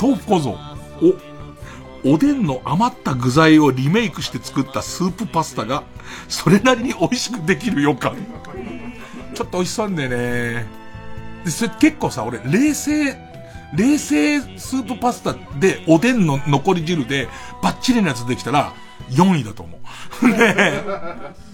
[0.00, 0.58] 豆腐小僧。
[1.02, 1.33] お、
[2.04, 5.84] おでんの余った具材をリメイクして作ったスープパスタが、
[6.28, 8.16] それなりに美味しくできる予感。
[9.34, 10.66] ちょっと美味しそうなんだよね。
[11.44, 13.16] で、それ結構さ、俺、冷製、
[13.74, 17.28] 冷製スープパスタで、おでんの残り汁で、
[17.62, 18.74] バッチリなやつできたら、
[19.10, 19.78] 4位だと思
[20.22, 20.28] う。
[20.28, 21.44] ねえ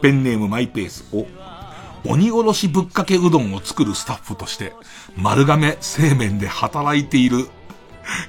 [0.00, 1.04] ペンネームマイペース。
[1.12, 1.26] お、
[2.08, 4.72] 鬼殺しぶっかけうどんを作るスタッフとして、
[5.16, 7.48] 丸亀製麺で働いている、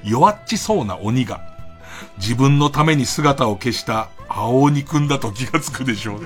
[0.04, 1.42] 弱っちそうな鬼が、
[2.18, 6.22] 自分のために姿を消した青鬼くんだと気がつくでしょう。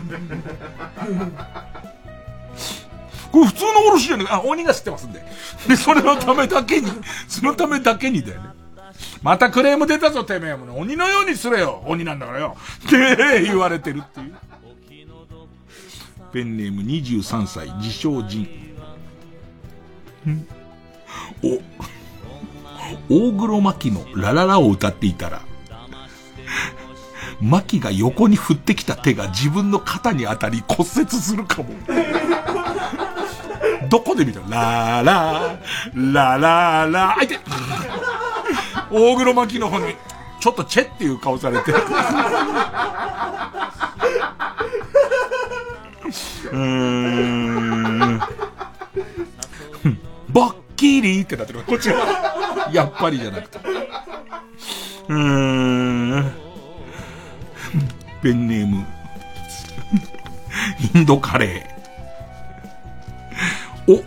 [3.32, 5.24] これ普通のおろしじゃねえあ、鬼が知ってますんで。
[5.68, 6.92] で、それのためだけに、
[7.28, 8.50] そのためだけにだよね。
[9.22, 10.74] またクレーム出たぞ、てめえもね。
[10.76, 11.84] 鬼のようにすれよ。
[11.86, 12.58] 鬼なんだからよ。
[12.88, 14.36] って言われてるっていう。
[16.34, 18.48] ペンネーム23歳、自称人。
[21.44, 21.60] お、
[23.08, 25.44] 大黒摩季のラララを歌っていたら、
[27.40, 31.70] マキが横に振ってきた手が自分の肩に当たり骨折するかも。
[33.90, 34.40] どこで見た？
[34.50, 37.38] ラーラー、ララーラ、あいて
[38.90, 39.94] 大黒摩季の方に、
[40.40, 41.72] ちょっとチェっていう顔されて。
[46.54, 48.20] うーん。
[50.30, 51.64] バッキリってなってる。
[51.64, 52.70] こっちは。
[52.72, 53.60] やっぱりじゃなくて。
[55.08, 55.16] うー
[56.20, 56.32] ん。
[58.22, 58.86] ペンネーム。
[60.94, 64.04] インドカレー。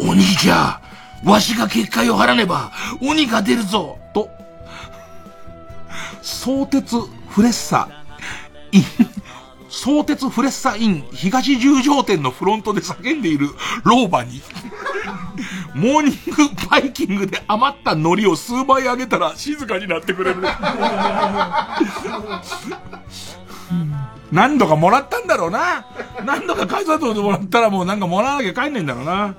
[0.00, 0.80] お、鬼じゃ、
[1.24, 4.30] わしが結界を張らねば、鬼が出るぞと、
[6.22, 6.96] 相鉄
[7.28, 7.88] フレッサ、
[8.72, 8.84] イン、
[9.74, 13.48] 相鉄フレッサイン東十条店のフロントで叫んでいる
[13.84, 14.40] 老婆に、
[15.74, 20.42] モーニングバイキングで余った海苔を数倍あげたら静かになってくれる。
[24.30, 25.84] 何度かもらったんだろうな。
[26.24, 29.34] 何度か改札でもらったらもうなんかもらわなきゃ帰んないんだろうな。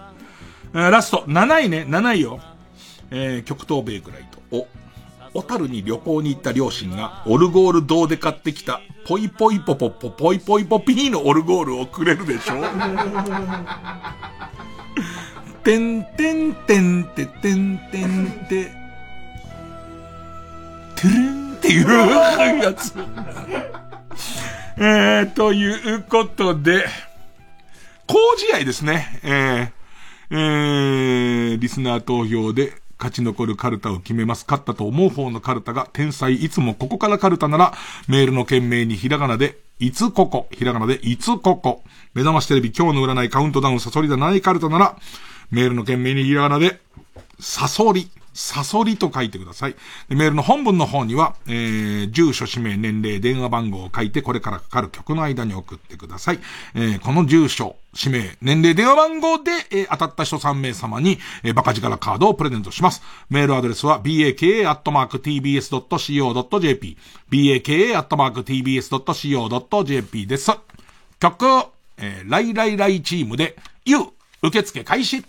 [0.91, 2.41] ラスト、7位ね、7位よ。
[3.09, 4.39] えー、極東ベークライト。
[4.57, 4.67] お、
[5.35, 12.53] 小樽に旅行に行った両親が、オルゴール堂で買ってきた、ポイポイポポポポイポイポピーのオルゴールをくれるでしょ？
[15.61, 18.71] てんてんてんててんてんて、
[20.95, 22.93] てるんっていうやつ。
[24.77, 26.85] えー、ということで、
[28.07, 29.19] 工事愛ですね。
[29.23, 34.45] えー、えー、リスナー投票で勝ち残るカルタを決めます。
[34.47, 37.73] 勝ったと思う方のカルタが、天才いつもここからカルタなら、
[38.07, 41.83] メールの件名にひらがなで、いつここ、ひらがなで、いつここ。
[42.15, 44.97] 目覚ましテレビ今日の占いカウントダウンサソリだないカルタなら、
[45.51, 46.79] メールの件名にひらがなで、
[47.39, 48.09] サソリ。
[48.35, 49.75] サソリと書いてください。
[50.09, 56.39] メールの本文の方には、えー、住所、氏名、年齢、電話番号を書いて、これからかかる曲の間に送ってください。
[56.75, 63.01] えー、この住所、氏名、年齢、電話番号で、えー、当たった人3名様に、えー、バカ力カードをプレゼントします。
[63.29, 64.57] メールアドレスは、baka.tbs.co.jp、
[67.31, 68.27] baka.tbs.co.jp
[70.27, 70.51] です。
[71.21, 71.45] 曲、
[71.97, 73.55] えー、ライライライチームで、
[73.85, 73.99] ゆ、
[74.41, 75.23] 受付開始。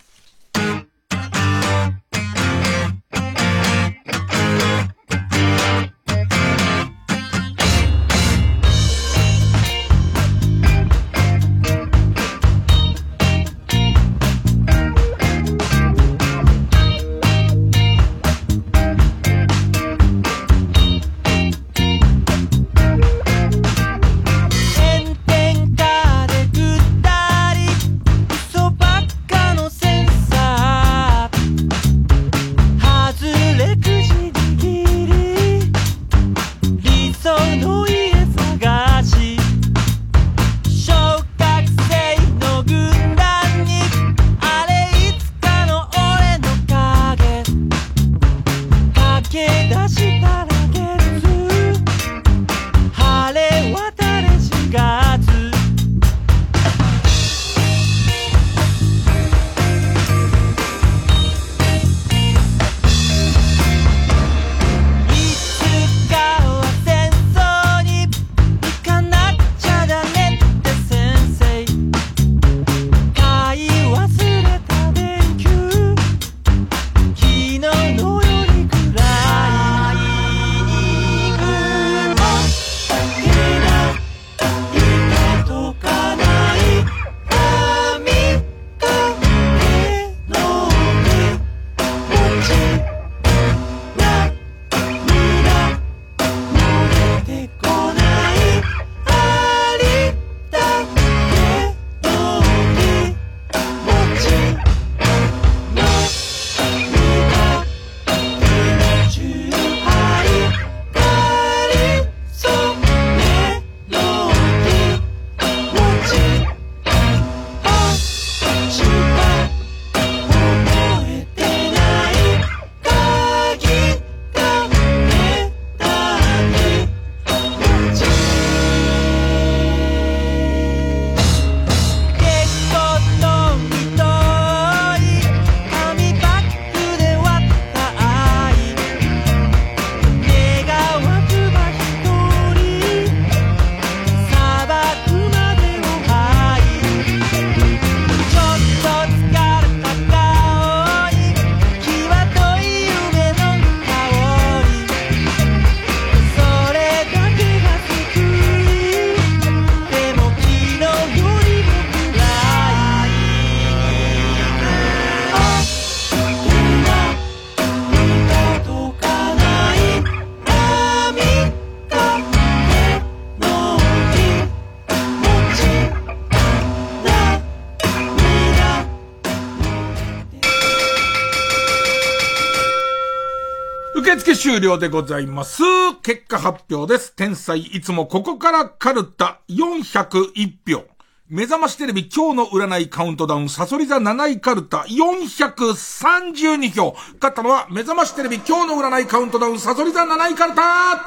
[184.56, 185.62] 終了でございます。
[186.02, 187.14] 結果発表です。
[187.14, 190.84] 天才いつもここからカルタ401票。
[191.28, 196.94] 目覚ましテレビ今日の占いカウントダウン、サソリ座7位カルタ432票。
[197.20, 201.04] 勝ったのは目覚ましテレビ今日の占いカウントダウン、サソリ座7位カルタ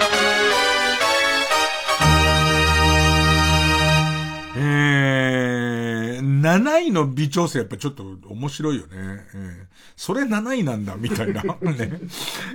[4.55, 4.98] えー、
[6.41, 8.89] 7位の微調整やっぱちょっと面白いよね。
[8.93, 11.43] えー、それ7位なんだ、みたいな。
[11.61, 11.99] ね。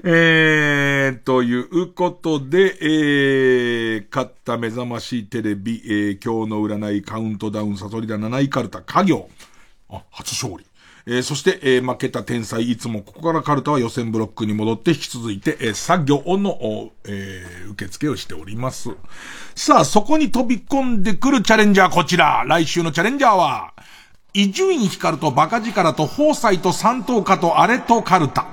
[0.03, 9.29] えー、ということで、えー、勝った目覚ましいテレビ、えー、今日の占いカウントダウン、サソリダ7位カルタ、家業。
[9.91, 10.67] あ、初勝利。
[11.07, 18.91] えー、そして、えー、負けた天才、いつもここからカルタは予選ブロックに戻って引き続いて、えー、作業の、えー、受付をしております。
[19.55, 22.45] さあ、そこに飛び込んでくるチャレンジャーこちら。
[22.47, 23.75] 来週のチャレンジャーは、
[24.33, 28.47] 伊集院光とバカ力と宝斎と三等家とあれとカルタ。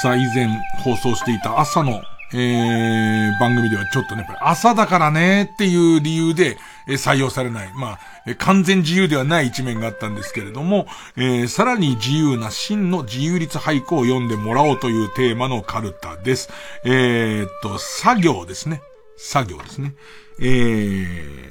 [0.00, 0.48] さあ、以前
[0.82, 2.00] 放送していた朝の
[2.32, 7.72] えー、番組ではちょっとね、朝だからねっていう理由で、えー、採用されない。
[7.74, 10.86] まあ、えー、完全自由ではない一面があったんですけれども、
[11.16, 16.50] えー、さらに自由な真の自由律俳句を読んでもらおうというテーマのカルタです。
[16.84, 18.82] えー、っと、作業ですね。
[19.16, 19.94] 作業ですね。
[20.40, 21.48] えー、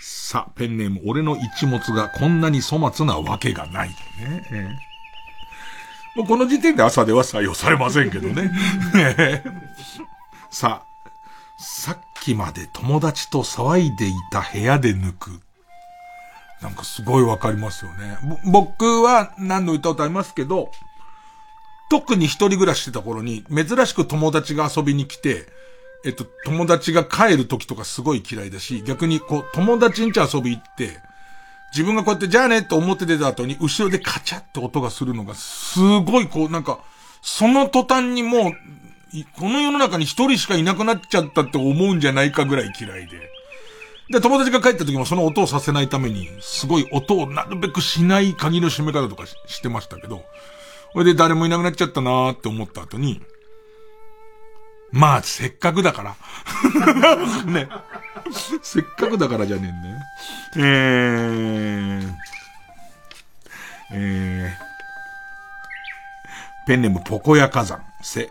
[0.00, 3.88] さ、ペンネーム、俺の一物がこんなに粗末なわけがない。
[3.88, 3.96] ね。
[4.52, 4.93] えー
[6.14, 8.50] もうこの時点で朝では採用されませんけどね。
[10.50, 11.10] さあ、
[11.58, 15.40] さっきまで友達と騒いでいた部屋で抜く。
[16.62, 18.16] なんかすごいわかりますよね。
[18.44, 20.70] 僕は何の歌歌いますけど、
[21.90, 25.46] 特に一人暮らししてた頃に、珍しく友達が遊びに来て、
[26.04, 30.98] えっと、友達が帰る時とかすごい嫌いだし、逆にこう、友達ん家遊び行って、
[31.74, 36.78] 自分がこうやってじゃあねって思って出た後に、後ろでカチャって音がするのが、すごいこう、なんか、
[37.20, 38.52] その途端にもう、
[39.40, 43.34] この世の中に一人しかいなくなっちゃったって思うんじゃないかぐらい嫌いで。
[44.08, 50.22] で、友達が帰った時もその音をさせないために、すごい音をなるべくしない鍵の閉め方とかしてましたけど、
[50.92, 53.20] それで誰もいなくなっちゃったなーって思った後に、
[54.92, 56.16] まあ、せっかくだから。
[57.50, 57.68] ね。
[58.62, 59.96] せっかくだからじゃねえんだよ。
[60.56, 62.14] えー、
[63.92, 68.30] えー、ペンネームポコヤ火山、せ、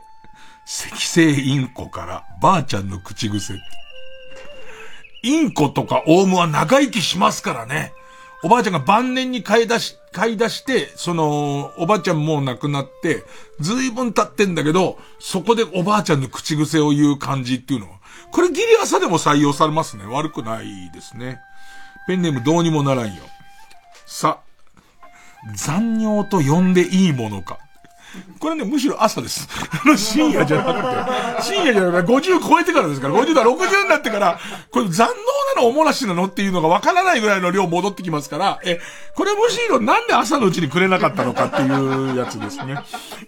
[0.65, 3.55] 赤星インコからばあちゃんの口癖。
[5.23, 7.93] インコとかオウムは長生きしますからね。
[8.43, 13.23] おばあちゃんが晩年に買い出し、買い出して、その、おばあちゃんもう亡くなって、
[13.61, 17.99] ずいぶん経ってんだけど、そこでおばあちゃんの口癖を言う感じっていうのは、
[18.33, 20.05] これギリ朝でも採用されますね。
[20.05, 21.39] 悪くないですね。
[22.07, 23.21] ペンネームどうにもならんよ。
[24.07, 24.39] さ、
[25.55, 27.59] 残尿と呼んでいいものか。
[28.39, 29.47] これね、むしろ朝です。
[29.83, 34.39] あの、深夜じゃなくて、深夜じゃなくて、50超えてからですから、50だ、60になってから、
[34.71, 35.13] これ残能
[35.55, 38.79] なのおもらしなのっていうのがわからないぐらいの量戻ってきますから、え、
[39.15, 42.79] これむしろなんで朝のうちにくれなかったのかっていうやつですね。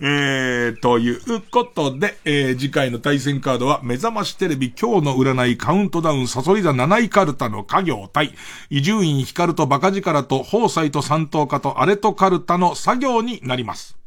[0.02, 8.34] えー、ということで、えー、次回の対戦カードは、目覚ましテレビ今日の占いカウントダウンサソリ座7位カルタの家業対、
[8.70, 14.05] 伊集院光とバカ力と宝斎と三等家とアレとカルタの作業になります。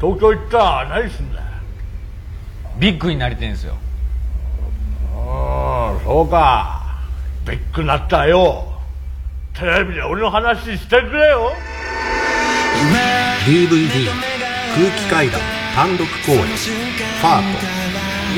[0.00, 1.46] 東京行ったら何すんだよ
[2.78, 3.74] ビッグになりてんすよ。
[5.12, 7.00] ああそうか。
[7.44, 8.77] ビッグになったよ
[9.58, 11.52] テレビで俺の話してくれよ。
[13.44, 14.06] DVD
[14.76, 15.40] 空気階段
[15.74, 17.58] 単独公演「ファート」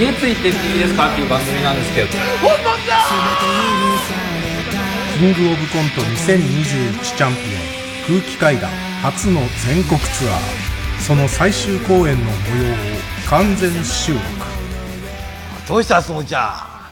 [0.01, 2.09] 家ついてっていいですかっていう番組なんですけど。
[2.41, 2.97] 本物だ！
[5.19, 7.41] キングオブコント2021チャンピ
[8.13, 8.71] オン空気階段
[9.03, 10.39] 初の全国ツアー。
[11.01, 12.31] その最終公演の模
[12.65, 12.77] 様を
[13.29, 14.25] 完全収録。
[15.69, 16.91] どうしたそうちゃ。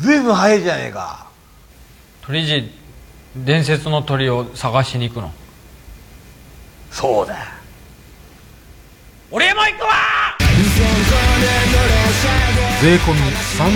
[0.00, 1.26] んずいぶん早いじゃねえか。
[2.22, 2.79] 鳥人
[3.36, 5.32] 伝説の鳥を探しに行くの。
[6.90, 7.36] そうだ。
[9.30, 9.90] 俺も行くわ！
[12.82, 13.20] 税込み
[13.56, 13.68] 3850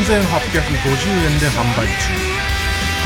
[1.27, 1.93] 円で販売中。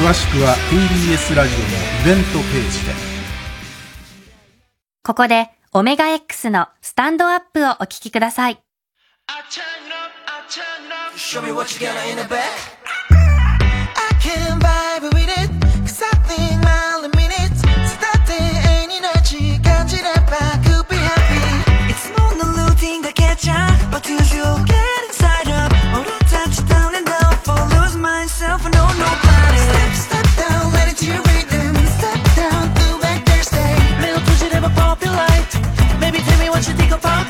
[0.03, 2.93] 詳しくは TBS ラジオのイベントページで。
[5.03, 8.59] ここでオメガ X のスタンドアップをお聞きください。
[11.16, 12.41] Show me what you got in the back.
[14.20, 15.18] Can vibe
[36.59, 37.28] what you think about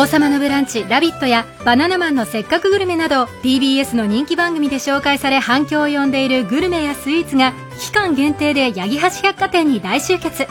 [0.00, 10.44] 王様のブランチ、ラビットやバナナマンのせっかくグルメなど TBS の人気番組で紹介され反響を呼んでいるグルメやスイーツが期間限定で八木橋百貨店に大集結。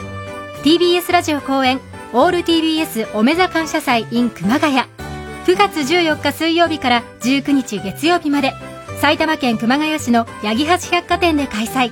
[0.62, 1.80] TBS ラジオ公演
[2.12, 4.76] オール TBS おめざ感謝祭 in 熊谷。
[4.76, 4.86] 9
[5.56, 8.52] 月14日水曜日から19日月曜日まで。
[9.00, 11.90] 埼玉県熊谷市の八木橋百貨店で開催。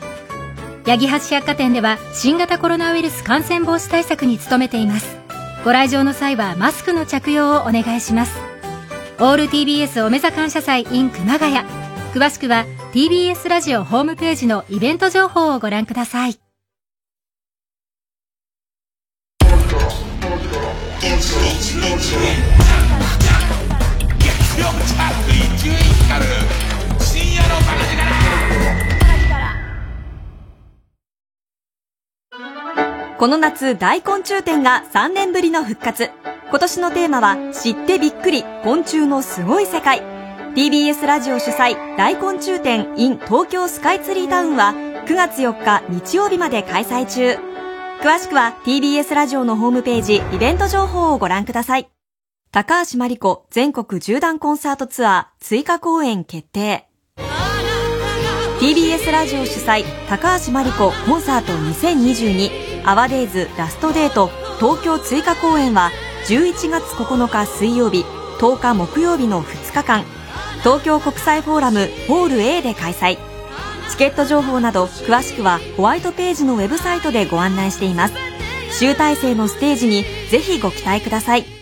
[0.87, 5.18] 八木橋百貨店では新型コロナウイルス感染防止対策に努めています。
[5.69, 8.41] ご来場の際はマスクの着用をお願いします。
[9.21, 11.59] オール TBS おめざ感謝祭 in 熊谷。
[12.15, 12.65] 詳しくは
[12.95, 16.33] TBS ラジオホームページのイベント情報をご覧ください。
[16.33, 16.41] 深
[27.35, 28.18] 夜のバカ力
[33.19, 36.13] この夏大昆虫展が3年ぶりの復活。
[36.51, 40.03] 今年のテーマは知ってびっくり昆虫のすごい世界。
[40.55, 44.73] TBS ラジオ主催大昆虫展 in 東京スカイツリータウンは
[45.07, 47.41] 9月4日日曜日まで開催中。
[48.01, 51.89] 詳しくは TBS ラジオのホームページイベント情報をご覧ください。
[52.53, 56.88] 高橋真理子全国縦断コンサートツアー追加公演決定。
[58.61, 65.93] TBS ラジオ主催高橋真理子コンサート2022アワデイズラストデート東京追加公演は
[66.27, 68.03] 11月9日水曜日
[68.41, 70.05] 10日木曜日の2日間。
[70.65, 73.19] 東京国際フォーラムホール A で開催。
[73.91, 78.15] チケット情報など詳しくはホワイトページのウェブサイトでご案内しています。
[78.77, 81.58] 集大成のステージにぜひご期待ください。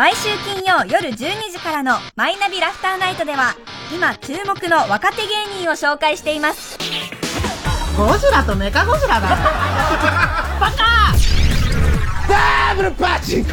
[0.00, 3.54] 毎週金曜夜12時からの「マイナビラフターナイト」では
[3.94, 6.78] 今注目の若手芸人を紹介しています。
[7.98, 9.28] ゴジラとメカゴジラだ。
[10.58, 11.12] バカ!
[12.26, 13.50] ダブルパチンコ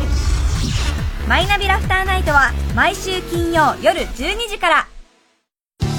[1.27, 4.87] マイナビラフターナイトは毎週金曜夜12時から。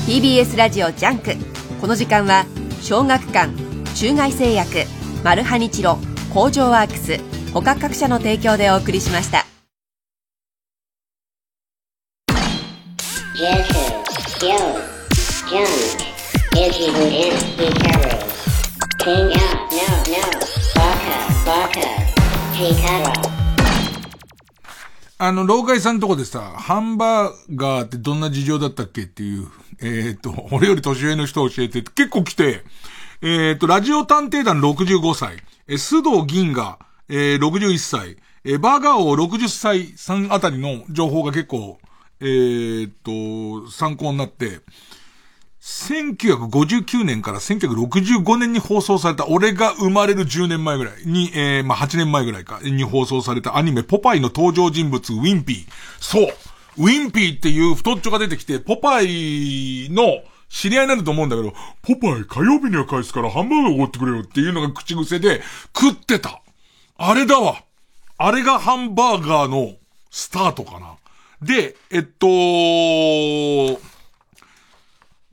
[0.06, 1.36] TBS ラジオジャンク。
[1.78, 2.46] この時間は
[2.80, 3.50] 小学館
[3.94, 4.86] 中外製薬
[5.22, 5.98] マルハニチロ
[6.32, 7.20] 工場ワークス
[7.52, 9.44] 他各社の提供でお送りしました
[25.16, 29.48] あの、老害さんのとこでさ、ハンバーガーってどんな事情だったっけっていう、
[29.80, 32.62] えっ、と、 俺より年上の人教えて、結構来て、
[33.22, 41.78] えっ、と、ラジオ探偵団65歳、え、須藤銀河、えー、61歳、え、バーガー王60歳さんあたりの情報が結構、
[42.20, 44.60] えっ、と、参考になって、
[45.68, 55.66] 1959年から1965年に放送された、俺が生まれる10年前ぐらいに、えー、まあ、8年前ぐらいか、に放送されたアニメ、ポパイの登場人物、ウィンピー。
[56.00, 56.32] そう
[56.78, 65.42] ウィンピーっていう太っちょが出てきて、ポパイの知り合いになんだと思うんだけど、ポパイ火曜日には返すからハンバーガーおごってくれよっていうのが口癖で、
[65.78, 66.40] 食ってた。
[66.96, 67.62] あれだわ。
[68.16, 69.74] あれがハンバーガーの
[70.10, 70.94] スタートかな。
[71.42, 72.26] で、えっと、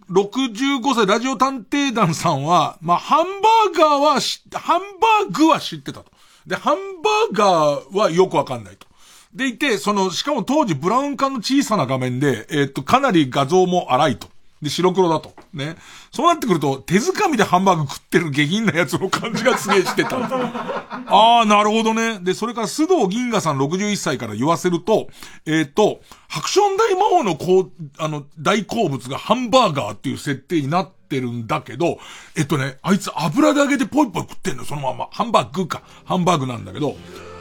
[0.10, 6.12] 65歳ラジオ探偵団さんは、まあ、ハンバーガーはし、ハンバーグは知ってたと。
[6.46, 8.86] で、ハンバーガーはよくわかんないと。
[9.34, 14.28] でいて、その、しかも当時ブラウン管の小さな画面で、えっと、かなり画像も荒いと。
[14.66, 15.32] で、白黒だと。
[15.54, 15.78] ね。
[16.12, 20.18] そうなってくると、手づかみでハンバーグ食ってる下品なやつの感じがすげえしてた。
[21.06, 22.18] ああ、なるほどね。
[22.20, 25.08] で、それから須藤銀河さん61歳から言わせると、
[25.46, 32.00] えっ、と、ハクション大魔王のこう、あの、大好物がハンバーガーっていう設定になってるんだけど、
[32.36, 35.10] えっとね、あいつ油で揚げてポイポイ食ってんの、そのまま。
[35.12, 35.84] ハンバーグか。
[36.06, 36.98] ハンバーグなんだけど、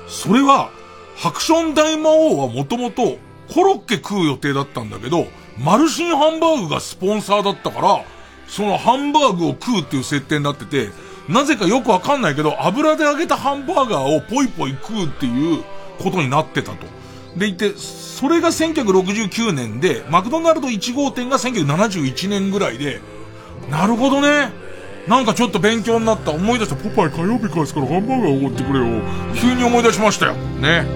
[0.09, 0.69] それは、
[1.17, 3.17] ハクション大魔王はもともと
[3.53, 5.27] コロッケ食う予定だったんだけど、
[5.59, 8.05] マルシンハンバーグがスポンサーだったから、
[8.49, 10.91] そのハンバーグを食うっていう設定になってて、
[11.29, 15.65] なぜかよくわかんないけど、油で揚げたハンバーガーをポイポイ食うっていう
[15.99, 16.87] ことになってたと。
[17.37, 23.01] でいて、それが1969年で、マクドナルド1号店が1971年ぐらいで、
[23.71, 24.53] なるほどね。
[25.09, 26.31] なんかちょっと勉強になった。
[26.31, 26.77] 思い出した。
[26.77, 29.03] ポパイ火曜日返すからハンバーガーおごってくれよ。
[29.35, 30.35] 急に思い出しましたよ。
[30.35, 30.87] ね。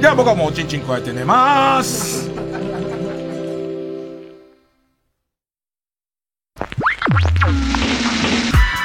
[0.00, 2.30] じゃあ僕はもうおちんちん加えて寝まーす。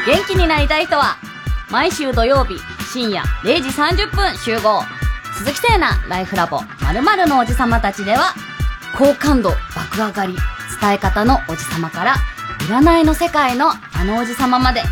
[0.06, 1.18] 元気になりたい人は、
[1.72, 2.60] 毎週土曜日
[2.92, 4.84] 深夜0時30分集合。
[5.38, 8.34] 鈴木聖奈ライフラボ〇〇のおじさまたちでは、
[8.98, 10.36] 好感度爆上がり、
[10.82, 12.16] 伝え方のおじさまから、
[12.68, 14.84] 占いの世界のあのおじさままで、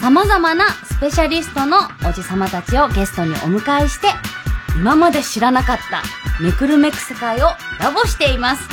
[0.00, 1.78] 様々なスペシャリストの
[2.08, 4.06] おじさまたちをゲストにお迎えして、
[4.76, 6.02] 今まで知らなかった
[6.40, 7.48] めくるめく世界を
[7.80, 8.68] ラボしています。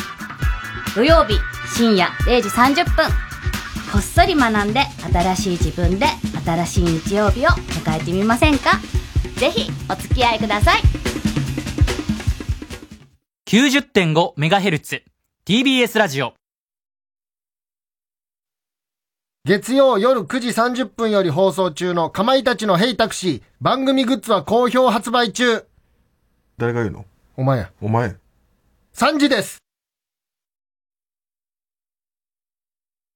[0.94, 1.40] 土曜日
[1.76, 3.31] 深夜0時30分。
[3.92, 4.82] こっそり学んで
[5.12, 6.06] 新しい自分で
[6.46, 8.80] 新しい日曜日を迎えてみませんか？
[9.38, 10.82] ぜひお付き合いください。
[13.48, 15.02] 90.5MHz
[15.46, 16.34] TBS ラジオ
[19.44, 25.66] 月曜夜9時30分より放送中のかまいたちのヘイタクシー番組グッズは好評発売中
[26.58, 27.06] 誰が言うの？
[27.36, 27.72] お前や。
[27.82, 28.16] お前。
[28.94, 29.61] 3時です